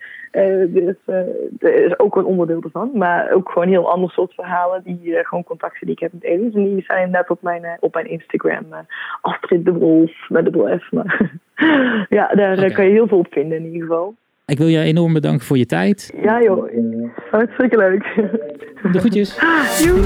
Dus, 0.72 0.96
is 1.86 1.98
ook 1.98 2.16
een 2.16 2.24
onderdeel 2.24 2.62
ervan. 2.62 2.90
Maar 2.94 3.30
ook 3.32 3.50
gewoon 3.50 3.68
heel 3.68 3.90
ander 3.92 4.10
soort 4.10 4.34
verhalen. 4.34 4.82
Die 4.84 5.14
gewoon 5.22 5.44
contacten 5.44 5.86
die 5.86 5.94
ik 5.94 6.00
heb 6.00 6.12
met 6.12 6.26
aliens. 6.26 6.54
En 6.54 6.64
die 6.64 6.84
zijn 6.86 7.10
net 7.10 7.30
op 7.30 7.42
mijn, 7.42 7.62
op 7.80 7.94
mijn 7.94 8.10
Instagram. 8.10 8.66
Astrid 9.20 9.64
de 9.64 9.72
Wolf 9.72 10.12
met 10.28 10.44
dubbel 10.44 10.78
F. 10.78 10.90
Maar 10.92 11.30
ja, 12.18 12.26
daar 12.34 12.72
kan 12.72 12.84
je 12.84 12.90
heel 12.90 13.06
veel 13.08 13.18
op 13.18 13.26
vinden 13.30 13.58
in 13.58 13.64
ieder 13.64 13.80
geval. 13.80 14.14
Ik 14.52 14.58
wil 14.58 14.66
je 14.66 14.78
enorm 14.78 15.12
bedanken 15.12 15.46
voor 15.46 15.58
je 15.58 15.66
tijd. 15.66 16.12
Ja 16.22 16.42
joh, 16.42 16.70
hartstikke 17.30 17.76
leuk. 17.76 18.02
De 18.92 18.98
groetjes. 18.98 19.38
Joe. 19.84 20.00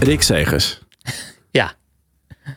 Rick 0.00 0.22
Segers. 0.22 0.82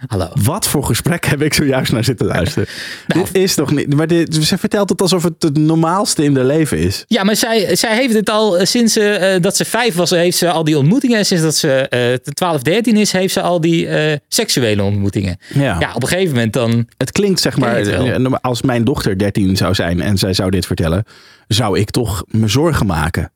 Hallo. 0.07 0.27
Wat 0.33 0.67
voor 0.67 0.83
gesprek 0.83 1.25
heb 1.25 1.41
ik 1.41 1.53
zojuist 1.53 1.91
naar 1.91 2.03
zitten 2.03 2.25
luisteren? 2.25 2.67
Nou, 3.07 3.25
dit 3.25 3.35
is 3.35 3.55
toch 3.55 3.71
niet. 3.71 3.93
Maar 3.93 4.07
dit, 4.07 4.35
ze 4.35 4.57
vertelt 4.57 4.89
het 4.89 5.01
alsof 5.01 5.23
het 5.23 5.43
het 5.43 5.57
normaalste 5.57 6.23
in 6.23 6.35
haar 6.35 6.45
leven 6.45 6.77
is. 6.77 7.03
Ja, 7.07 7.23
maar 7.23 7.35
zij, 7.35 7.75
zij 7.75 7.95
heeft 7.95 8.13
het 8.13 8.29
al 8.29 8.57
eh, 8.57 8.65
sinds 8.65 8.93
ze, 8.93 9.09
eh, 9.09 9.41
dat 9.41 9.55
ze 9.55 9.65
vijf 9.65 9.95
was, 9.95 10.09
heeft 10.09 10.37
ze 10.37 10.51
al 10.51 10.63
die 10.63 10.77
ontmoetingen. 10.77 11.17
En 11.17 11.25
sinds 11.25 11.43
dat 11.43 11.55
ze 11.55 11.87
eh 11.89 12.13
12, 12.33 12.61
13 12.61 12.97
is, 12.97 13.11
heeft 13.11 13.33
ze 13.33 13.41
al 13.41 13.61
die 13.61 13.87
eh, 13.87 14.17
seksuele 14.27 14.83
ontmoetingen. 14.83 15.37
Ja. 15.53 15.77
Ja, 15.79 15.93
op 15.93 16.01
een 16.01 16.07
gegeven 16.09 16.33
moment 16.33 16.53
dan. 16.53 16.87
Het 16.97 17.11
klinkt 17.11 17.39
zeg 17.39 17.57
maar, 17.57 18.39
als 18.41 18.61
mijn 18.61 18.83
dochter 18.83 19.17
13 19.17 19.57
zou 19.57 19.73
zijn 19.73 20.01
en 20.01 20.17
zij 20.17 20.33
zou 20.33 20.49
dit 20.49 20.65
vertellen, 20.65 21.03
zou 21.47 21.79
ik 21.79 21.89
toch 21.89 22.23
me 22.27 22.47
zorgen 22.47 22.85
maken. 22.85 23.31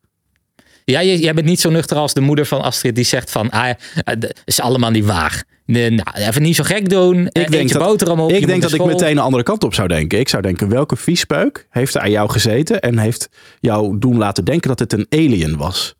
Ja, 0.85 1.03
jij, 1.03 1.17
jij 1.17 1.33
bent 1.33 1.47
niet 1.47 1.61
zo 1.61 1.69
nuchter 1.69 1.97
als 1.97 2.13
de 2.13 2.21
moeder 2.21 2.45
van 2.45 2.61
Astrid 2.61 2.95
die 2.95 3.03
zegt 3.03 3.31
van, 3.31 3.49
ah, 3.49 3.69
het 3.95 4.41
is 4.45 4.61
allemaal 4.61 4.91
niet 4.91 5.05
waar. 5.05 5.43
Nee, 5.65 5.89
nou, 5.89 6.07
even 6.15 6.41
niet 6.41 6.55
zo 6.55 6.63
gek 6.63 6.89
doen. 6.89 7.25
Ik 7.25 7.33
denk 7.33 7.53
Eet 7.53 7.67
je 7.71 7.77
dat- 7.77 7.87
boterham 7.87 8.19
op. 8.19 8.31
ik 8.31 8.47
denk 8.47 8.61
dat 8.61 8.73
ik 8.73 8.85
meteen 8.85 9.15
de 9.15 9.21
andere 9.21 9.43
kant 9.43 9.63
op 9.63 9.73
zou 9.73 9.87
denken. 9.87 10.19
Ik 10.19 10.29
zou 10.29 10.41
denken, 10.41 10.69
welke 10.69 10.95
viespeuk 10.95 11.67
heeft 11.69 11.95
er 11.95 12.01
aan 12.01 12.11
jou 12.11 12.29
gezeten 12.29 12.79
en 12.81 12.97
heeft 12.97 13.29
jou 13.59 13.99
doen 13.99 14.17
laten 14.17 14.45
denken 14.45 14.69
dat 14.69 14.79
het 14.79 14.93
een 14.93 15.05
alien 15.09 15.57
was? 15.57 15.95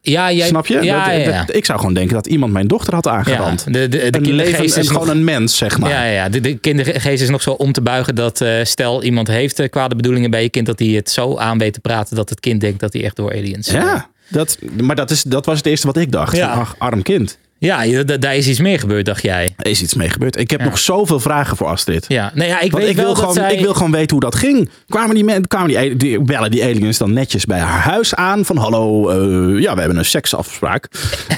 Ja, 0.00 0.32
jij, 0.32 0.46
Snap 0.46 0.66
je? 0.66 0.74
Ja, 0.74 0.80
Dat- 0.80 1.06
ja, 1.06 1.12
ja. 1.32 1.44
dat- 1.44 1.56
ik 1.56 1.64
zou 1.64 1.78
gewoon 1.78 1.94
denken 1.94 2.14
dat 2.14 2.26
iemand 2.26 2.52
mijn 2.52 2.66
dochter 2.66 2.94
had 2.94 3.06
aangerand. 3.08 3.62
Ja, 3.66 3.72
de, 3.72 3.88
de, 3.88 4.10
de 4.10 4.18
een 4.18 4.32
leven, 4.32 4.64
is 4.64 4.76
nog- 4.76 4.86
gewoon 4.86 5.08
een 5.08 5.24
mens, 5.24 5.56
zeg 5.56 5.78
maar. 5.78 5.90
Ja, 5.90 6.04
ja. 6.04 6.28
De, 6.28 6.40
de 6.40 6.54
kindergeest 6.58 7.22
is 7.22 7.28
nog 7.28 7.42
zo 7.42 7.50
om 7.50 7.72
te 7.72 7.80
buigen 7.80 8.14
dat 8.14 8.40
eh, 8.40 8.64
stel 8.64 9.02
iemand 9.02 9.28
heeft 9.28 9.58
eh, 9.58 9.68
kwade 9.70 9.94
bedoelingen 9.96 10.30
bij 10.30 10.42
je 10.42 10.48
kind, 10.48 10.66
dat 10.66 10.78
hij 10.78 10.88
het 10.88 11.10
zo 11.10 11.36
aan 11.36 11.58
weet 11.58 11.72
te 11.72 11.80
praten 11.80 12.16
dat 12.16 12.30
het 12.30 12.40
kind 12.40 12.60
denkt 12.60 12.80
dat 12.80 12.92
hij 12.92 13.04
echt 13.04 13.16
door 13.16 13.32
aliens 13.32 13.68
eh, 13.68 13.74
Ja, 13.74 14.10
dat, 14.28 14.58
maar 14.82 14.96
dat, 14.96 15.10
is, 15.10 15.22
dat 15.22 15.46
was 15.46 15.56
het 15.56 15.66
eerste 15.66 15.86
wat 15.86 15.96
ik 15.96 16.12
dacht. 16.12 16.40
Ach, 16.40 16.74
arm 16.78 17.02
kind. 17.02 17.38
Ja, 17.58 18.02
daar 18.02 18.36
is 18.36 18.48
iets 18.48 18.58
meer 18.60 18.78
gebeurd, 18.78 19.06
dacht 19.06 19.22
jij. 19.22 19.54
Er 19.56 19.70
is 19.70 19.82
iets 19.82 19.94
mee 19.94 20.08
gebeurd. 20.08 20.38
Ik 20.38 20.50
heb 20.50 20.60
Ja. 20.60 20.66
nog 20.66 20.78
zoveel 20.78 21.20
vragen 21.20 21.56
voor 21.56 21.66
Astrid. 21.66 22.04
Ja, 22.08 22.30
nee, 22.34 22.48
ja 22.48 22.60
ik 22.60 22.70
Want 22.70 22.82
weet 22.82 22.92
ik 22.92 22.96
wel 22.96 23.04
wil, 23.04 23.14
dat 23.14 23.22
gewoon, 23.22 23.34
zij... 23.48 23.54
ik 23.54 23.60
wil 23.60 23.74
gewoon 23.74 23.92
weten 23.92 24.10
hoe 24.10 24.20
dat 24.20 24.34
ging. 24.34 24.70
Kwamen 24.88 25.14
die, 25.14 25.24
men, 25.24 25.46
kwamen 25.48 25.68
die, 25.68 25.96
die 25.96 26.20
bellen 26.20 26.50
die 26.50 26.64
aliens 26.64 26.98
dan 26.98 27.12
netjes 27.12 27.44
bij 27.44 27.58
haar 27.58 27.80
huis 27.80 28.14
aan? 28.14 28.44
Van 28.44 28.56
hallo, 28.56 29.08
eh, 29.08 29.60
ja, 29.60 29.74
we 29.74 29.80
hebben 29.80 29.98
een 29.98 30.04
seksafspraak. 30.04 30.88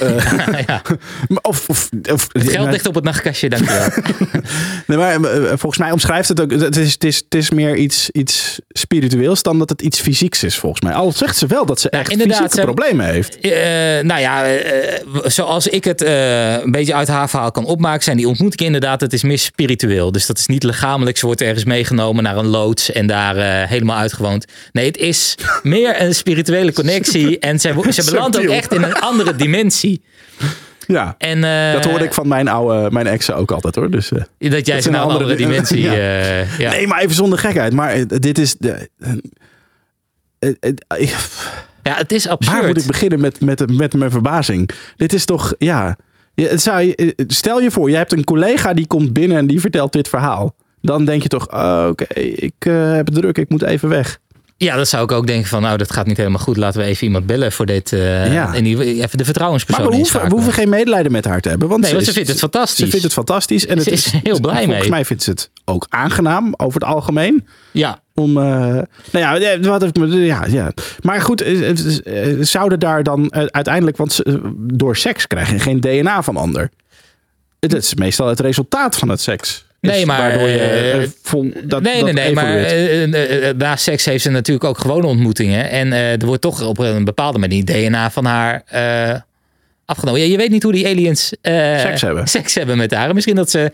ja, 0.66 0.82
of, 1.42 1.68
of, 1.68 1.88
of, 2.12 2.28
het 2.32 2.50
geld 2.50 2.70
ligt 2.70 2.86
op 2.86 2.94
het 2.94 3.04
nachtkastje, 3.04 3.48
dankjewel. 3.48 3.88
Nee, 4.86 4.98
maar, 4.98 5.24
eh, 5.24 5.42
volgens 5.46 5.78
mij 5.78 5.90
omschrijft 5.90 6.28
het 6.28 6.40
ook. 6.40 6.50
Het 6.50 6.76
is, 6.76 6.92
het 6.92 7.04
is, 7.04 7.16
het 7.16 7.34
is 7.34 7.50
meer 7.50 7.76
iets, 7.76 8.10
iets 8.10 8.60
spiritueels 8.68 9.42
dan 9.42 9.58
dat 9.58 9.70
het 9.70 9.82
iets 9.82 10.00
fysieks 10.00 10.42
is, 10.42 10.56
volgens 10.56 10.80
mij. 10.82 10.92
Al 10.92 11.12
zegt 11.12 11.36
ze 11.36 11.46
wel 11.46 11.66
dat 11.66 11.80
ze 11.80 11.88
Ja, 11.90 11.98
echt 11.98 12.10
inderdaad, 12.10 12.36
fysieke 12.36 12.60
problemen 12.60 13.06
heeft. 13.06 13.40
Eh, 13.40 13.50
nou 14.02 14.20
ja, 14.20 14.46
eh, 14.46 15.00
zoals 15.24 15.66
ik 15.66 15.84
het 15.84 16.05
eh, 16.06 16.62
een 16.62 16.70
beetje 16.70 16.94
uit 16.94 17.08
haar 17.08 17.28
verhaal 17.30 17.50
kan 17.50 17.64
opmaken, 17.64 18.02
zijn 18.02 18.16
die 18.16 18.28
ontmoetingen 18.28 18.66
inderdaad, 18.74 19.00
het 19.00 19.12
is 19.12 19.22
meer 19.22 19.38
spiritueel. 19.38 20.12
Dus 20.12 20.26
dat 20.26 20.38
is 20.38 20.46
niet 20.46 20.62
lichamelijk. 20.62 21.16
Ze 21.16 21.26
wordt 21.26 21.40
ergens 21.40 21.64
meegenomen 21.64 22.22
naar 22.22 22.36
een 22.36 22.46
loods 22.46 22.92
en 22.92 23.06
daar 23.06 23.36
eh, 23.36 23.68
helemaal 23.68 23.96
uitgewoond. 23.96 24.44
Nee, 24.72 24.86
het 24.86 24.96
is 24.96 25.34
meer 25.62 26.00
een 26.02 26.14
spirituele 26.14 26.72
connectie. 26.72 27.38
En 27.38 27.60
ze, 27.60 27.74
ze 27.90 28.04
belandt 28.10 28.38
ook 28.38 28.44
echt 28.44 28.74
in 28.74 28.82
een 28.82 28.94
andere 28.94 29.36
dimensie. 29.36 30.02
Ja. 30.86 31.14
En, 31.18 31.44
eh, 31.44 31.72
Dat 31.72 31.84
hoorde 31.84 32.04
ik 32.04 32.14
van 32.14 32.28
mijn 32.28 32.48
oude, 32.48 32.90
mijn 32.90 33.06
exen 33.06 33.36
ook 33.36 33.50
altijd 33.50 33.74
hoor. 33.74 33.90
Dus, 33.90 34.08
Dat 34.38 34.66
jij 34.66 34.80
ze 34.80 34.90
naar 34.90 35.02
een 35.02 35.08
andere, 35.10 35.30
di- 35.36 35.42
dimensie. 35.42 35.80
Ja. 35.90 35.92
ja. 36.58 36.70
Nee, 36.70 36.86
maar 36.86 37.00
even 37.00 37.14
zonder 37.14 37.38
gekheid. 37.38 37.72
Maar 37.72 38.06
dit 38.06 38.38
is. 38.38 38.56
De, 38.58 38.88
ik- 40.96 41.14
ja, 41.86 41.94
het 41.96 42.12
is 42.12 42.28
absurd. 42.28 42.56
waar 42.58 42.66
moet 42.66 42.80
ik 42.80 42.86
beginnen 42.86 43.20
met, 43.20 43.40
met, 43.40 43.72
met 43.76 43.94
mijn 43.94 44.10
verbazing? 44.10 44.70
Dit 44.96 45.12
is 45.12 45.24
toch. 45.24 45.54
Ja. 45.58 45.96
Zou, 46.54 46.80
je- 46.82 46.94
eh, 47.16 47.24
stel 47.26 47.60
je 47.60 47.70
voor, 47.70 47.90
je 47.90 47.96
hebt 47.96 48.12
een 48.12 48.24
collega 48.24 48.74
die 48.74 48.86
komt 48.86 49.12
binnen 49.12 49.36
en 49.38 49.46
die 49.46 49.60
vertelt 49.60 49.92
dit 49.92 50.08
verhaal. 50.08 50.54
Dan 50.80 51.04
denk 51.04 51.22
je 51.22 51.28
toch, 51.28 51.42
oké, 51.88 52.20
ik 52.20 52.54
eh, 52.58 52.92
heb 52.92 53.06
druk, 53.08 53.38
ik 53.38 53.48
moet 53.48 53.62
even 53.62 53.88
weg. 53.88 54.18
Ja, 54.58 54.76
dat 54.76 54.88
zou 54.88 55.04
ik 55.04 55.12
ook 55.12 55.26
denken 55.26 55.48
van, 55.48 55.62
nou, 55.62 55.76
dat 55.76 55.92
gaat 55.92 56.06
niet 56.06 56.16
helemaal 56.16 56.38
goed. 56.38 56.56
Laten 56.56 56.80
we 56.80 56.86
even 56.86 57.04
iemand 57.06 57.26
bellen 57.26 57.52
voor 57.52 57.66
dit. 57.66 57.92
eh 57.92 58.32
Ja. 58.32 58.54
en 58.54 58.64
die, 58.64 58.76
even 58.78 58.96
de 58.96 59.06
Maar 59.16 59.24
vertrouwenspersoon 59.24 59.86
we 59.88 59.94
hoeven, 59.96 60.22
we 60.22 60.30
hoeven 60.34 60.52
geen 60.52 60.68
medelijden 60.68 61.12
met 61.12 61.24
haar 61.24 61.40
te 61.40 61.48
hebben. 61.48 61.68
Want 61.68 61.80
Nee, 61.80 61.88
ze, 61.90 61.94
want 61.96 62.06
ze 62.06 62.12
vindt 62.12 62.28
het 62.28 62.38
fantastisch. 62.38 62.78
Ze 62.84 62.86
vindt 62.90 63.04
het 63.04 63.12
fantastisch. 63.12 63.66
En 63.66 63.80
Ze 63.82 63.90
het 63.90 63.98
is 63.98 64.12
heel 64.22 64.40
blij 64.40 64.54
Volgens 64.64 64.80
mee. 64.80 64.90
mij 64.90 65.04
vindt 65.04 65.22
ze 65.22 65.30
het 65.30 65.50
ook 65.64 65.86
aangenaam 65.88 66.54
over 66.56 66.80
het 66.80 66.88
algemeen. 66.88 67.46
Ja, 67.70 68.00
Om, 68.14 68.28
eh, 68.36 68.44
nou 68.44 68.84
ja, 69.10 69.38
eh, 69.38 69.64
wat 69.66 69.80
heeft 69.80 69.96
me- 69.96 70.06
ja, 70.24 70.44
ja. 70.48 70.72
Maar 71.02 71.20
goed, 71.20 71.44
zouden 72.40 72.78
daar 72.80 73.02
dan 73.02 73.32
uiteindelijk, 73.34 73.96
want 73.96 74.20
door 74.56 74.96
seks 74.96 75.26
krijg 75.26 75.50
je 75.50 75.58
geen 75.58 75.80
DNA 75.80 76.22
van 76.22 76.36
ander. 76.36 76.70
Het 77.60 77.72
is 77.74 77.94
meestal 77.94 78.26
het 78.28 78.40
resultaat 78.40 78.96
van 78.96 79.08
het 79.08 79.20
seks. 79.20 79.65
Nee, 79.80 80.06
maar, 80.06 80.18
Waardoor 80.18 80.48
je 80.48 80.58
eh, 80.58 81.02
eh, 81.02 81.08
dat, 81.64 81.82
nee, 81.82 82.04
dat 82.04 82.12
nee, 82.12 82.12
nee. 82.12 82.24
Evolueert. 82.24 83.14
eh, 83.42 83.50
na 83.56 83.76
seks 83.76 84.04
heeft 84.04 84.22
ze 84.22 84.30
natuurlijk 84.30 84.66
ook 84.66 84.78
gewone 84.78 85.06
ontmoetingen. 85.06 85.70
En 85.70 85.92
er 85.92 86.26
wordt 86.26 86.42
toch 86.42 86.62
op 86.62 86.78
een 86.78 87.04
bepaalde 87.04 87.38
manier 87.38 87.64
DNA 87.64 88.10
van 88.10 88.24
haar 88.24 88.62
afgenomen. 89.84 90.20
Ja, 90.20 90.26
je 90.26 90.36
weet 90.36 90.50
niet 90.50 90.62
hoe 90.62 90.72
die 90.72 90.86
aliens 90.86 91.32
eh, 91.40 91.78
Seks 91.78 92.00
hebben. 92.00 92.26
seks 92.26 92.54
hebben 92.54 92.76
met 92.76 92.94
haar. 92.94 93.14
Misschien 93.14 93.34
dat 93.36 93.50
ze 93.50 93.72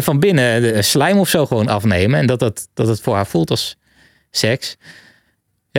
van 0.00 0.18
binnen 0.20 0.62
de 0.62 0.82
slijm 0.82 1.18
of 1.18 1.28
zo 1.28 1.46
gewoon 1.46 1.68
afnemen. 1.68 2.18
En 2.20 2.26
dat, 2.26 2.38
dat, 2.38 2.68
dat 2.74 2.88
het 2.88 3.00
voor 3.00 3.14
haar 3.14 3.26
voelt 3.26 3.50
als 3.50 3.76
seks. 4.30 4.76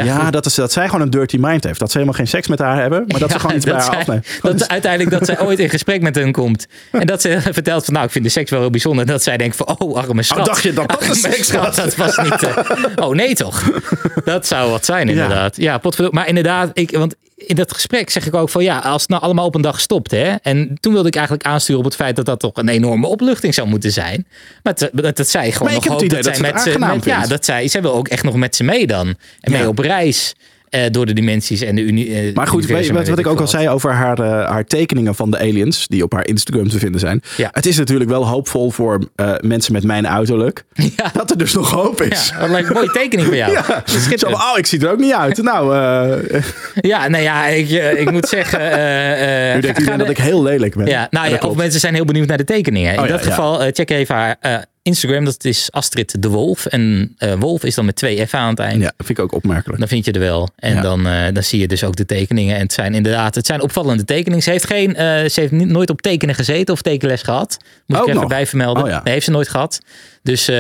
Ja, 0.04 0.32
dat, 0.32 0.46
is, 0.46 0.56
dat 0.56 0.72
zij 0.72 0.86
gewoon 0.86 1.02
een 1.02 1.10
dirty 1.10 1.38
mind 1.40 1.64
heeft. 1.64 1.80
Dat 1.80 1.92
ze 1.92 1.98
helemaal 1.98 2.20
geen 2.20 2.28
seks 2.28 2.48
met 2.48 2.60
haar 2.60 2.82
hebben, 2.82 3.04
maar 3.08 3.20
dat 3.20 3.30
ze 3.30 3.36
Ja, 3.36 3.42
gewoon 3.42 3.56
iets 3.56 3.66
bij 3.66 3.74
haar 3.74 3.96
afnemen. 3.96 4.24
Dat 4.42 4.68
uiteindelijk 4.68 5.12
dat 5.12 5.26
zij 5.26 5.40
ooit 5.40 5.60
in 5.60 5.70
gesprek 5.70 6.02
met 6.02 6.16
hun 6.16 6.32
komt. 6.32 6.68
En 6.92 7.08
dat 7.08 7.22
ze 7.22 7.42
vertelt 7.52 7.86
van 7.86 7.94
nou, 7.94 8.06
ik 8.06 8.12
vind 8.12 8.24
de 8.26 8.32
seks 8.32 8.50
wel 8.50 8.60
heel 8.60 8.70
bijzonder. 8.70 9.06
Dat 9.06 9.24
zij 9.24 9.38
denkt 9.38 9.56
van 9.56 9.80
oh, 9.80 9.96
arme 9.96 10.24
schat. 10.24 10.46
dacht 10.46 10.64
je 10.64 10.74
dat 10.74 10.90
dat 10.90 11.16
seks 11.16 11.48
schat, 11.48 11.66
was? 11.66 11.76
Dat 11.76 11.96
was 11.96 12.18
niet... 12.18 12.44
eh, 12.44 12.58
oh 12.96 13.16
nee 13.16 13.36
toch? 13.36 13.64
Dat 14.26 14.48
zou 14.48 14.72
wat 14.72 14.86
zijn 14.86 15.10
inderdaad. 15.10 15.58
Ja, 15.58 15.78
potverdorie. 15.78 16.20
Maar 16.20 16.28
inderdaad, 16.28 16.70
ik, 16.74 16.92
want 16.92 17.16
in 17.46 17.56
dat 17.56 17.74
gesprek 17.74 18.10
zeg 18.10 18.26
ik 18.26 18.34
ook 18.36 18.50
van 18.50 18.64
ja, 18.64 18.80
als 18.80 19.02
het 19.02 19.10
nou 19.12 19.22
allemaal 19.22 19.46
op 19.46 19.56
een 19.56 19.62
dag 19.62 19.80
stopt. 19.80 20.12
Hè, 20.12 20.36
en 20.42 20.78
toen 20.80 20.94
wilde 20.94 21.08
ik 21.08 21.16
eigenlijk 21.16 21.46
aansturen 21.48 21.80
op 21.80 21.86
het 21.86 21.96
feit 21.96 22.16
dat 22.16 22.26
dat 22.26 22.40
toch 22.40 22.52
een 22.56 22.70
enorme 22.70 23.08
opluchting 23.08 23.54
zou 23.54 23.68
moeten 23.68 23.92
zijn. 23.92 24.28
Maar 24.64 24.74
dat, 24.76 24.90
dat, 24.94 25.16
dat 25.18 25.28
zij 25.28 25.52
gewoon 25.52 25.68
Maar 25.68 25.78
ik 25.78 25.84
nog 25.84 25.92
hoopt 25.92 26.04
idee 26.04 26.16
dat, 26.22 26.26
dat 26.26 26.36
zij 26.42 26.52
met 26.52 26.62
ze... 26.62 26.80
met- 26.80 27.06
Ja, 27.06 27.28
dat 27.28 27.46
zij, 27.46 27.68
zij 27.68 27.82
wil 27.82 27.94
ook 27.94 28.08
echt 28.08 28.24
nog 28.24 28.36
met 28.36 28.56
ze 28.56 28.64
mee 28.64 28.88
dan. 28.88 29.16
En 29.40 29.52
mee 29.52 29.68
op 29.68 29.80
reis. 29.80 30.34
Eh, 30.76 30.92
door 30.92 31.06
de 31.06 31.14
dimensies 31.14 31.62
en 31.62 31.76
de 31.76 31.82
uni 31.82 32.14
eh, 32.14 32.34
Maar 32.34 32.48
goed, 32.48 32.66
weet, 32.66 32.92
wat, 32.92 33.08
wat 33.08 33.20
ik 33.20 33.28
ook 33.28 33.40
al 33.40 33.48
zei 33.48 33.70
over 33.70 33.92
haar, 33.92 34.20
eh, 34.20 34.50
haar 34.50 34.66
tekeningen 34.66 35.16
van 35.16 35.32
de 35.32 35.40
aliens, 35.40 35.88
die 35.88 36.04
op 36.04 36.14
haar 36.14 36.28
Instagram 36.28 36.70
te 36.70 36.80
vinden 36.80 37.00
zijn. 37.00 37.22
Ja. 37.38 37.50
Het 37.52 37.66
is 37.66 37.78
natuurlijk 37.78 38.10
wel 38.10 38.28
hoopvol 38.28 38.72
voor 38.72 39.00
mensen 39.40 39.74
met 39.74 39.84
mijn 39.84 40.08
uiterlijk. 40.08 40.64
Ja. 40.96 41.12
Dat 41.14 41.32
er 41.32 41.38
dus 41.38 41.54
nog 41.54 41.72
hoop 41.72 42.02
is. 42.02 42.34
Ja, 42.40 42.48
lijkt 42.48 42.68
een 42.68 42.74
mooie 42.74 42.92
tekening 42.92 43.28
van 43.32 43.38
jou. 43.38 43.52
Ja, 43.52 43.84
Zo, 44.16 44.28
oh, 44.28 44.54
ik 44.58 44.66
zie 44.66 44.80
er 44.80 44.92
ook 44.92 45.00
niet 45.00 45.14
uit. 45.14 45.44
Nou, 45.44 45.76
Ja, 46.82 47.08
nou 47.08 47.24
ja, 47.24 47.46
ik, 47.46 47.70
ik 48.00 48.12
moet 48.12 48.28
zeggen... 48.28 48.60
nu 49.56 49.62
denkt 49.62 49.80
iedereen 49.80 50.00
dat 50.00 50.10
ik 50.10 50.18
heel 50.18 50.44
lelijk 50.44 50.76
ben. 50.76 50.86
Ja, 50.86 51.08
nou 51.10 51.30
ja, 51.30 51.38
of 51.38 51.56
mensen 51.56 51.80
zijn 51.80 51.94
heel 51.94 52.06
benieuwd 52.06 52.28
naar 52.28 52.38
de 52.38 52.44
tekeningen. 52.44 52.94
In 52.94 53.00
Oh 53.00 53.08
dat 53.08 53.22
geval, 53.22 53.70
check 53.72 53.90
even 53.90 54.16
haar 54.16 54.68
Instagram. 54.86 55.26
Dat 55.26 55.44
is 55.46 55.72
Astrid 55.72 56.22
de 56.22 56.30
Wolf. 56.30 56.66
En 56.66 57.14
eh, 57.18 57.34
Wolf 57.40 57.64
is 57.64 57.76
dan 57.76 57.86
met 57.86 57.96
twee 57.96 58.26
F 58.26 58.34
aan 58.34 58.50
het 58.50 58.60
eind. 58.60 58.82
Ja, 58.82 58.94
dat 58.98 59.06
vind 59.06 59.18
ik 59.18 59.24
ook 59.24 59.34
opmerkelijk. 59.34 59.80
Dan 59.80 59.88
vind 59.88 60.06
je 60.06 60.12
er 60.12 60.20
wel. 60.20 60.50
En 60.56 60.74
Ja. 60.76 60.82
dan, 60.82 61.08
eh, 61.08 61.34
dan 61.34 61.44
zie 61.44 61.60
je 61.60 61.68
dus 61.68 61.84
ook 61.84 61.96
de 61.96 62.06
tekeningen. 62.06 62.56
En 62.56 62.62
het 62.62 62.74
zijn 62.74 62.94
inderdaad, 62.94 63.36
het 63.36 63.46
zijn 63.46 63.62
opvallende 63.62 64.06
tekeningen. 64.06 64.44
Ze 64.44 64.50
heeft, 64.50 64.66
geen, 64.68 64.96
eh, 64.96 65.06
ze 65.30 65.40
heeft 65.40 65.52
niet, 65.52 65.68
nooit 65.68 65.90
op 65.90 66.02
tekenen 66.02 66.36
gezeten 66.36 66.74
of 66.74 66.82
tekenles 66.82 67.22
gehad. 67.22 67.58
Moet 67.86 67.98
Ook 67.98 68.04
ik 68.04 68.10
even 68.10 68.22
nog? 68.22 68.30
bij 68.30 68.46
vermelden. 68.48 68.84
Oh 68.84 68.90
ja. 68.90 69.02
Nee, 69.04 69.14
heeft 69.14 69.26
ze 69.26 69.32
nooit 69.32 69.50
gehad. 69.50 69.80
Dus 70.26 70.48
eh, 70.48 70.56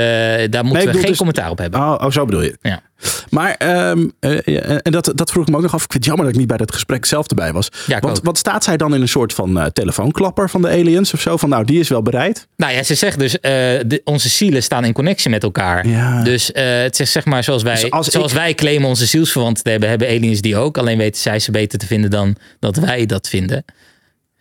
daar 0.49 0.65
moeten 0.65 0.85
we 0.87 0.93
geen 0.93 1.05
dus- 1.05 1.17
commentaar 1.17 1.49
op 1.49 1.57
hebben. 1.57 1.79
Oh, 1.79 1.95
oh, 2.01 2.11
zo 2.11 2.25
bedoel 2.25 2.41
je. 2.41 2.57
Ja. 2.61 2.81
Maar, 3.29 3.55
ehm, 3.57 4.07
eh, 4.19 4.69
en 4.85 4.91
dat, 4.91 5.11
dat 5.15 5.31
vroeg 5.31 5.43
ik 5.43 5.49
me 5.49 5.55
ook 5.55 5.61
nog 5.61 5.73
af. 5.73 5.83
Ik 5.83 5.91
vind 5.91 5.93
het 5.93 6.05
jammer 6.05 6.25
dat 6.25 6.33
ik 6.33 6.39
niet 6.39 6.47
bij 6.49 6.57
dat 6.57 6.73
gesprek 6.73 7.05
zelf 7.05 7.27
erbij 7.27 7.53
was. 7.53 7.69
Ja, 7.87 7.99
want, 7.99 8.17
ook. 8.17 8.25
wat 8.25 8.37
staat 8.37 8.63
zij 8.63 8.77
dan 8.77 8.93
in 8.95 9.01
een 9.01 9.07
soort 9.07 9.33
van 9.33 9.59
eh, 9.59 9.65
telefoonklapper 9.65 10.49
van 10.49 10.61
de 10.61 10.67
aliens 10.69 11.13
of 11.13 11.21
zo? 11.21 11.37
Van 11.37 11.49
nou, 11.49 11.65
die 11.65 11.79
is 11.79 11.89
wel 11.89 12.01
bereid. 12.01 12.47
Nou 12.57 12.73
ja, 12.73 12.83
ze 12.83 12.95
zegt 12.95 13.19
dus, 13.19 13.39
eh, 13.39 13.51
de, 13.85 14.01
onze 14.03 14.29
zielen 14.29 14.63
staan 14.63 14.85
in 14.85 14.93
connectie 14.93 15.29
met 15.29 15.43
elkaar. 15.43 15.87
Ja. 15.87 16.23
Dus 16.23 16.51
eh, 16.51 16.81
het 16.81 16.99
is 16.99 17.11
zeg 17.11 17.25
maar 17.25 17.43
zoals 17.43 17.63
wij, 17.63 17.73
Dus 17.81 17.91
als 17.91 18.07
zoals 18.07 18.31
ik- 18.31 18.37
wij 18.37 18.53
claimen 18.53 18.87
onze 18.89 19.05
zielsverwanten 19.05 19.63
te 19.63 19.69
hebben, 19.69 19.89
hebben 19.89 20.07
aliens 20.07 20.41
die 20.41 20.57
ook. 20.57 20.77
Alleen 20.77 20.97
weten 20.97 21.21
zij 21.21 21.39
ze 21.39 21.51
beter 21.51 21.79
te 21.79 21.85
vinden 21.87 22.09
dan 22.09 22.35
dat 22.59 22.75
wij 22.75 23.05
dat 23.05 23.27
vinden. 23.29 23.65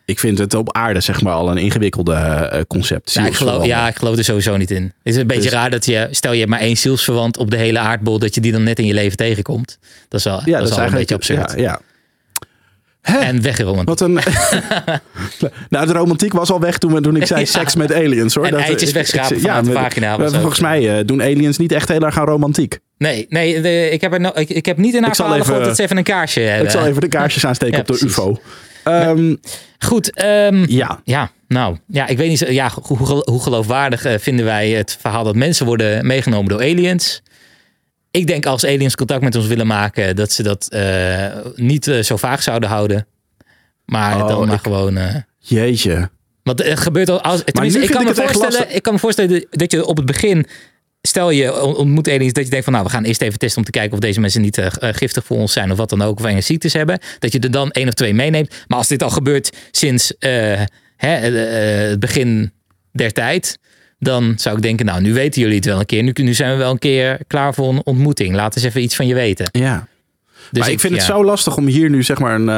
Ik 0.06 0.18
vind 0.18 0.38
het 0.38 0.54
op 0.54 0.72
aarde 0.72 1.00
zeg 1.00 1.22
maar 1.22 1.32
al 1.32 1.50
een 1.50 1.56
ingewikkelde 1.58 2.14
eh, 2.14 2.60
concept. 2.68 3.12
Ja, 3.12 3.20
ik 3.26 3.26
geloof, 3.34 3.36
zielsverwant. 3.36 3.66
ja, 3.66 3.88
ik 3.88 3.96
geloof 3.96 4.16
er 4.16 4.24
sowieso 4.24 4.56
niet 4.56 4.70
in. 4.70 4.82
Het 4.82 4.92
is 5.02 5.16
een 5.16 5.26
beetje 5.26 5.42
Dus- 5.42 5.52
raar 5.52 5.70
dat 5.70 5.84
je, 5.86 6.08
stel 6.10 6.32
je 6.32 6.38
hebt 6.38 6.50
maar 6.50 6.60
één 6.60 6.76
zielsverwant 6.76 7.36
op 7.36 7.50
de 7.50 7.56
hele 7.56 7.78
aardbol, 7.78 8.18
dat 8.18 8.34
je 8.34 8.40
die 8.40 8.52
dan 8.52 8.62
net 8.62 8.78
in 8.78 8.86
je 8.86 8.94
leven 8.94 9.16
tegenkomt. 9.16 9.78
Dat 10.08 10.18
is 10.20 10.26
wel, 10.26 10.42
Ja, 10.44 10.58
dat 10.58 10.68
is 10.68 10.74
al 10.78 10.84
een 10.86 10.92
beetje 10.92 11.14
absurd. 11.14 11.52
Ja, 11.56 11.62
ja. 11.62 11.80
Hè? 13.00 13.18
En 13.18 13.42
weggerommeld. 13.42 13.88
Wat 13.88 14.00
een. 14.00 14.12
nou, 15.70 15.86
de 15.86 15.92
romantiek 15.92 16.32
was 16.32 16.50
al 16.50 16.60
weg 16.60 16.78
toen, 16.78 16.92
we- 16.94 17.00
toen 17.00 17.16
ik 17.16 17.26
zei 17.26 17.40
Ja. 17.44 17.46
seks 17.46 17.74
met 17.74 17.92
aliens 17.94 18.34
hoor. 18.34 18.44
En 18.46 18.54
eitjes 18.54 18.88
ik- 18.88 18.94
wegschrapen 18.94 19.36
ik- 19.36 19.42
vanuit 19.42 19.94
de 19.94 20.08
ook- 20.24 20.34
Volgens 20.34 20.60
mij 20.60 20.98
eh, 20.98 21.04
doen 21.06 21.22
aliens 21.22 21.58
niet 21.58 21.72
echt 21.72 21.88
heel 21.88 22.00
erg 22.00 22.18
aan 22.18 22.26
romantiek. 22.26 22.78
Nee, 22.98 23.26
nee 23.28 23.60
de- 23.60 23.88
ik, 23.90 24.00
heb 24.00 24.12
er 24.12 24.20
no- 24.20 24.32
ik, 24.34 24.48
ik 24.48 24.66
heb 24.66 24.76
niet 24.76 24.94
in 24.94 25.00
haar 25.00 25.08
Ik 25.10 25.14
zal 25.16 25.32
even- 25.34 25.44
gehoord 25.44 25.64
dat 25.64 25.76
ze 25.76 25.82
even 25.82 25.96
een 25.96 26.02
kaarsje 26.02 26.40
hebben. 26.40 26.64
Ik 26.64 26.70
zal 26.70 26.86
even 26.86 27.00
de 27.00 27.08
kaarsjes 27.08 27.46
aansteken 27.48 27.74
Ja, 27.74 27.80
op 27.80 27.86
de 27.86 27.92
precies. 27.92 28.16
UFO. 28.16 28.40
Ehm, 28.84 29.34
Goed, 29.78 30.10
ehm, 30.12 30.64
ja, 30.68 31.00
Ja, 31.04 31.30
nou, 31.48 31.76
ja, 31.86 32.06
ik 32.06 32.16
weet 32.16 32.28
niet, 32.28 32.38
ja, 32.48 32.70
hoe, 32.82 33.40
geloofwaardig 33.40 34.04
eh, 34.04 34.18
vinden 34.18 34.44
wij 34.44 34.70
het 34.70 34.96
verhaal 35.00 35.24
dat 35.24 35.34
mensen 35.36 35.66
worden 35.66 36.06
meegenomen 36.06 36.48
door 36.48 36.60
aliens? 36.60 37.22
Ik 38.10 38.26
denk 38.26 38.46
als 38.46 38.64
aliens 38.64 38.94
contact 38.94 39.22
met 39.22 39.34
ons 39.36 39.46
willen 39.46 39.66
maken, 39.66 40.16
dat 40.16 40.32
ze 40.32 40.42
dat 40.42 40.66
eh, 40.68 41.26
niet 41.54 41.86
eh, 41.86 42.02
zo 42.02 42.16
vaag 42.16 42.42
zouden 42.42 42.68
houden. 42.68 43.06
Maar 43.84 44.22
Oh, 44.22 44.28
dan 44.28 44.46
maar 44.46 44.54
ik- 44.56 44.60
gewoon. 44.62 44.96
eh, 44.96 45.14
jeetje. 45.38 46.10
want 46.42 46.62
het 46.64 46.78
gebeurt 46.78 47.08
al. 47.08 47.20
Als, 47.20 47.42
tenminste, 47.44 47.78
nu 47.78 47.84
ik, 47.84 47.90
kan 47.90 48.00
ik 48.00 48.08
me 48.08 48.14
voorstellen, 48.14 48.74
ik 48.74 48.82
kan 48.82 48.92
me 48.92 48.98
voorstellen 48.98 49.46
dat 49.50 49.70
je 49.72 49.86
op 49.86 49.96
het 49.96 50.06
begin. 50.06 50.46
Stel 51.06 51.30
je 51.30 51.62
on- 51.62 51.76
ontmoet 51.76 52.08
aliens 52.08 52.32
dat 52.32 52.44
je 52.44 52.50
denkt 52.50 52.64
van 52.64 52.72
nou 52.72 52.84
we 52.84 52.90
gaan 52.92 53.04
eerst 53.04 53.22
even 53.22 53.38
testen 53.38 53.58
om 53.58 53.64
te 53.64 53.70
kijken 53.70 53.92
of 53.92 53.98
deze 53.98 54.20
mensen 54.20 54.40
niet 54.40 54.58
eh, 54.58 54.66
eh, 54.66 54.94
giftig 54.94 55.24
voor 55.24 55.36
ons 55.36 55.52
zijn 55.52 55.70
of 55.70 55.76
wat 55.76 55.88
dan 55.88 56.02
ook 56.02 56.18
of 56.18 56.24
enge 56.24 56.40
ziektes 56.40 56.72
hebben. 56.72 56.98
Dat 57.18 57.32
je 57.32 57.38
er 57.38 57.50
dan 57.50 57.70
één 57.70 57.88
of 57.88 57.94
twee 57.94 58.14
meeneemt. 58.14 58.54
Maar 58.66 58.78
als 58.78 58.88
dit 58.88 59.02
al 59.02 59.10
gebeurt 59.10 59.56
sinds 59.70 60.18
eh, 60.18 60.60
hè, 60.96 61.08
het 61.08 62.00
begin 62.00 62.52
der 62.92 63.12
tijd. 63.12 63.58
Dan 63.98 64.34
zou 64.36 64.56
ik 64.56 64.62
denken, 64.62 64.86
nou, 64.86 65.00
nu 65.00 65.12
weten 65.14 65.40
jullie 65.40 65.56
het 65.56 65.64
wel 65.64 65.78
een 65.78 65.86
keer. 65.86 66.02
Nu, 66.02 66.12
nu 66.14 66.34
zijn 66.34 66.50
we 66.52 66.56
wel 66.56 66.70
een 66.70 66.78
keer 66.78 67.18
klaar 67.26 67.54
voor 67.54 67.68
een 67.68 67.84
ontmoeting. 67.84 68.34
Laat 68.34 68.56
eens 68.56 68.64
even 68.64 68.82
iets 68.82 68.96
van 68.96 69.06
je 69.06 69.14
weten. 69.14 69.48
Ja. 69.52 69.86
Dus 70.50 70.62
maar 70.62 70.70
ik 70.70 70.80
vind 70.80 70.94
het 70.94 71.02
zo 71.02 71.24
lastig 71.24 71.56
om 71.56 71.66
hier 71.66 71.90
nu 71.90 72.02
zeg 72.02 72.18
maar 72.18 72.34
een, 72.34 72.48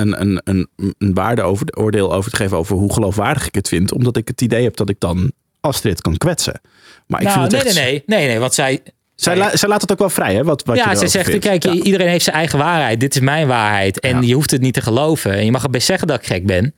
een, 0.00 0.20
een, 0.20 0.40
een, 0.44 0.68
een 0.98 1.14
waardeoordeel 1.14 2.12
over 2.14 2.30
te 2.30 2.36
geven 2.36 2.56
over 2.56 2.76
hoe 2.76 2.92
geloofwaardig 2.92 3.46
ik 3.46 3.54
het 3.54 3.68
vind. 3.68 3.92
Omdat 3.92 4.16
ik 4.16 4.28
het 4.28 4.40
idee 4.40 4.62
heb 4.62 4.76
dat 4.76 4.88
ik 4.88 5.00
dan 5.00 5.32
Astrid 5.60 6.00
kan 6.00 6.16
kwetsen. 6.16 6.60
Maar 7.06 7.20
ik 7.20 7.26
Nou, 7.26 7.38
vind 7.40 7.50
nee, 7.52 7.60
het 7.60 7.68
echt... 7.70 7.78
nee, 7.78 8.02
nee, 8.06 8.18
nee, 8.18 8.28
nee, 8.28 8.38
want 8.38 8.54
zij, 8.54 8.80
Zij, 9.14 9.36
la- 9.36 9.56
zij 9.56 9.68
laat 9.68 9.80
het 9.80 9.92
ook 9.92 9.98
wel 9.98 10.10
vrij, 10.10 10.34
hè? 10.34 10.44
Wat, 10.44 10.64
wat 10.64 10.76
je 10.76 10.82
ja, 10.82 10.88
ze 10.88 10.90
erover 10.90 11.10
zegt, 11.10 11.28
vindt. 11.30 11.44
kijk, 11.44 11.62
Ja. 11.64 11.72
iedereen 11.72 12.08
heeft 12.08 12.24
zijn 12.24 12.36
eigen 12.36 12.58
waarheid. 12.58 13.00
Dit 13.00 13.14
is 13.14 13.20
mijn 13.20 13.46
waarheid. 13.46 14.00
En 14.00 14.20
Ja. 14.22 14.28
je 14.28 14.34
hoeft 14.34 14.50
het 14.50 14.60
niet 14.60 14.74
te 14.74 14.80
geloven. 14.80 15.32
En 15.32 15.44
je 15.44 15.50
mag 15.50 15.62
het 15.62 15.70
best 15.70 15.86
zeggen 15.86 16.06
dat 16.08 16.18
ik 16.20 16.26
gek 16.26 16.46
ben. 16.46 16.74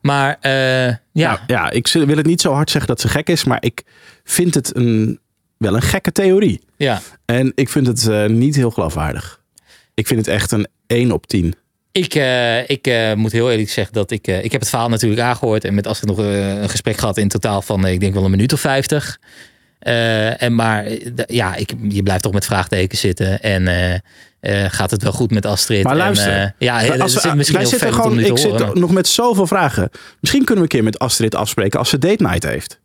Maar 0.00 0.36
eh, 0.40 0.52
ja, 0.86 0.96
Nou, 1.12 1.38
ja, 1.46 1.70
ik 1.70 1.88
wil 1.92 2.16
het 2.16 2.26
niet 2.26 2.40
zo 2.40 2.52
hard 2.52 2.70
zeggen 2.70 2.90
dat 2.90 3.00
ze 3.00 3.08
gek 3.08 3.28
is, 3.28 3.44
maar 3.44 3.58
ik 3.60 3.82
vind 4.24 4.54
het 4.54 4.76
een, 4.76 5.20
wel 5.56 5.74
een 5.74 5.82
gekke 5.82 6.12
theorie. 6.12 6.60
ja. 6.76 7.00
En 7.24 7.52
ik 7.54 7.68
vind 7.68 7.86
het 7.86 8.08
eh, 8.08 8.26
niet 8.26 8.56
heel 8.56 8.70
geloofwaardig. 8.70 9.40
Ik 9.94 10.06
vind 10.06 10.18
het 10.26 10.34
echt 10.34 10.52
een 10.52 10.66
1 10.86 11.12
op 11.12 11.26
10. 11.26 11.54
Ik, 11.92 12.14
eh, 12.14 12.68
ik 12.70 12.86
eh, 12.86 13.12
moet 13.14 13.32
heel 13.32 13.50
eerlijk 13.50 13.70
zeggen 13.70 13.94
dat 13.94 14.10
ik... 14.10 14.26
eh, 14.26 14.44
ik 14.44 14.52
heb 14.52 14.60
het 14.60 14.70
verhaal 14.70 14.88
natuurlijk 14.88 15.20
aangehoord. 15.20 15.64
En 15.64 15.74
met 15.74 15.86
Astrid 15.86 16.16
nog 16.16 16.26
een 16.26 16.68
gesprek 16.70 16.96
gehad 16.96 17.16
in 17.16 17.28
totaal 17.28 17.62
van... 17.62 17.86
ik 17.86 18.00
denk 18.00 18.14
wel 18.14 18.24
een 18.24 18.30
minuut 18.30 18.52
of 18.52 18.60
vijftig. 18.60 19.18
En 19.78 20.54
maar 20.54 20.86
ja, 21.26 21.54
ik, 21.54 21.72
je 21.88 22.02
blijft 22.02 22.22
toch 22.22 22.32
met 22.32 22.44
vraagtekens 22.44 23.00
zitten. 23.00 23.40
En 23.40 24.02
gaat 24.70 24.90
het 24.90 25.02
wel 25.02 25.12
goed 25.12 25.30
met 25.30 25.46
Astrid? 25.46 25.84
Maar 25.84 25.96
luister, 25.96 26.32
En, 26.32 26.54
ja, 26.58 26.74
Maar 26.74 26.86
dat 26.86 27.00
als 27.00 27.16
is 27.16 27.22
we- 27.22 27.34
misschien 27.34 27.58
wij 27.58 27.68
heel 27.68 27.78
zitten 27.78 27.94
gewoon, 27.94 28.18
ik 28.20 28.38
zit 28.38 28.58
maar- 28.58 28.78
nog 28.78 28.90
met 28.92 29.08
zoveel 29.08 29.46
vragen. 29.46 29.90
Misschien 30.20 30.44
kunnen 30.44 30.64
we 30.64 30.70
een 30.70 30.76
keer 30.78 30.84
met 30.84 30.98
Astrid 30.98 31.34
afspreken 31.34 31.78
als 31.78 31.88
ze 31.88 31.98
date 31.98 32.22
night 32.22 32.42
heeft. 32.42 32.80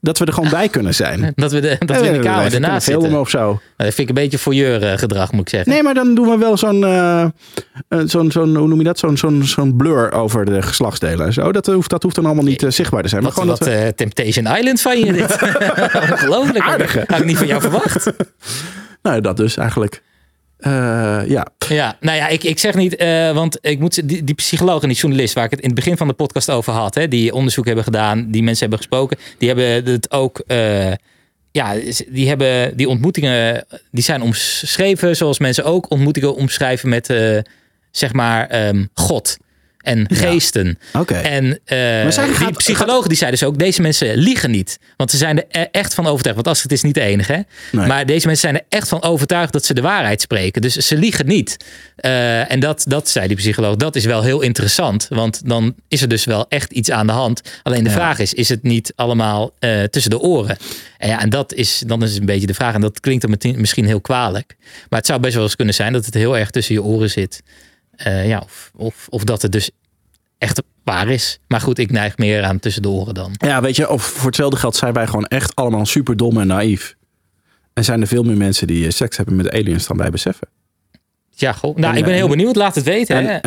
Dat 0.00 0.18
we 0.18 0.24
er 0.24 0.32
gewoon 0.32 0.50
bij 0.50 0.68
kunnen 0.68 0.94
zijn. 0.94 1.32
Dat 1.34 1.52
we, 1.52 1.60
de, 1.60 1.76
dat 1.86 2.00
we 2.00 2.06
in 2.06 2.12
de 2.12 2.18
Eh, 2.18 2.24
kamer 2.24 2.54
ernaast 2.54 2.86
zitten. 2.86 3.20
of 3.20 3.30
zo. 3.30 3.38
Nou, 3.44 3.58
Dat 3.76 3.86
vind 3.86 3.98
ik 3.98 4.08
een 4.08 4.22
beetje 4.22 4.38
voyeur 4.38 4.82
eh, 4.82 4.98
gedrag, 4.98 5.32
moet 5.32 5.40
ik 5.40 5.48
zeggen. 5.48 5.72
Nee, 5.72 5.82
maar 5.82 5.94
dan 5.94 6.14
doen 6.14 6.28
we 6.28 6.36
wel 6.38 6.56
zo'n, 6.56 6.84
eh, 6.84 7.26
zo'n, 8.04 8.30
zo'n 8.30 8.56
hoe 8.56 8.68
noem 8.68 8.78
je 8.78 8.84
dat? 8.84 8.98
Zo'n, 8.98 9.16
zo'n, 9.16 9.42
zo'n 9.44 9.76
blur 9.76 10.12
over 10.12 10.44
de 10.44 10.62
geslachtsdelen 10.62 11.26
en 11.26 11.32
zo. 11.32 11.52
Dat 11.52 11.66
hoeft, 11.66 11.90
dat 11.90 12.02
hoeft 12.02 12.14
dan 12.14 12.26
allemaal 12.26 12.44
niet 12.44 12.64
zichtbaar 12.68 13.02
te 13.02 13.08
zijn. 13.08 13.22
Maar 13.22 13.32
Wat, 13.32 13.40
gewoon 13.40 13.58
wat 13.58 13.68
dat 13.68 13.84
we, 13.84 13.92
Temptation 13.96 14.56
Island 14.56 14.80
van 14.80 14.98
je 14.98 15.12
dit. 15.12 15.32
Ongelooflijk. 16.12 16.64
Aardig, 16.64 16.92
hè? 16.92 17.02
Had 17.06 17.18
ik 17.20 17.24
niet 17.26 17.38
van 17.38 17.46
jou 17.46 17.60
verwacht. 17.60 18.10
nou, 19.02 19.20
dat 19.20 19.36
dus 19.36 19.56
eigenlijk. 19.56 20.02
Eh, 20.62 21.20
ja. 21.26 21.46
Ja, 21.68 21.96
nou 22.00 22.16
ja, 22.16 22.28
ik, 22.28 22.44
ik 22.44 22.58
zeg 22.58 22.74
niet, 22.74 22.96
eh, 22.96 23.32
want 23.32 23.58
ik 23.60 23.78
moet, 23.78 24.08
die, 24.08 24.24
die 24.24 24.34
psycholoog 24.34 24.82
en 24.82 24.88
die 24.88 24.96
journalist 24.96 25.34
waar 25.34 25.44
ik 25.44 25.50
het 25.50 25.60
in 25.60 25.66
het 25.66 25.74
begin 25.74 25.96
van 25.96 26.08
de 26.08 26.12
podcast 26.14 26.50
over 26.50 26.72
had, 26.72 26.94
hè, 26.94 27.08
die 27.08 27.32
onderzoek 27.34 27.66
hebben 27.66 27.84
gedaan, 27.84 28.30
die 28.30 28.42
mensen 28.42 28.60
hebben 28.60 28.78
gesproken, 28.78 29.18
die 29.38 29.48
hebben 29.48 29.92
het 29.92 30.10
ook, 30.10 30.42
eh, 30.46 30.92
ja, 31.50 31.74
die 32.08 32.28
hebben 32.28 32.76
die 32.76 32.88
ontmoetingen, 32.88 33.64
die 33.90 34.04
zijn 34.04 34.22
omschreven 34.22 35.16
zoals 35.16 35.38
mensen 35.38 35.64
ook 35.64 35.90
ontmoetingen 35.90 36.34
omschrijven 36.34 36.88
met, 36.88 37.06
zeg 37.90 38.12
maar, 38.12 38.46
ehm, 38.46 38.84
God 38.94 39.36
en 39.82 40.06
geesten. 40.14 40.78
Oké. 40.92 41.14
En 41.14 41.58
eh, 41.64 42.02
die 42.24 42.34
gaat- 42.34 42.56
psychologen 42.56 43.08
die 43.08 43.18
zeiden 43.18 43.40
dus 43.40 43.48
ook, 43.48 43.58
deze 43.58 43.82
mensen 43.82 44.16
liegen 44.16 44.50
niet. 44.50 44.78
Want 44.96 45.10
ze 45.10 45.16
zijn 45.16 45.38
er 45.38 45.44
e- 45.62 45.68
echt 45.70 45.94
van 45.94 46.06
overtuigd. 46.06 46.34
Want 46.36 46.48
Astrid 46.48 46.72
is 46.72 46.82
niet 46.82 46.94
de 46.94 47.00
enige. 47.00 47.32
Hè? 47.32 47.40
Nee. 47.72 47.86
Maar 47.86 48.06
deze 48.06 48.26
mensen 48.26 48.48
zijn 48.50 48.62
er 48.62 48.66
echt 48.78 48.88
van 48.88 49.02
overtuigd 49.02 49.52
dat 49.52 49.64
ze 49.64 49.74
de 49.74 49.80
waarheid 49.80 50.20
spreken. 50.20 50.62
Dus 50.62 50.74
ze 50.76 50.96
liegen 50.96 51.26
niet. 51.26 51.56
Eh, 51.96 52.50
en 52.52 52.60
dat, 52.60 52.84
dat 52.88 53.08
zei 53.08 53.26
die 53.26 53.36
psycholoog. 53.36 53.76
Dat 53.76 53.96
is 53.96 54.04
wel 54.04 54.22
heel 54.22 54.40
interessant. 54.40 55.06
Want 55.08 55.40
dan 55.48 55.74
is 55.88 56.02
er 56.02 56.08
dus 56.08 56.24
wel 56.24 56.46
echt 56.48 56.72
iets 56.72 56.90
aan 56.90 57.06
de 57.06 57.12
hand. 57.12 57.40
Alleen 57.62 57.84
de 57.84 57.90
Ja. 57.90 57.96
vraag 57.96 58.18
is, 58.18 58.34
is 58.34 58.48
het 58.48 58.62
niet 58.62 58.92
allemaal 58.96 59.50
eh, 59.58 59.82
tussen 59.82 60.10
de 60.10 60.18
oren? 60.20 60.56
En 60.98 61.08
ja, 61.08 61.20
en 61.20 61.30
dat 61.30 61.52
is, 61.54 61.82
dan 61.86 62.02
is 62.02 62.16
een 62.16 62.26
beetje 62.26 62.46
de 62.46 62.54
vraag. 62.54 62.74
En 62.74 62.80
dat 62.80 63.00
klinkt 63.00 63.22
dan 63.40 63.54
misschien 63.60 63.86
heel 63.86 64.00
kwalijk. 64.00 64.56
Maar 64.88 64.98
het 64.98 65.06
zou 65.08 65.20
best 65.20 65.34
wel 65.34 65.42
eens 65.42 65.56
kunnen 65.56 65.74
zijn 65.74 65.92
dat 65.92 66.04
het 66.04 66.14
heel 66.14 66.38
erg 66.38 66.50
tussen 66.50 66.74
je 66.74 66.82
oren 66.82 67.10
zit. 67.10 67.42
Eh, 67.96 68.28
ja, 68.28 68.38
of, 68.44 68.70
of, 68.76 69.06
of 69.10 69.24
dat 69.24 69.42
het 69.42 69.52
dus 69.52 69.70
echt 70.38 70.62
waar 70.84 71.08
is. 71.08 71.38
Maar 71.48 71.60
goed, 71.60 71.78
ik 71.78 71.90
neig 71.90 72.18
meer 72.18 72.42
aan 72.44 72.58
tussen 72.58 72.82
de 72.82 72.88
oren 72.88 73.14
dan. 73.14 73.32
Ja, 73.36 73.60
weet 73.60 73.76
je, 73.76 73.88
of 73.90 74.02
voor 74.02 74.26
hetzelfde 74.26 74.56
geld 74.56 74.76
zijn 74.76 74.92
wij 74.92 75.06
gewoon 75.06 75.26
echt 75.26 75.54
allemaal 75.54 75.86
super 75.86 76.16
dom 76.16 76.40
en 76.40 76.46
naïef. 76.46 76.94
En 77.72 77.84
zijn 77.84 78.00
er 78.00 78.06
veel 78.06 78.22
meer 78.22 78.36
mensen 78.36 78.66
die 78.66 78.84
eh, 78.86 78.90
seks 78.90 79.16
hebben 79.16 79.36
met 79.36 79.50
aliens 79.50 79.86
dan 79.86 79.96
wij 79.96 80.10
beseffen. 80.10 80.48
Ja, 81.34 81.52
goh. 81.52 81.76
Nou, 81.76 81.92
En, 81.92 81.98
ik 81.98 82.04
ben 82.04 82.12
eh, 82.12 82.18
heel 82.18 82.28
benieuwd. 82.28 82.56
Laat 82.56 82.74
het 82.74 82.84
weten. 82.84 83.16
hè. 83.16 83.32
En, 83.32 83.42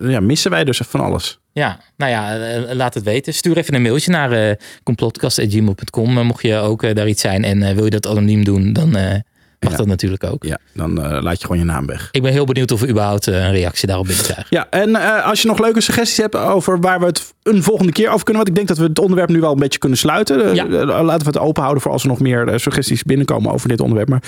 en 0.00 0.10
ja, 0.10 0.20
missen 0.20 0.50
wij 0.50 0.64
dus 0.64 0.78
van 0.84 1.00
alles. 1.00 1.38
Ja, 1.52 1.80
nou 1.96 2.10
ja, 2.12 2.38
eh, 2.38 2.74
laat 2.74 2.94
het 2.94 3.04
weten. 3.04 3.34
Stuur 3.34 3.56
even 3.56 3.74
een 3.74 3.82
mailtje 3.82 4.10
naar 4.10 4.32
eh 4.32 4.54
complotcast.gmail.com. 4.82 6.18
Eh, 6.18 6.24
Mocht 6.24 6.42
je 6.42 6.56
ook 6.56 6.82
eh, 6.82 6.94
daar 6.94 7.08
iets 7.08 7.20
zijn 7.20 7.44
en 7.44 7.62
eh, 7.62 7.74
wil 7.74 7.84
je 7.84 7.90
dat 7.90 8.06
anoniem 8.06 8.44
doen, 8.44 8.72
dan 8.72 8.96
eh, 8.96 9.14
mag 9.60 9.74
dat 9.76 9.86
natuurlijk 9.86 10.24
ook. 10.24 10.44
Ja, 10.44 10.58
dan 10.74 11.02
eh, 11.02 11.22
laat 11.22 11.40
je 11.40 11.46
gewoon 11.46 11.58
je 11.58 11.64
naam 11.68 11.86
weg. 11.86 12.08
Ik 12.12 12.22
ben 12.22 12.32
heel 12.32 12.44
benieuwd 12.44 12.70
of 12.72 12.80
we 12.80 12.88
überhaupt 12.88 13.26
eh, 13.26 13.44
een 13.44 13.50
reactie 13.52 13.86
daarop 13.86 14.06
binnenkrijgen. 14.06 14.46
Ja, 14.50 14.66
en 14.70 14.96
eh, 14.96 15.26
als 15.26 15.42
je 15.42 15.48
nog 15.48 15.58
leuke 15.58 15.80
suggesties 15.80 16.16
hebt 16.16 16.36
over 16.36 16.80
waar 16.80 17.00
we 17.00 17.06
het 17.06 17.34
een 17.42 17.62
volgende 17.62 17.92
keer 17.92 18.08
over 18.10 18.24
kunnen. 18.24 18.44
Want 18.44 18.48
ik 18.48 18.54
denk 18.54 18.68
dat 18.68 18.78
we 18.78 18.84
het 18.84 18.98
onderwerp 18.98 19.28
nu 19.28 19.40
wel 19.40 19.52
een 19.52 19.58
beetje 19.58 19.78
kunnen 19.78 19.98
sluiten. 19.98 20.54
Ja. 20.54 20.66
laten 21.02 21.26
we 21.26 21.32
het 21.32 21.38
open 21.38 21.62
houden 21.62 21.82
voor 21.82 21.92
als 21.92 22.02
er 22.02 22.08
nog 22.08 22.20
meer 22.20 22.52
suggesties 22.60 23.02
binnenkomen 23.02 23.52
over 23.52 23.68
dit 23.68 23.80
onderwerp. 23.80 24.08
Maar 24.08 24.22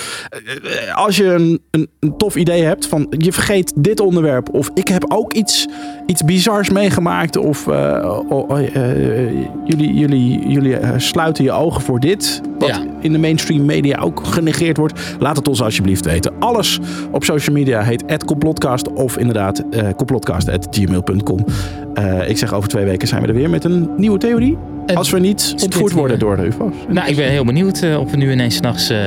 als 0.95 1.17
je 1.17 1.25
een, 1.25 1.61
een, 1.71 1.89
een 2.01 2.17
tof 2.17 2.37
idee 2.37 2.63
hebt 2.63 2.87
van 2.87 3.07
je 3.19 3.33
vergeet 3.33 3.73
dit 3.77 4.01
onderwerp. 4.01 4.49
Of 4.55 4.71
ik 4.75 4.89
heb 4.89 5.05
ook 5.13 5.33
iets, 5.33 5.67
iets 6.07 6.25
bizars 6.25 6.71
meegemaakt. 6.71 7.37
Of 7.37 7.65
jullie, 9.65 9.95
jullie, 9.95 10.49
jullie 10.49 10.79
sluiten 10.97 11.45
je 11.45 11.53
ogen 11.53 11.83
voor 11.83 12.01
dit. 12.01 12.41
Wat 12.59 12.69
Ja. 12.69 12.85
in 13.01 13.13
de 13.13 13.19
mainstream 13.19 13.65
media 13.65 14.01
ook 14.01 14.27
genegeerd 14.27 14.77
wordt. 14.77 15.01
Laat 15.21 15.37
het 15.37 15.49
ons 15.49 15.63
alsjeblieft 15.63 16.05
weten. 16.05 16.33
Alles 16.39 16.79
op 17.11 17.25
social 17.25 17.57
media 17.57 17.83
heet 17.83 18.25
@complotcast 18.25 18.93
of 18.93 19.19
inderdaad 19.19 19.63
uh, 19.71 19.89
complotcast@gmail.com. 19.97 21.45
Eh, 21.95 22.29
ik 22.29 22.39
zeg 22.39 22.53
over 22.53 22.69
twee 22.69 22.85
weken 22.85 23.09
zijn 23.09 23.23
we 23.23 23.29
er 23.29 23.35
weer 23.35 23.51
met 23.51 23.65
een 23.65 23.91
nieuwe 23.97 24.19
theorie. 24.19 24.59
Als 24.95 25.11
we 25.11 25.19
niet 25.19 25.55
ontvoerd 25.63 25.93
worden 25.93 26.19
door 26.19 26.37
de 26.37 26.47
UFO's. 26.47 26.75
Nou, 26.89 27.09
ik 27.09 27.17
ben 27.17 27.31
heel 27.31 27.45
benieuwd 27.45 27.83
eh, 27.83 28.01
of 28.01 28.11
we 28.11 28.17
nu 28.17 28.33
ineens 28.33 28.55
s'nachts 28.57 28.91
eh 28.91 28.99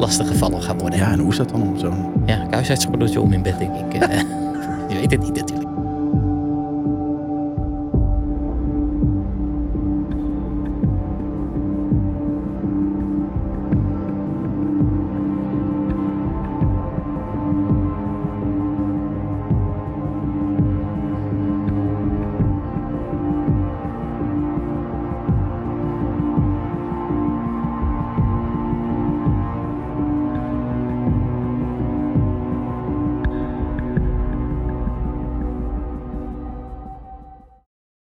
lastig 0.00 0.26
gevallen 0.26 0.62
gaan 0.62 0.78
worden. 0.78 0.98
Ja, 0.98 1.12
en 1.12 1.18
hoe 1.18 1.30
is 1.30 1.36
dat 1.36 1.48
dan 1.48 1.62
om 1.62 1.78
zo'n... 1.78 2.12
Ja, 2.26 2.46
kuisheidsgordeltje 2.50 3.20
om 3.20 3.32
in 3.32 3.42
bed, 3.42 3.58
denk 3.58 3.76
ik. 3.76 4.02
Eh, 4.02 4.18
je 4.88 4.94
weet 4.94 5.10
het 5.10 5.20
niet 5.20 5.34
natuurlijk. 5.34 5.59